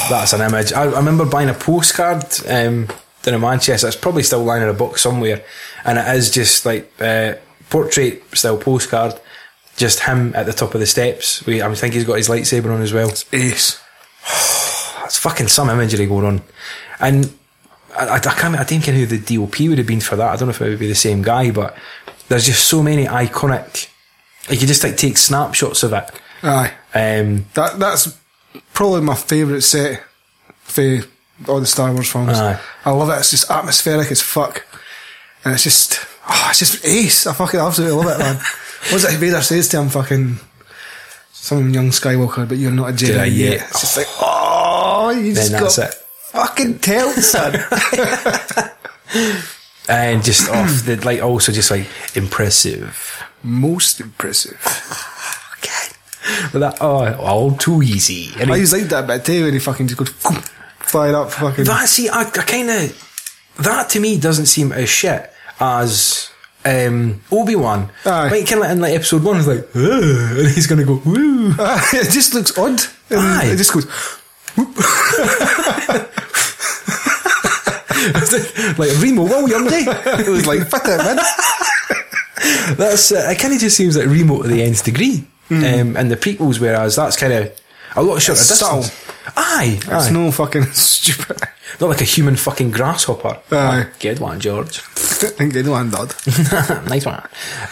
[0.08, 0.72] That's an image.
[0.72, 2.88] I, I remember buying a postcard um,
[3.22, 3.88] down in Manchester.
[3.88, 5.44] It's probably still lying in a box somewhere,
[5.84, 7.34] and it is just like uh,
[7.68, 9.20] portrait style postcard.
[9.76, 11.44] Just him at the top of the steps.
[11.46, 13.12] We, I think he's got his lightsaber on as well.
[13.32, 13.80] Ace.
[15.04, 16.42] It's fucking some imagery going on,
[17.00, 17.36] and
[17.96, 18.56] I, I, I can't.
[18.56, 20.28] I don't care who the DOP would have been for that.
[20.32, 21.76] I don't know if it would be the same guy, but
[22.28, 23.88] there's just so many iconic.
[24.48, 26.10] You you just like take snapshots of it.
[26.42, 26.72] Aye.
[26.94, 28.16] Um, That that's
[28.72, 30.02] probably my favourite set
[30.62, 31.00] for
[31.48, 32.38] all the Star Wars films.
[32.38, 32.58] Aye.
[32.84, 33.14] I love it.
[33.18, 34.66] It's just atmospheric as fuck,
[35.44, 35.98] and it's just
[36.28, 37.26] oh, it's just ace.
[37.26, 38.36] I fucking absolutely love it, man.
[38.90, 39.88] What's it Vader says to him?
[39.90, 40.36] Fucking
[41.32, 43.28] some young Skywalker, but you're not a Jedi, yet.
[43.36, 43.68] yet.
[43.70, 45.99] It's just like oh, you just then got that's it.
[46.32, 47.54] Fucking tell, son.
[49.88, 53.22] and just off the like also just like impressive.
[53.42, 54.58] Most impressive.
[56.52, 58.30] But that oh all too easy.
[58.40, 60.10] And I he- just like that bit too when he fucking just goes
[60.78, 61.64] fire up, fucking.
[61.64, 66.30] that see I, I kind of that to me doesn't seem as shit as
[66.64, 67.90] um, Obi Wan.
[68.04, 71.54] Like kind of in like episode one, he's like, "Ugh," and he's gonna go woo.
[71.58, 72.80] it just looks odd.
[73.10, 73.46] And Aye.
[73.52, 73.86] It just goes.
[78.78, 79.72] like Remo Williams.
[79.72, 80.20] eh?
[80.20, 81.16] It was like fit it, man.
[82.76, 83.38] That's uh, it.
[83.38, 85.24] Kind of just seems like Remo to the nth degree.
[85.50, 87.60] Um, and the prequels, whereas that's kind of
[87.96, 88.92] a lot shorter It's distance.
[88.92, 89.32] subtle.
[89.36, 90.10] Aye, It's aye.
[90.12, 91.38] no fucking stupid.
[91.80, 93.40] not like a human fucking grasshopper.
[93.50, 93.86] Aye.
[93.98, 94.80] Good one, George.
[95.38, 96.14] Good one, Dad.
[96.88, 97.16] nice one.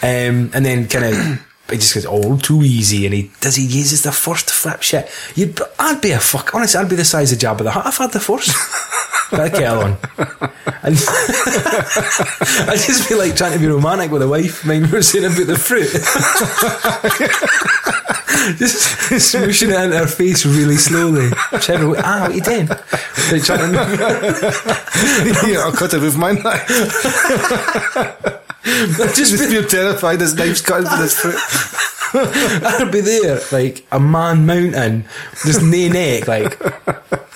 [0.03, 1.39] Um, and then kind of.
[1.69, 3.55] It just goes all too easy, and he does.
[3.55, 5.07] He uses the force to flip shit.
[5.35, 6.55] You'd, I'd be a fuck.
[6.55, 7.85] Honestly, I'd be the size of Jabba the Hutt.
[7.85, 8.47] if I had the force.
[9.31, 9.97] A kettle on.
[10.81, 10.95] And
[12.67, 14.65] I'd just be like trying to be romantic with a wife.
[14.65, 15.91] Mind we were saying about the fruit.
[18.57, 21.29] just smooshing it into her face really slowly.
[21.59, 22.67] Trevor, ah, what you doing?
[22.67, 23.75] Like trying to,
[25.47, 26.67] yeah, I'll cut it with my knife.
[28.63, 31.39] just Just you're terrified his knife's cutting for this fruit.
[32.13, 35.05] I'd be there, like a man mountain,
[35.45, 36.59] just nae neck, like.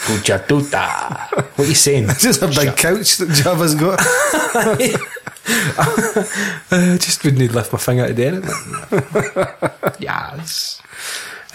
[0.03, 2.07] What are you saying?
[2.19, 3.99] Just a big couch that Jabba's got.
[6.69, 9.95] I just wouldn't lift my finger to do it.
[9.99, 10.81] yes.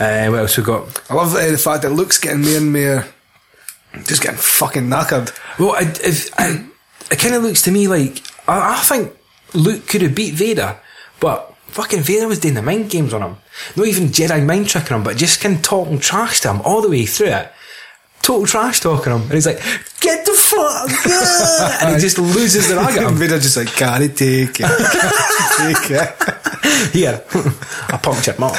[0.00, 1.10] Uh, what else we got?
[1.10, 3.04] I love uh, the fact that Luke's getting more and more
[4.04, 5.32] just getting fucking knackered.
[5.58, 6.64] Well, I, if, I,
[7.10, 9.16] it kind of looks to me like I, I think
[9.54, 10.76] Luke could have beat Vader,
[11.20, 13.36] but fucking Vader was doing the mind games on him.
[13.76, 16.80] Not even Jedi mind tricking him, but just kind of talking trash to him all
[16.82, 17.52] the way through it.
[18.22, 19.60] Total trash talking him, and he's like,
[20.00, 23.14] "Get the fuck!" out," and he just loses the rag at him.
[23.14, 24.66] Vader just like, can't he take it?
[24.66, 26.34] Can't he take it?
[26.92, 27.22] Here,
[27.88, 28.50] I punctured more.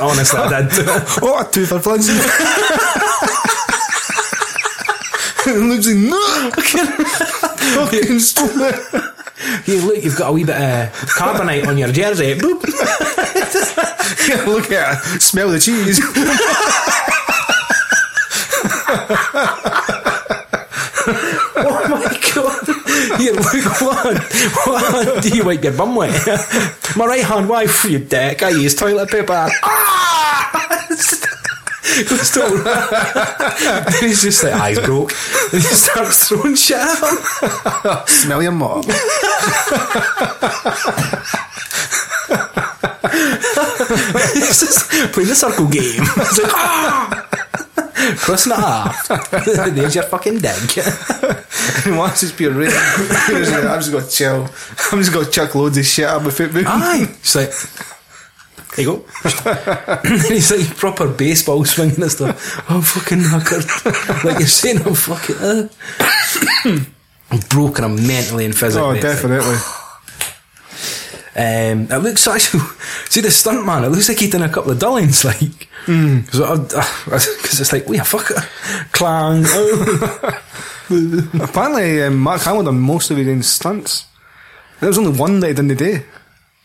[0.00, 0.86] Honestly, I did.
[1.20, 2.06] Oh, two for plunge.
[5.46, 6.50] and Luke's like, no!
[7.74, 8.74] Fucking stupid.
[9.64, 12.34] Here, look, you've got a wee bit of carbonite on your jersey.
[12.34, 12.62] Boop.
[14.28, 15.20] Yeah, look at it.
[15.20, 16.00] Smell the cheese.
[21.54, 22.04] Oh my
[22.34, 22.66] god!
[23.20, 24.16] Here, look, one.
[24.66, 25.20] One.
[25.20, 26.94] Do you wipe your bum with?
[26.96, 28.42] My right hand wife, you dick.
[28.42, 29.48] I use toilet paper.
[29.64, 30.21] Ah!
[32.08, 32.62] Goes to-
[33.90, 35.12] then he's just like, eyes broke.
[35.52, 38.06] And he starts throwing shit at him.
[38.06, 38.84] Smell your mop.
[44.34, 46.00] He's just playing the circle game.
[46.02, 47.28] He's like, ah!
[48.18, 49.08] Crossing it off.
[49.74, 50.56] There's your fucking dick.
[51.84, 52.52] He wants his pure
[53.50, 54.48] like, I'm just going to chill.
[54.90, 56.62] I'm just going to chuck loads of shit at my football.
[56.66, 57.06] Aye.
[57.22, 57.52] She's like,
[58.76, 59.04] there you go.
[60.28, 62.70] he's like proper baseball swinging and stuff.
[62.70, 64.24] I'm fucking knackered.
[64.24, 65.36] like you're saying, I'm fucking.
[65.36, 65.68] Uh.
[67.30, 68.98] I'm broken, I'm mentally and physically.
[68.98, 69.56] Oh, definitely.
[71.34, 72.60] Um, it looks actually,
[73.08, 76.38] see the stunt man, it looks like he done a couple of dullings, like, because
[77.58, 78.36] it's like, wait, fuck it.
[78.92, 79.42] Clang.
[79.46, 80.40] oh.
[81.40, 84.04] Apparently, um, Mark Hamill done most of his stunts.
[84.80, 86.04] There was only one that he the day.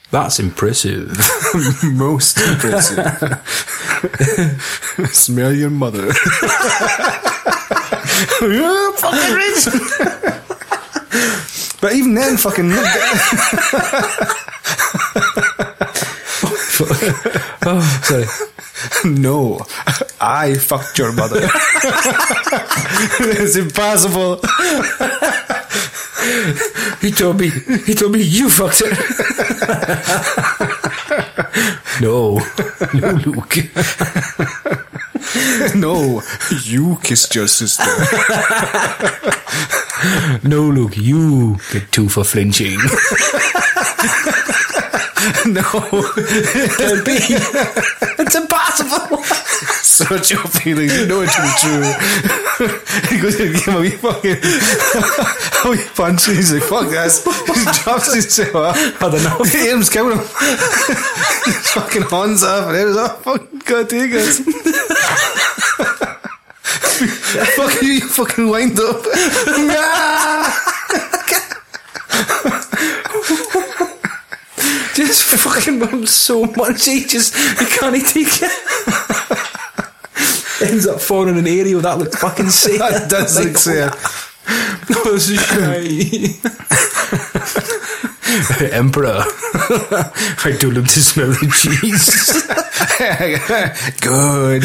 [0.09, 1.17] That's impressive.
[1.83, 3.05] Most impressive.
[5.11, 6.11] Smell your mother.
[8.41, 9.65] Yeah, fucking rich.
[11.81, 12.71] but even then, fucking.
[17.65, 18.25] oh, sorry.
[19.13, 19.59] no,
[20.19, 21.41] I fucked your mother.
[23.19, 24.41] it's impossible.
[27.01, 27.49] He told me,
[27.85, 28.95] he told me you fucked her.
[32.01, 32.39] no.
[32.93, 33.57] No, Luke.
[35.75, 36.21] No,
[36.63, 37.83] you kissed your sister.
[40.43, 42.77] No, Luke, you get two for flinching.
[45.47, 47.17] no, Can't be.
[48.19, 49.17] It's impossible.
[49.97, 50.95] search your feelings.
[50.97, 51.83] You know it to be true.
[53.09, 54.37] he goes to give him a wee fucking
[55.65, 56.27] a wee punch.
[56.27, 58.75] and He's like, "Fuck this!" He drops off.
[59.01, 59.43] I don't know.
[59.45, 60.25] He aims, killing him.
[61.45, 64.39] His fucking horns off, and it was, oh, fucking god, take us.
[67.55, 69.03] Fuck you, you fucking wind up.
[74.95, 79.26] Just fucking him so much, he just, he can't take it.
[80.61, 82.79] Ends up falling in an area that looks fucking sick.
[82.79, 83.93] that does look sad.
[84.89, 85.87] No, this is shy.
[88.71, 89.17] Emperor.
[89.23, 92.43] I told him to smell the cheese.
[94.01, 94.63] Good.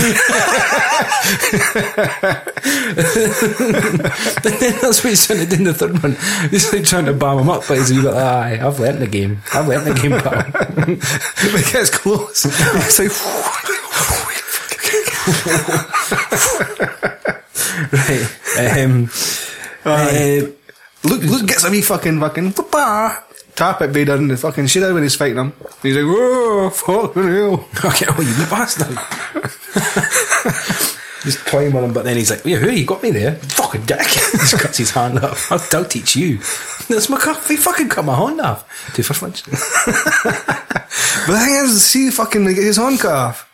[4.43, 6.17] But then that's what he's trying to do in the third one.
[6.51, 9.43] He's like trying to bomb him up, but he's like, aye, I've learnt the game.
[9.53, 10.45] I've learnt the game, pal.
[10.89, 12.45] it gets close.
[12.47, 13.13] It's like,
[17.93, 18.79] right.
[18.79, 19.11] Um,
[19.85, 20.47] uh,
[21.05, 22.53] Luke, Luke gets a wee fucking fucking
[23.55, 25.53] tap at Vader in the fucking shit out when he's fighting him.
[25.83, 27.69] He's like, whoa, fucking hell.
[27.85, 28.89] okay, oh, you bastard.
[31.23, 33.37] Just toying with him, but then he's like, yeah, who you got me there?
[33.37, 34.01] Fucking dick.
[34.33, 35.53] He just cuts his hand off.
[35.53, 36.39] I'll, I'll teach you.
[36.89, 37.47] That's my cup.
[37.47, 38.65] He fucking cut my hand off.
[38.93, 39.45] Two for flinch.
[39.45, 39.53] But
[41.35, 43.52] the thing is, see fucking like, his hand cut off.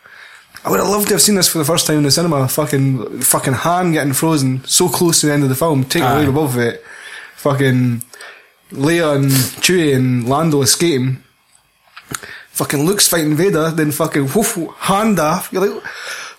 [0.65, 2.47] I would have loved to have seen this for the first time in the cinema.
[2.47, 6.15] Fucking, fucking hand getting frozen so close to the end of the film, taken Aye.
[6.17, 6.83] away above it.
[7.37, 8.03] Fucking
[8.71, 11.23] Leia and Chewie and Lando escaping.
[12.49, 15.51] Fucking Luke's fighting Vader, then fucking woof, hand off.
[15.53, 15.83] You're like,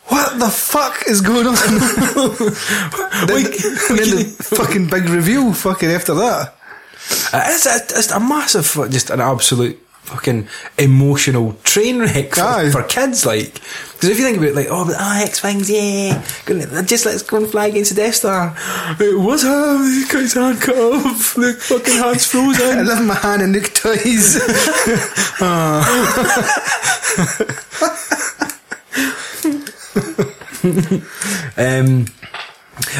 [0.08, 1.54] what the fuck is going on?
[3.26, 3.48] then, and
[3.98, 6.54] then the fucking big reveal fucking after that.
[7.32, 10.48] Uh, it's, a, it's a massive, just an absolute fucking
[10.78, 12.70] emotional train wreck for, Aye.
[12.70, 13.24] for kids.
[13.24, 13.58] Like,
[14.00, 16.22] because if you think about it, like, oh, but, ah, X Wings, yeah,
[16.86, 18.56] just let's go and fly against the Death Star.
[18.98, 19.50] It was him.
[19.50, 21.34] The guy's hand cut off.
[21.34, 22.86] The fucking hand's I frozen.
[22.86, 24.40] love my hand and Nick toys.
[31.56, 32.06] Um,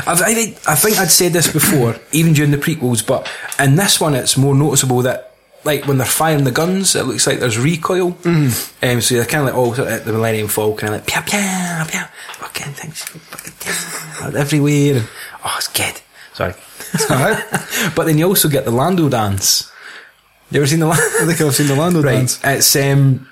[0.07, 3.77] I've, I, think- I think I'd said this before, even during the prequels, but in
[3.77, 5.30] this one it's more noticeable that,
[5.65, 8.13] like, when they're firing the guns, it looks like there's recoil.
[8.13, 8.95] Mm.
[8.95, 11.85] Um, so they're kind of like all at the Millennium Falcon, and like, pew, pew,
[11.89, 12.01] pew,
[12.39, 14.97] fucking things, fucking everywhere.
[14.97, 15.09] And,
[15.45, 16.01] oh, it's good.
[16.35, 16.55] Sorry.
[17.95, 19.71] but then you also get the Lando dance.
[20.51, 21.03] You ever seen the Lando?
[21.21, 22.13] I think I've seen the Lando Right.
[22.17, 22.41] dance.
[22.43, 23.29] It's um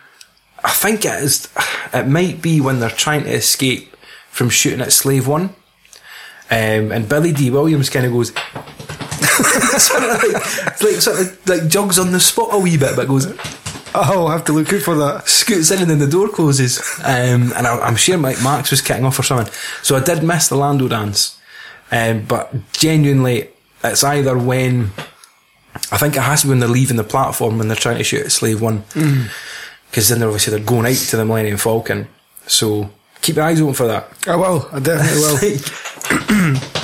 [0.62, 1.48] I think it is
[1.94, 3.96] it might be when they're trying to escape
[4.30, 5.54] from shooting at Slave One.
[6.50, 8.32] Um, and Billy Dee Williams kind of goes
[9.78, 13.08] sort of like, like sort of like jogs on the spot a wee bit, but
[13.08, 13.26] goes
[13.94, 15.28] Oh, I'll have to look out for that.
[15.28, 16.78] scoots in and then the door closes.
[17.02, 19.52] Um, and I, I'm sure Mike Max was kicking off or something.
[19.82, 21.38] So I did miss the Lando dance.
[21.90, 23.48] Um, but genuinely,
[23.82, 24.90] it's either when
[25.90, 28.04] I think it has to be when they're leaving the platform when they're trying to
[28.04, 28.84] shoot at Slave One,
[29.90, 32.08] because then they're obviously they're going out to the Millennium Falcon.
[32.46, 32.90] So
[33.22, 34.12] keep your eyes open for that.
[34.26, 34.68] I will.
[34.70, 35.56] I definitely
[36.50, 36.60] will.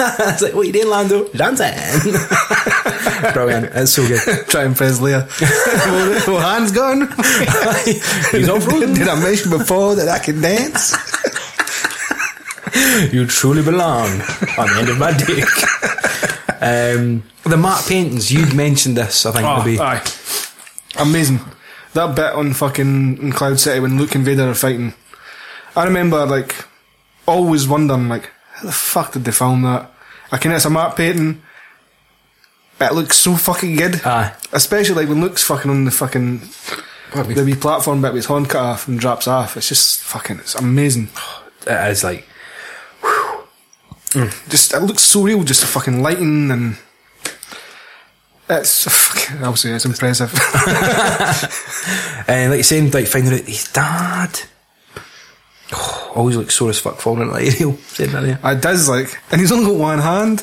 [0.18, 1.28] it's like, what are you doing, Lando?
[1.28, 1.66] Dancing.
[3.34, 3.66] Brilliant.
[3.74, 4.20] It's so good.
[4.48, 5.28] Try and press Leia.
[5.86, 7.02] well, well, hand's gone.
[8.32, 8.94] He's all frozen.
[8.94, 10.94] Did I mention before that I can dance?
[13.12, 14.08] You truly belong
[14.58, 15.48] on the end of my dick.
[16.62, 19.80] Um, the matte paintings, you'd mentioned this, I think, Oh, maybe.
[19.80, 20.02] aye.
[20.98, 21.40] Amazing.
[21.94, 24.94] That bit on fucking in Cloud City when Luke and Vader are fighting.
[25.74, 26.54] I remember, like,
[27.26, 29.90] always wondering, like, how the fuck did they film that?
[30.30, 31.42] I can it's a matte painting.
[32.80, 34.04] It looks so fucking good.
[34.04, 34.34] Aye.
[34.52, 36.40] Especially like when Luke's fucking on the fucking
[37.12, 39.56] the wee platform bit with his horn cut off and drops off.
[39.56, 41.08] It's just fucking it's amazing.
[41.66, 42.26] It is like,
[44.48, 46.76] Just it looks so real, just the fucking lighting and
[48.48, 50.32] it's fucking obviously it's impressive.
[52.28, 54.40] and like you're saying, like finding out his dad.
[55.72, 57.76] Oh, always looks sore as fuck falling into that aerial.
[57.76, 58.52] Saying that there.
[58.52, 60.42] It does like, and he's only got one hand.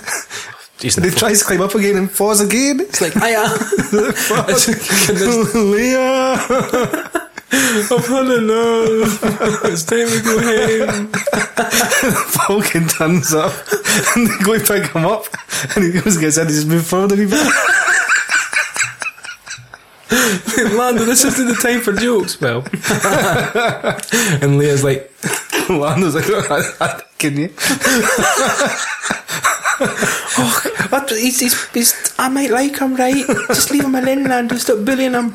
[0.79, 2.79] He's and he tries to climb up again and falls again.
[2.81, 3.47] It's like, hiya.
[3.49, 4.49] Fuck.
[4.49, 4.67] It's-
[5.55, 7.23] Leia.
[7.49, 9.63] I've had enough.
[9.65, 11.07] it's time to go home.
[12.27, 13.53] Falcon turns up
[14.15, 15.25] and they go to pick him up
[15.75, 17.47] and he goes and gets in and just move forward a wee bit.
[20.77, 22.59] Lando, this isn't the time for jokes, well.
[24.41, 25.11] and Leia's like,
[25.69, 27.53] Lando's like, can you?
[30.39, 33.25] Oh, what, he's, he's, he's, I might like him, right?
[33.49, 35.33] Just leave him alone, Lando, stop bullying him.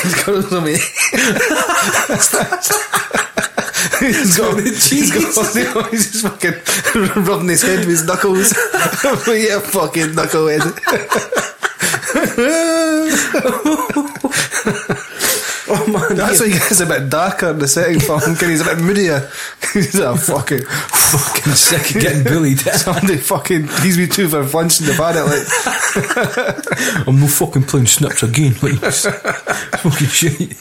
[0.00, 0.80] He's got something.
[4.00, 6.54] He's got, he's got, he's just fucking
[7.24, 8.52] rubbing his head with his knuckles.
[9.28, 10.72] yeah, fucking knucklehead.
[15.68, 18.20] oh man, That's why he gets a bit darker in the second film,
[18.50, 19.30] he's a bit moodier.
[19.74, 22.60] he's a fucking, fucking sick of getting bullied.
[22.60, 27.86] somebody fucking, he's me too for lunch in the at like, I'm no fucking playing
[27.86, 28.54] snips again.
[28.62, 30.56] Like, fucking shit.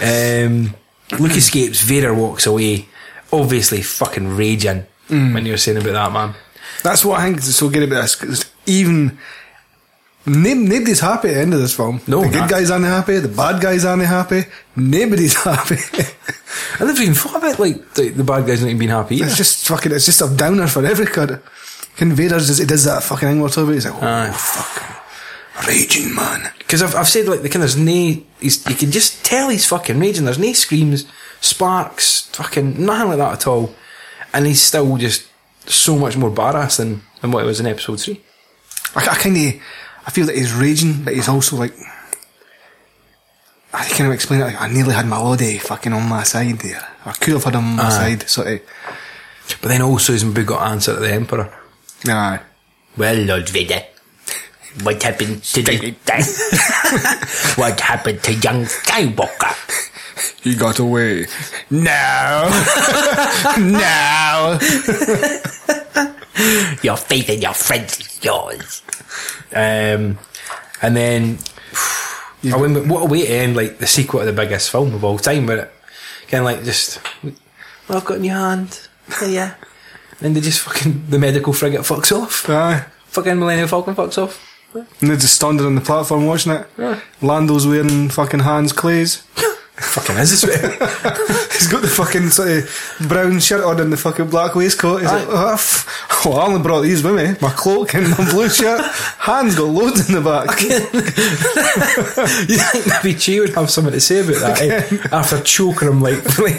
[0.00, 0.74] Um,
[1.18, 2.86] Luke escapes, Vader walks away,
[3.32, 5.34] obviously fucking raging mm.
[5.34, 6.34] when you were saying about that, man.
[6.82, 8.14] That's what I think is so good about this.
[8.16, 9.18] Cause even
[10.26, 12.00] no- nobody's happy at the end of this film.
[12.06, 12.50] No, the good not.
[12.50, 13.18] guys aren't happy.
[13.18, 14.44] The bad guys aren't happy.
[14.76, 15.76] Nobody's happy.
[16.78, 19.16] I never even thought about like the, the bad guys not even being happy.
[19.16, 19.26] Either.
[19.26, 19.92] it's just fucking.
[19.92, 21.42] It's just a downer for every cut.
[21.96, 23.74] Ken Vader does, he does that fucking thing where Toby.
[23.74, 24.30] He's like, oh Aye.
[24.30, 25.07] fuck,
[25.66, 26.52] raging man.
[26.58, 29.66] Because I've, I've said like the kind there's no he's you can just tell he's
[29.66, 30.24] fucking raging.
[30.24, 31.06] There's no screams,
[31.40, 33.74] sparks, fucking nothing like that at all,
[34.32, 35.26] and he's still just
[35.66, 38.20] so much more badass than than what it was in episode three.
[38.94, 39.54] I, I kind of,
[40.06, 41.74] I feel that he's raging, but he's also like.
[43.70, 46.58] I kind of explain it like I nearly had my Lodi fucking on my side
[46.60, 46.88] there.
[47.04, 48.60] I could have had him on my side, sort of.
[49.60, 51.52] But then also his big got answer to the Emperor.
[52.06, 52.38] Nah.
[52.96, 53.84] Well, Lord Vader,
[54.82, 55.94] what happened to the
[57.56, 59.54] What happened to young Skywalker?
[60.42, 61.26] He got away.
[61.70, 62.48] No.
[63.58, 64.58] no.
[66.82, 68.82] Your faith in your friends is yours.
[69.52, 70.18] Um,
[70.80, 71.38] and then,
[72.44, 75.02] I mean, what a way to end like the sequel to the biggest film of
[75.02, 75.72] all time, where it
[76.28, 77.00] kind of like just,
[77.88, 78.88] well, I've got in your hand,
[79.22, 79.54] yeah, yeah.
[80.20, 82.48] And they just fucking, the medical frigate fucks off.
[82.48, 82.84] Aye.
[83.06, 84.47] Fucking Millennium Falcon fucks off.
[85.00, 86.66] And they're just standing on the platform watching it.
[87.22, 89.22] Lando's wearing fucking Hans Clay's.
[89.80, 90.42] Fucking is this?
[91.54, 95.02] He's got the fucking sort of brown shirt on and the fucking black waistcoat.
[95.02, 95.86] He's like, oh, f-
[96.24, 97.36] well, I only brought these with me.
[97.40, 98.80] My cloak and my blue shirt.
[99.18, 100.60] Hans got loads in the back.
[102.48, 104.60] you think maybe Che would have something to say about that
[104.92, 105.08] eh?
[105.12, 106.56] after choking him like, like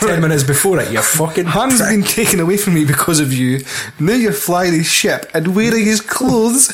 [0.00, 0.92] ten minutes before it?
[0.92, 3.60] You fucking Hans been taken away from me because of you.
[3.98, 6.72] Now you're flying his ship and wearing his clothes.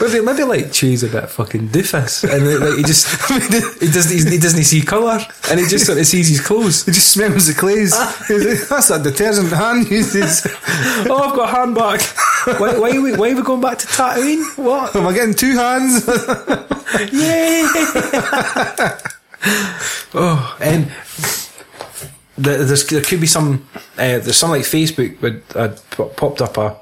[0.00, 3.06] maybe maybe like Che's a bit fucking doofus, and like he just
[3.80, 5.18] he doesn't he doesn't see colour,
[5.50, 6.84] and he just sort of sees his clothes.
[6.86, 7.92] He just smells the clays.
[7.92, 10.46] Like, That's that detergent Han uses.
[11.08, 12.00] oh, I've got a hand back.
[12.58, 14.42] Why, why, are we, why are we going back to Tatooine?
[14.56, 14.96] What?
[14.96, 16.06] Am I getting two hands?
[17.12, 17.64] Yay!
[20.14, 20.90] oh, and
[22.38, 23.66] there's, there could be some.
[23.98, 25.22] Uh, there's some like Facebook
[25.54, 26.76] uh, p- popped up a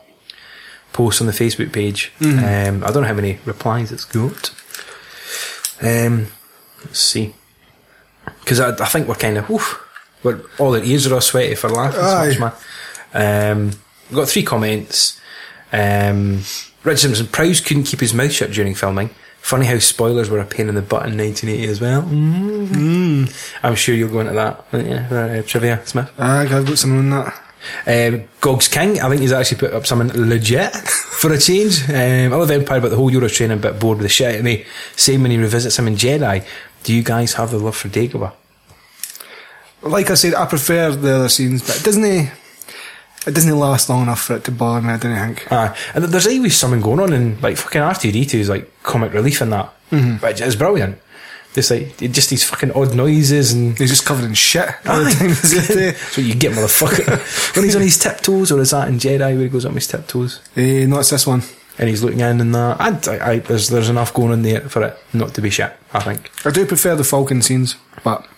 [0.93, 2.13] post on the Facebook page.
[2.21, 4.55] Um, I don't know how many replies it's got.
[5.83, 6.29] Um,
[6.85, 7.35] let's see,
[8.41, 9.87] because I, I think we're kind of oof,
[10.23, 12.33] we're all our ears are all sweaty for laughing Aye.
[12.33, 12.55] so much,
[13.13, 13.53] man.
[13.53, 13.65] Um,
[14.09, 15.19] we've got three comments.
[15.73, 16.43] Um,
[16.83, 19.11] Richard Simpson, Prowse couldn't keep his mouth shut during filming.
[19.41, 22.03] Funny how spoilers were a pain in the butt in 1980 as well.
[22.03, 24.65] mm I'm sure you'll go into that.
[24.73, 24.95] won't you?
[24.95, 26.11] Uh, trivia, Smith.
[26.19, 27.43] Ah, I've got something on that.
[27.87, 31.89] Um, Gog's King, I think he's actually put up something legit for a change.
[31.89, 34.37] Um, I love Empire, but the whole Euro training a bit bored with the shit.
[34.37, 34.65] And he
[34.97, 36.45] same when he revisits him in Jedi.
[36.85, 38.33] Do you guys have the love for Dagobah?
[39.83, 42.05] Like I said, I prefer the other scenes, but it doesn't.
[42.05, 44.95] It doesn't last long enough for it to bother me.
[44.95, 45.53] I don't think.
[45.53, 45.77] Aye.
[45.95, 49.51] And there's always something going on, and like fucking R2D2 is like comic relief in
[49.51, 49.73] that.
[49.91, 50.17] Mm-hmm.
[50.17, 50.99] But it's brilliant.
[51.53, 55.11] Just like just these fucking odd noises and He's just covered in shit all the
[55.11, 55.31] time.
[55.31, 57.55] as if they- That's what you get, motherfucker.
[57.57, 59.89] when he's on his tiptoes, or is that in Jedi where he goes on his
[59.89, 61.43] tiptoes Eh, no, it's this one.
[61.81, 62.79] And he's looking in and that?
[62.79, 65.73] I'd, I, I, there's there's enough going on there for it not to be shit.
[65.95, 66.31] I think.
[66.45, 68.29] I do prefer the Falcon scenes, but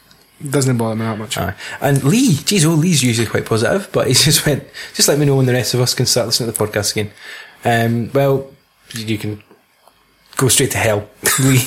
[0.40, 1.36] it doesn't bother me that much.
[1.36, 1.54] Aye.
[1.80, 4.64] And Lee, geez, oh, Lee's usually quite positive, but he just went,
[4.94, 6.92] just let me know when the rest of us can start listening to the podcast
[6.92, 7.10] again.
[7.64, 8.48] Um, well,
[8.94, 9.42] you can
[10.36, 11.08] go straight to hell,
[11.40, 11.58] Lee.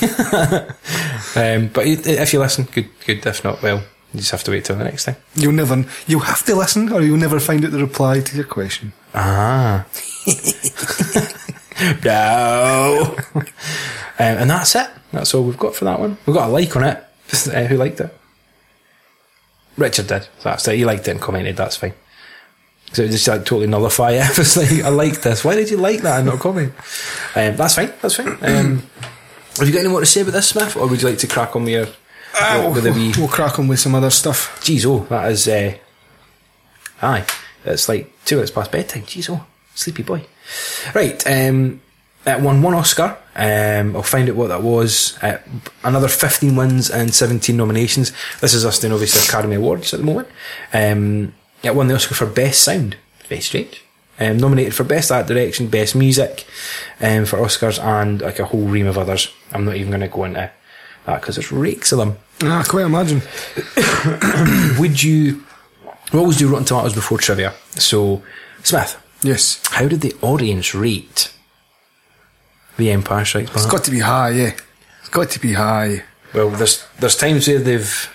[1.36, 3.26] um, but if you listen, good, good.
[3.26, 3.84] If not, well,
[4.14, 5.18] you just have to wait till the next time.
[5.36, 5.84] You'll never.
[6.08, 8.94] You'll have to listen, or you'll never find out the reply to your question.
[9.14, 9.86] Ah.
[12.06, 13.16] no.
[13.36, 13.46] um,
[14.18, 14.90] and that's it.
[15.12, 16.18] That's all we've got for that one.
[16.26, 17.04] We've got a like on it.
[17.48, 18.16] Uh, who liked it?
[19.78, 20.24] Richard did.
[20.24, 20.78] So that's it.
[20.78, 21.58] He liked it and commented.
[21.58, 21.94] That's fine.
[22.94, 24.38] So it just like totally nullify it.
[24.38, 25.44] Was like, I like this.
[25.44, 26.74] Why did you like that and not comment?
[27.36, 27.92] Um, that's fine.
[28.02, 28.38] That's fine.
[28.42, 28.84] Um,
[29.58, 30.78] have you got any more to say about this, Smith?
[30.78, 31.86] Or would you like to crack on with your,
[32.72, 34.62] with a wee We'll crack on with some other stuff.
[34.62, 35.48] Jeez, oh, that is.
[35.48, 35.78] Uh,
[37.02, 37.26] aye,
[37.66, 39.04] it's like two minutes past bedtime.
[39.04, 39.46] Jeez, oh,
[39.76, 40.26] sleepy boy.
[40.94, 41.82] Right, um,
[42.26, 43.18] it won one Oscar.
[43.36, 45.18] Um, I'll find out what that was.
[45.22, 45.38] Uh,
[45.84, 48.12] another 15 wins and 17 nominations.
[48.42, 50.28] This is us doing obviously Academy Awards at the moment.
[50.74, 52.96] Um, it won the Oscar for Best Sound.
[53.28, 53.84] Very strange.
[54.20, 56.46] Um, nominated for Best Art Direction, Best Music,
[57.02, 59.34] um, for Oscars, and like a whole ream of others.
[59.52, 60.52] I'm not even going to go into
[61.06, 62.18] that because there's rakes of them.
[62.44, 63.22] Ah, I quite imagine.
[64.80, 65.44] Would you?
[66.14, 67.54] We always do Rotten Tomatoes before trivia.
[67.72, 68.24] So,
[68.64, 69.62] Smith, Yes.
[69.72, 71.32] how did the audience rate
[72.78, 73.58] The Empire Strikes Back?
[73.58, 74.52] It's got to be high, yeah.
[75.00, 76.04] It's got to be high.
[76.34, 78.10] well, there's there's times where they've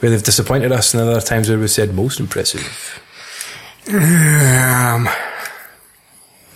[0.00, 3.00] where they've disappointed us, and other times where we've said most impressive.
[3.88, 5.08] Um,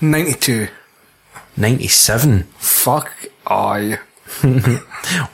[0.00, 0.68] 92.
[1.56, 2.44] Ninety-seven.
[2.58, 3.12] Fuck
[3.46, 3.98] aye.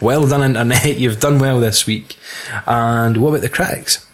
[0.01, 0.99] Well done, internet.
[0.99, 2.16] You've done well this week.
[2.66, 4.05] And what about the critics?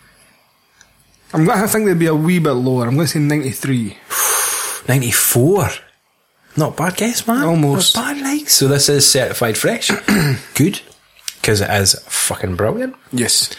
[1.32, 2.86] I'm going to think they'd be a wee bit lower.
[2.86, 3.96] I'm going to say 93.
[4.88, 5.68] Ninety-four.
[6.56, 7.42] Not bad guess, man.
[7.42, 7.96] Almost.
[7.96, 8.48] Not bad, like.
[8.48, 9.90] So this is certified fresh.
[10.54, 10.80] Good,
[11.40, 12.94] because it is fucking brilliant.
[13.12, 13.50] Yes.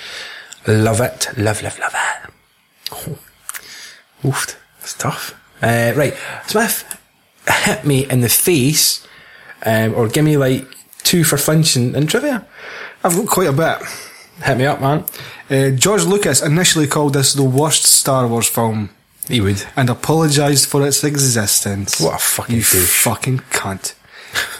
[0.65, 1.27] Love it.
[1.37, 2.31] Love, love, love it.
[2.91, 4.27] Oh.
[4.29, 4.57] Oof.
[4.81, 5.35] It's tough.
[5.61, 6.15] Uh, right.
[6.47, 6.99] Smith,
[7.65, 9.05] hit me in the face,
[9.65, 10.65] um, or give me like
[11.03, 12.47] two for flinch and, and trivia.
[13.03, 13.79] I've got quite a bit.
[14.43, 15.03] Hit me up, man.
[15.49, 18.89] Uh, George Lucas initially called this the worst Star Wars film
[19.29, 19.63] He would.
[19.75, 22.01] and apologised for its existence.
[22.01, 23.03] What a fucking you douche.
[23.03, 23.93] fucking cunt.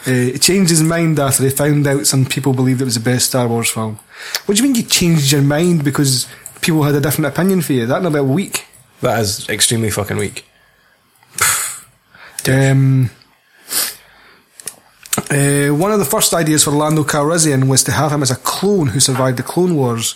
[0.06, 3.00] uh, he changed his mind after he found out some people believed it was the
[3.00, 3.98] best Star Wars film.
[4.46, 6.26] What do you mean you changed your mind because
[6.62, 7.84] people had a different opinion for you?
[7.86, 8.64] That not a bit weak.
[9.02, 10.44] That is extremely fucking weak.
[12.48, 13.10] Um,
[15.30, 18.36] Uh, one of the first ideas for Lando Calrissian was to have him as a
[18.36, 20.14] clone who survived the Clone Wars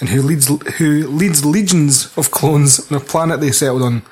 [0.00, 0.46] and who leads
[0.78, 4.02] who leads legions of clones on a planet they settled on.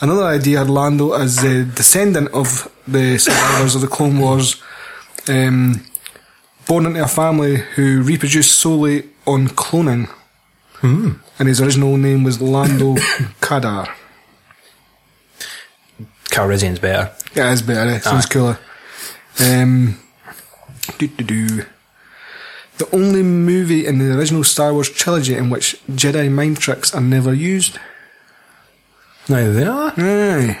[0.00, 4.62] Another idea had Lando as the descendant of the survivors of the Clone Wars,
[5.28, 5.84] um,
[6.68, 10.08] born into a family who reproduced solely on cloning.
[10.82, 12.94] And his original name was Lando
[13.40, 13.88] Kadar.
[16.26, 17.10] Calrissian's better.
[17.34, 17.90] Yeah, it's better.
[17.90, 18.28] It sounds Aye.
[18.28, 18.58] cooler.
[19.40, 19.98] Um,
[20.98, 21.64] doo doo doo.
[22.78, 27.00] The only movie in the original Star Wars trilogy in which Jedi mind tricks are
[27.00, 27.78] never used.
[29.28, 29.92] Neither they are.
[29.96, 30.60] Aye.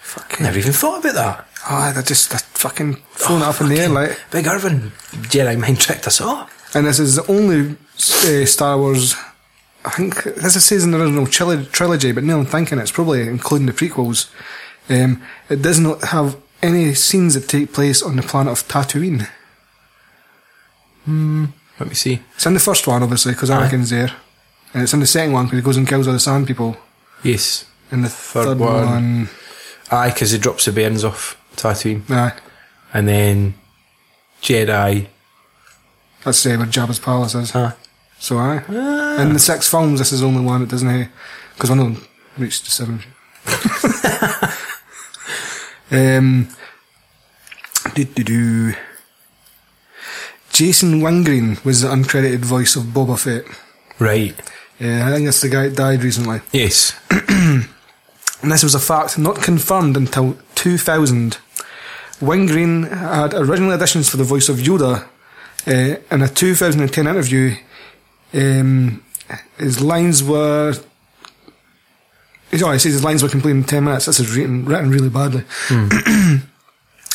[0.00, 0.44] Fucking.
[0.44, 1.46] Never even thought about that.
[1.66, 4.18] Ah, they're just they're fucking throwing it up in the air like.
[4.30, 6.48] Big Irvin Jedi mind tricked us all.
[6.74, 9.14] And this is the only uh, Star Wars.
[9.84, 13.22] I think this it says in the original trilogy, but now I'm thinking it's probably
[13.22, 14.30] including the prequels.
[14.88, 19.28] Um, it does not have any scenes that take place on the planet of Tatooine.
[21.06, 22.20] Let me see.
[22.34, 23.50] It's in the first one, obviously, because.
[23.50, 24.12] Anakin's there.
[24.72, 26.76] And it's in the second one because he goes and kills all the sand people.
[27.24, 27.64] Yes.
[27.90, 28.86] In the Third third, one.
[28.86, 29.28] one.
[29.90, 32.08] Aye, because he drops the bairns off Tatooine.
[32.10, 32.34] Aye.
[32.92, 33.54] And then
[34.42, 35.06] Jedi.
[36.24, 37.54] That's uh, where Jabba's palace is.
[37.56, 37.72] Aye.
[38.18, 38.62] So, aye.
[39.20, 41.08] In the six films, this is the only one that doesn't have.
[41.54, 42.06] Because one of them
[42.38, 43.02] reached the seven.
[45.90, 46.48] um.
[50.52, 53.44] Jason Wingreen was the uncredited voice of Boba Fett.
[53.98, 54.34] Right.
[54.78, 56.40] Yeah, I think that's the guy that died recently.
[56.52, 56.94] Yes.
[57.10, 57.66] and
[58.42, 61.38] this was a fact not confirmed until 2000.
[62.20, 65.06] Wingreen had original auditions for the voice of Yoda.
[65.66, 67.54] Uh, in a 2010 interview,
[68.34, 69.02] um,
[69.58, 70.74] his lines were.
[72.52, 74.06] Oh, he says his lines were completed in 10 minutes.
[74.06, 75.44] This is written, written really badly.
[75.68, 76.36] Hmm.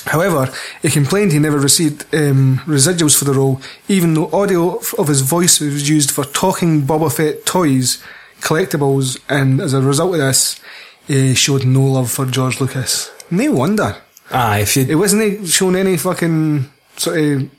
[0.05, 0.51] However,
[0.81, 5.21] he complained he never received um, residuals for the role, even though audio of his
[5.21, 8.03] voice was used for talking Boba Fett toys,
[8.39, 10.61] collectibles, and as a result of this,
[11.07, 13.11] he showed no love for George Lucas.
[13.31, 13.97] No wonder.
[14.31, 14.85] Aye, if you.
[14.87, 17.49] It wasn't eh, shown any fucking sort of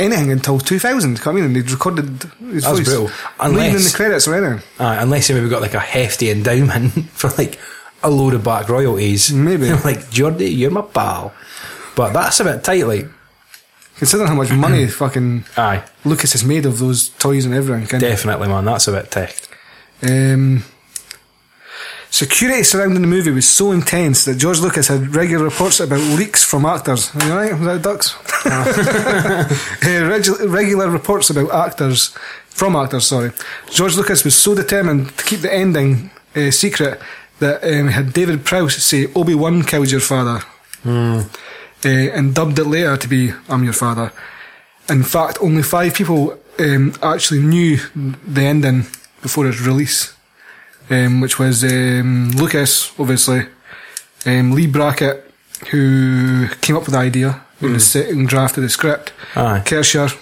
[0.00, 1.20] anything until 2000.
[1.26, 2.06] I mean, and they'd recorded
[2.50, 2.86] his That's voice.
[2.88, 3.10] brutal.
[3.38, 4.62] Not even in the credits or anything.
[4.78, 7.58] Aye, unless you maybe got like a hefty endowment for like
[8.02, 9.32] a load of back royalties.
[9.32, 9.70] Maybe.
[9.84, 11.32] like, Jordy, you're my pal.
[11.96, 13.06] But that's a bit tight, like.
[13.96, 18.00] Considering how much money fucking Aye, Lucas has made of those toys and everything.
[18.00, 18.64] definitely, man.
[18.64, 19.48] That's a bit tight.
[20.02, 20.64] Um,
[22.14, 26.44] security surrounding the movie was so intense that George Lucas had regular reports about leaks
[26.44, 27.10] from actors.
[27.16, 27.52] Are you alright?
[27.58, 28.14] Was that ducks?
[28.46, 28.64] Uh,
[30.12, 32.08] regu- regular reports about actors,
[32.50, 33.32] from actors, sorry.
[33.70, 37.00] George Lucas was so determined to keep the ending uh, secret
[37.38, 40.42] that um, he had David Prowse say Obi-Wan killed your father.
[40.84, 41.24] Uh,
[41.88, 44.12] and dubbed it later to be I'm your father.
[44.90, 48.82] In fact, only five people um, actually knew the ending
[49.22, 50.14] before its release,
[50.90, 53.42] um, which was um, Lucas, obviously,
[54.26, 55.30] um, Leigh Brackett,
[55.70, 59.62] who came up with the idea, who was second draft of the script, Aye.
[59.64, 60.14] Kershner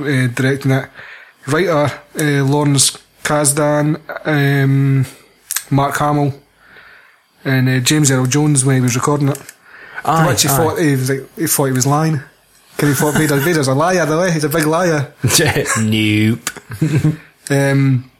[0.00, 0.88] uh, directing it,
[1.46, 5.06] writer uh, Lawrence Kasdan, um,
[5.70, 6.34] Mark Hamill,
[7.44, 9.38] and uh, James Earl Jones when he was recording it.
[10.04, 10.56] Aye, Which he aye.
[10.56, 12.20] thought he was like, he thought he was lying.
[12.76, 15.12] Because he thought Vader, Vader's a liar, the way he's a big liar.
[15.80, 16.50] nope.
[17.50, 18.10] Um,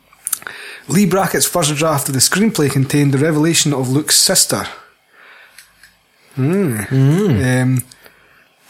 [0.89, 4.67] Leigh Brackett's first draft of the screenplay contained the revelation of Luke's sister.
[6.35, 6.81] Hmm.
[6.91, 7.85] Um,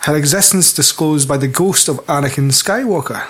[0.01, 3.27] her existence disclosed by the ghost of Anakin Skywalker.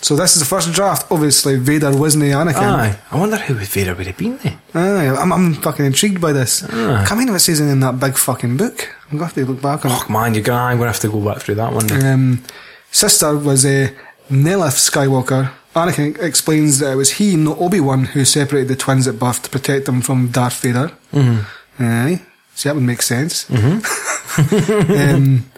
[0.00, 1.10] So this is the first draft.
[1.12, 2.56] Obviously, Vader wasn't Anakin.
[2.56, 2.98] Aye.
[3.10, 4.58] I wonder who Vader would have been then.
[4.74, 6.64] Aye, I'm, I'm fucking intrigued by this.
[6.64, 7.06] Aye.
[7.10, 8.88] Remember if it says in that big fucking book.
[9.10, 9.98] I'm going to have to look back on it.
[10.08, 12.04] Oh man, you're gonna, I'm gonna have to go back through that one.
[12.04, 12.42] Um,
[12.90, 13.90] sister was uh,
[14.30, 15.52] Nellith Skywalker.
[15.74, 19.42] Anakin explains that it was he, not Obi Wan, who separated the twins at birth
[19.42, 20.92] to protect them from Darth Vader.
[21.12, 21.82] Mm-hmm.
[21.82, 22.22] Aye,
[22.54, 23.48] see that would make sense.
[23.48, 24.92] Mm-hmm.
[24.92, 25.50] um,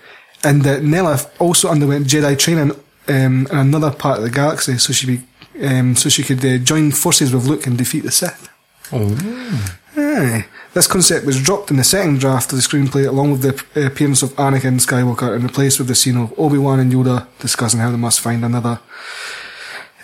[0.45, 2.73] and that Nellith also underwent Jedi training
[3.09, 5.23] um, in another part of the galaxy, so she be,
[5.67, 8.49] um, so she could uh, join forces with Luke and defeat the Sith.
[9.97, 10.47] Aye.
[10.75, 14.23] This concept was dropped in the second draft of the screenplay along with the appearance
[14.25, 17.97] of Anakin Skywalker and replaced with the scene of Obi-Wan and Yoda discussing how they
[17.97, 18.81] must find another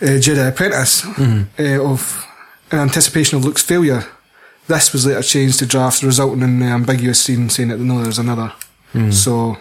[0.03, 1.63] Uh, Jedi apprentice mm-hmm.
[1.63, 2.27] uh, of
[2.73, 4.05] in anticipation of Luke's failure.
[4.67, 8.19] This was later changed to draft, resulting in the ambiguous scene saying that no, there's
[8.19, 8.53] another.
[8.95, 9.13] Mm.
[9.13, 9.57] So,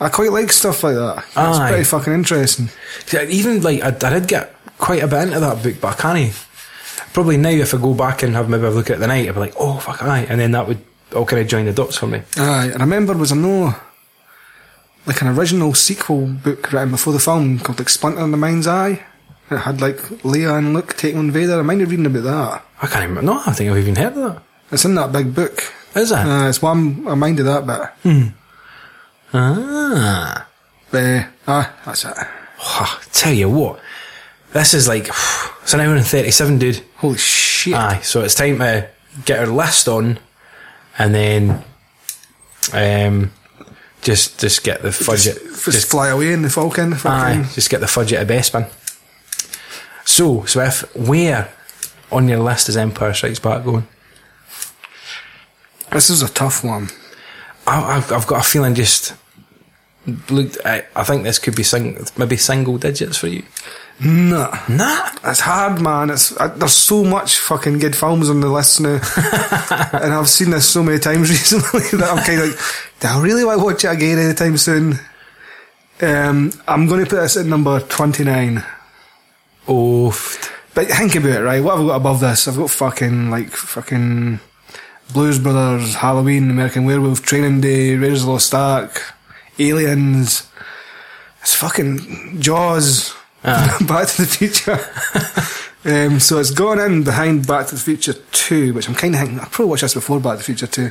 [0.00, 1.24] I quite like stuff like that.
[1.36, 2.70] It's pretty fucking interesting.
[3.12, 6.46] Even like I, I did get quite a bit into that book, but I can't.
[7.12, 9.28] Probably now, if I go back and have maybe a look at it the night,
[9.28, 10.82] I'd be like, oh fuck, aye, and then that would
[11.14, 12.22] all kind of join the dots for me.
[12.36, 13.74] Aye, I remember was a no
[15.08, 18.66] like an original sequel book written before the film called like Splinter in the Mind's
[18.66, 19.04] Eye.
[19.50, 21.58] It had like Leia and Luke taking on Vader.
[21.58, 22.64] I minded reading about that.
[22.82, 23.24] I can't even.
[23.24, 24.42] No, I think I've even heard of that.
[24.70, 25.62] It's in that big book.
[25.94, 26.18] Is it?
[26.18, 28.32] Uh, it's one I minded that bit.
[29.32, 30.46] Ah.
[30.90, 32.14] But uh, aye, that's it.
[32.60, 33.80] Oh, tell you what,
[34.52, 35.08] this is like
[35.62, 36.82] it's an hour and thirty-seven, dude.
[36.96, 37.74] Holy shit!
[37.74, 38.88] Aye, so it's time to
[39.24, 40.18] get our list on,
[40.98, 41.64] and then
[42.72, 43.32] um,
[44.00, 45.24] just just get the fudge.
[45.24, 46.94] Just, fly away in the Falcon.
[47.04, 48.70] Aye, just get the fudget of Bespin.
[50.08, 51.52] So, Smith, where
[52.10, 53.86] on your list is Empire Strikes Back going?
[55.92, 56.88] This is a tough one.
[57.66, 59.14] I, I've, I've got a feeling just.
[60.30, 63.44] Look, I, I think this could be sing, maybe single digits for you.
[64.00, 64.58] Nah.
[64.70, 65.10] Nah.
[65.24, 66.08] It's hard, man.
[66.08, 68.94] It's uh, there's so much fucking good films on the list now,
[69.92, 72.58] and I've seen this so many times recently that I'm kind of like,
[73.00, 74.98] do I really want to watch it again anytime soon?
[76.00, 78.64] Um, I'm going to put this at number twenty nine.
[79.68, 80.50] Oofed.
[80.74, 81.62] But think about it, right?
[81.62, 82.48] What have I got above this?
[82.48, 84.40] I've got fucking like fucking
[85.12, 89.14] Blues Brothers, Halloween, American Werewolf, Training Day, Raiders of the Lost Ark,
[89.58, 90.48] Aliens.
[91.40, 93.14] It's fucking Jaws.
[93.42, 94.80] Back to the Future.
[95.84, 99.20] um, so it's gone in behind Back to the Future 2, which I'm kind of
[99.20, 100.90] thinking, I probably watched this before Back to the Future 2.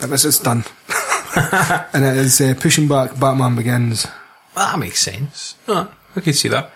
[0.00, 0.64] But this is done.
[1.36, 4.06] and it is uh, pushing back Batman Begins.
[4.54, 5.56] That makes sense.
[5.68, 6.66] Oh, I could see that.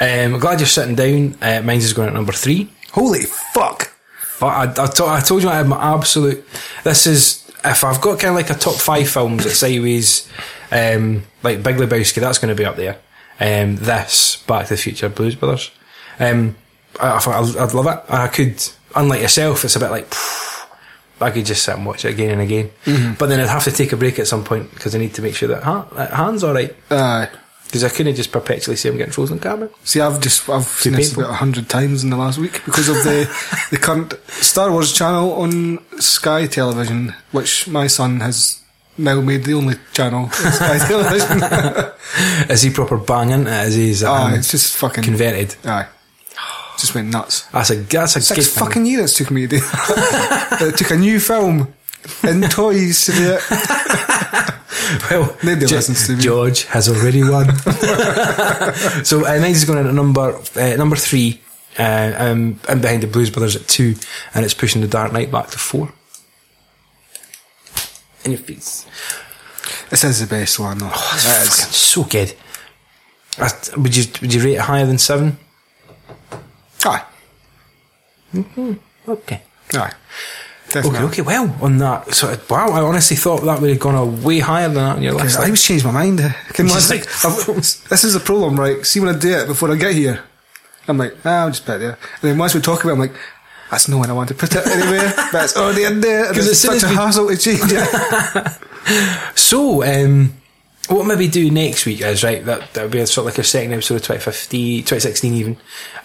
[0.00, 1.36] Um, I'm glad you're sitting down.
[1.42, 2.70] Uh, mine's is going at number three.
[2.92, 3.92] Holy fuck!
[4.40, 6.44] But I, I, to- I told you I had my absolute.
[6.84, 10.28] This is if I've got kind of like a top five films at sideways,
[10.72, 12.98] um, like Big Lebowski, that's going to be up there.
[13.38, 15.70] Um, this Back to the Future, Blues Brothers.
[16.18, 16.56] Um,
[16.98, 18.12] I, I thought I'd, I'd love it.
[18.12, 18.62] I could,
[18.96, 20.06] unlike yourself, it's a bit like.
[21.22, 22.70] I could just sit and watch it again and again,
[23.18, 25.22] but then I'd have to take a break at some point because I need to
[25.22, 26.74] make sure that, ha- that hand's all right.
[26.90, 27.28] Aye.
[27.70, 29.68] Because I couldn't just perpetually say I'm getting frozen camera.
[29.84, 32.88] See, I've just I've seen this about a hundred times in the last week because
[32.88, 33.28] of the
[33.70, 38.60] the current Star Wars channel on Sky Television, which my son has
[38.98, 41.42] now made the only channel on Sky Television.
[42.50, 45.54] Is he proper banging it as he's um, Aye, it's just fucking converted?
[45.64, 45.86] Aye,
[46.76, 47.42] just went nuts.
[47.52, 48.64] That's a that's a Six good thing.
[48.66, 49.62] fucking years it took me to do.
[49.62, 51.72] it took a new film
[52.24, 54.54] and toys to do it.
[55.10, 56.22] Well, Nobody Ge- listens to me.
[56.22, 57.54] George has already won.
[59.04, 61.40] so uh, mine's going in at number uh, number three.
[61.78, 63.94] Uh, um, and behind the Blues Brothers at two,
[64.34, 65.92] and it's pushing the Dark Knight back to four.
[68.24, 68.86] In your face.
[69.88, 70.90] This is the best one though.
[70.92, 71.60] It's It is.
[71.60, 72.34] fucking so good.
[73.38, 75.38] I- Would you would you rate it higher than seven?
[76.84, 77.04] Aye,
[78.34, 78.78] Mhm.
[79.08, 79.42] Okay.
[79.74, 79.92] aye.
[80.70, 81.08] Okay, Definitely.
[81.08, 84.38] okay, well, on that, so wow, I honestly thought that would have gone a way
[84.38, 85.38] higher than that on your list.
[85.38, 86.18] I always change my mind.
[86.52, 87.04] Can like, like-
[87.88, 88.86] this is the problem, right?
[88.86, 90.22] See when I do it before I get here,
[90.86, 91.90] I'm like, ah, I'll just put it there.
[92.22, 93.14] And then once we talk about it, I'm like,
[93.70, 95.12] that's no one I want to put it anywhere.
[95.32, 96.26] but it's already in there.
[96.26, 98.52] And 'Cause it's such a we- hassle to change it.
[99.36, 100.34] So, um,
[100.88, 103.38] what maybe do next week is, right, that that would be a sort of like
[103.38, 105.56] a second episode of 2015, 2016 even.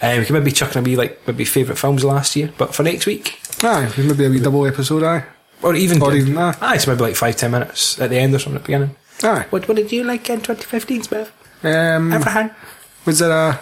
[0.01, 2.75] Um, we can maybe chuck in a wee, like, maybe favourite films last year, but
[2.75, 5.23] for next week, aye, maybe a wee double episode, aye.
[5.61, 6.61] or even, Or even that.
[6.61, 8.95] aye, it's maybe like five, ten minutes at the end or something at the beginning.
[9.23, 9.45] Aye.
[9.49, 11.31] What, what did you like in 2015, Smith?
[11.63, 12.53] Um, Everhand?
[13.05, 13.59] was there a,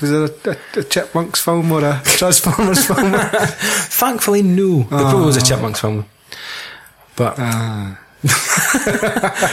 [0.00, 3.12] was there a, a, a Chipmunks film or a Transformers film?
[3.14, 4.78] Thankfully, no.
[4.78, 6.06] There probably was a Chipmunks film.
[7.14, 8.00] But, Ah.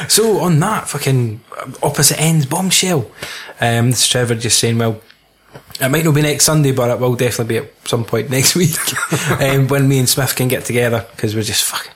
[0.07, 1.40] so on that fucking
[1.84, 3.02] opposite ends bombshell,
[3.61, 4.99] um, this is Trevor just saying, well,
[5.80, 8.56] it might not be next Sunday, but it will definitely be at some point next
[8.56, 8.76] week
[9.42, 11.92] um, when me and Smith can get together because we're just fucking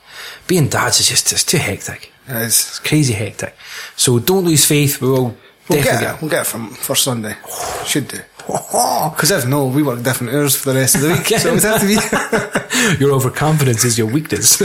[0.47, 2.11] being dads is just it's too hectic.
[2.27, 2.59] It is.
[2.59, 3.55] It's crazy hectic.
[3.95, 5.01] So don't lose faith.
[5.01, 5.37] We will
[5.69, 6.21] We'll definitely get it.
[6.21, 7.35] We'll get it from first Sunday.
[7.85, 8.19] Should do.
[8.47, 11.25] Because if no, we work different hours for the rest of the week.
[11.25, 13.03] so it have to be.
[13.03, 14.61] Your overconfidence is your weakness.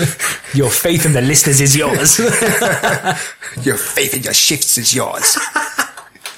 [0.55, 2.19] your faith in the listeners is yours.
[3.65, 5.37] your faith in your shifts is yours.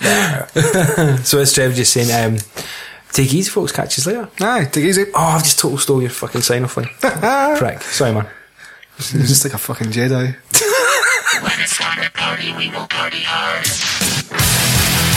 [1.24, 2.38] so as Trev just saying, um,
[3.12, 3.72] take easy, folks.
[3.72, 4.28] Catch you later.
[4.40, 5.06] Aye, take easy.
[5.14, 6.88] Oh, I've just total stole your fucking sign off line.
[7.58, 7.80] Prick.
[7.82, 8.26] Sorry, man.
[8.98, 10.36] It's just like a fucking Jedi.
[11.42, 15.13] When it's time to party, we will party hard.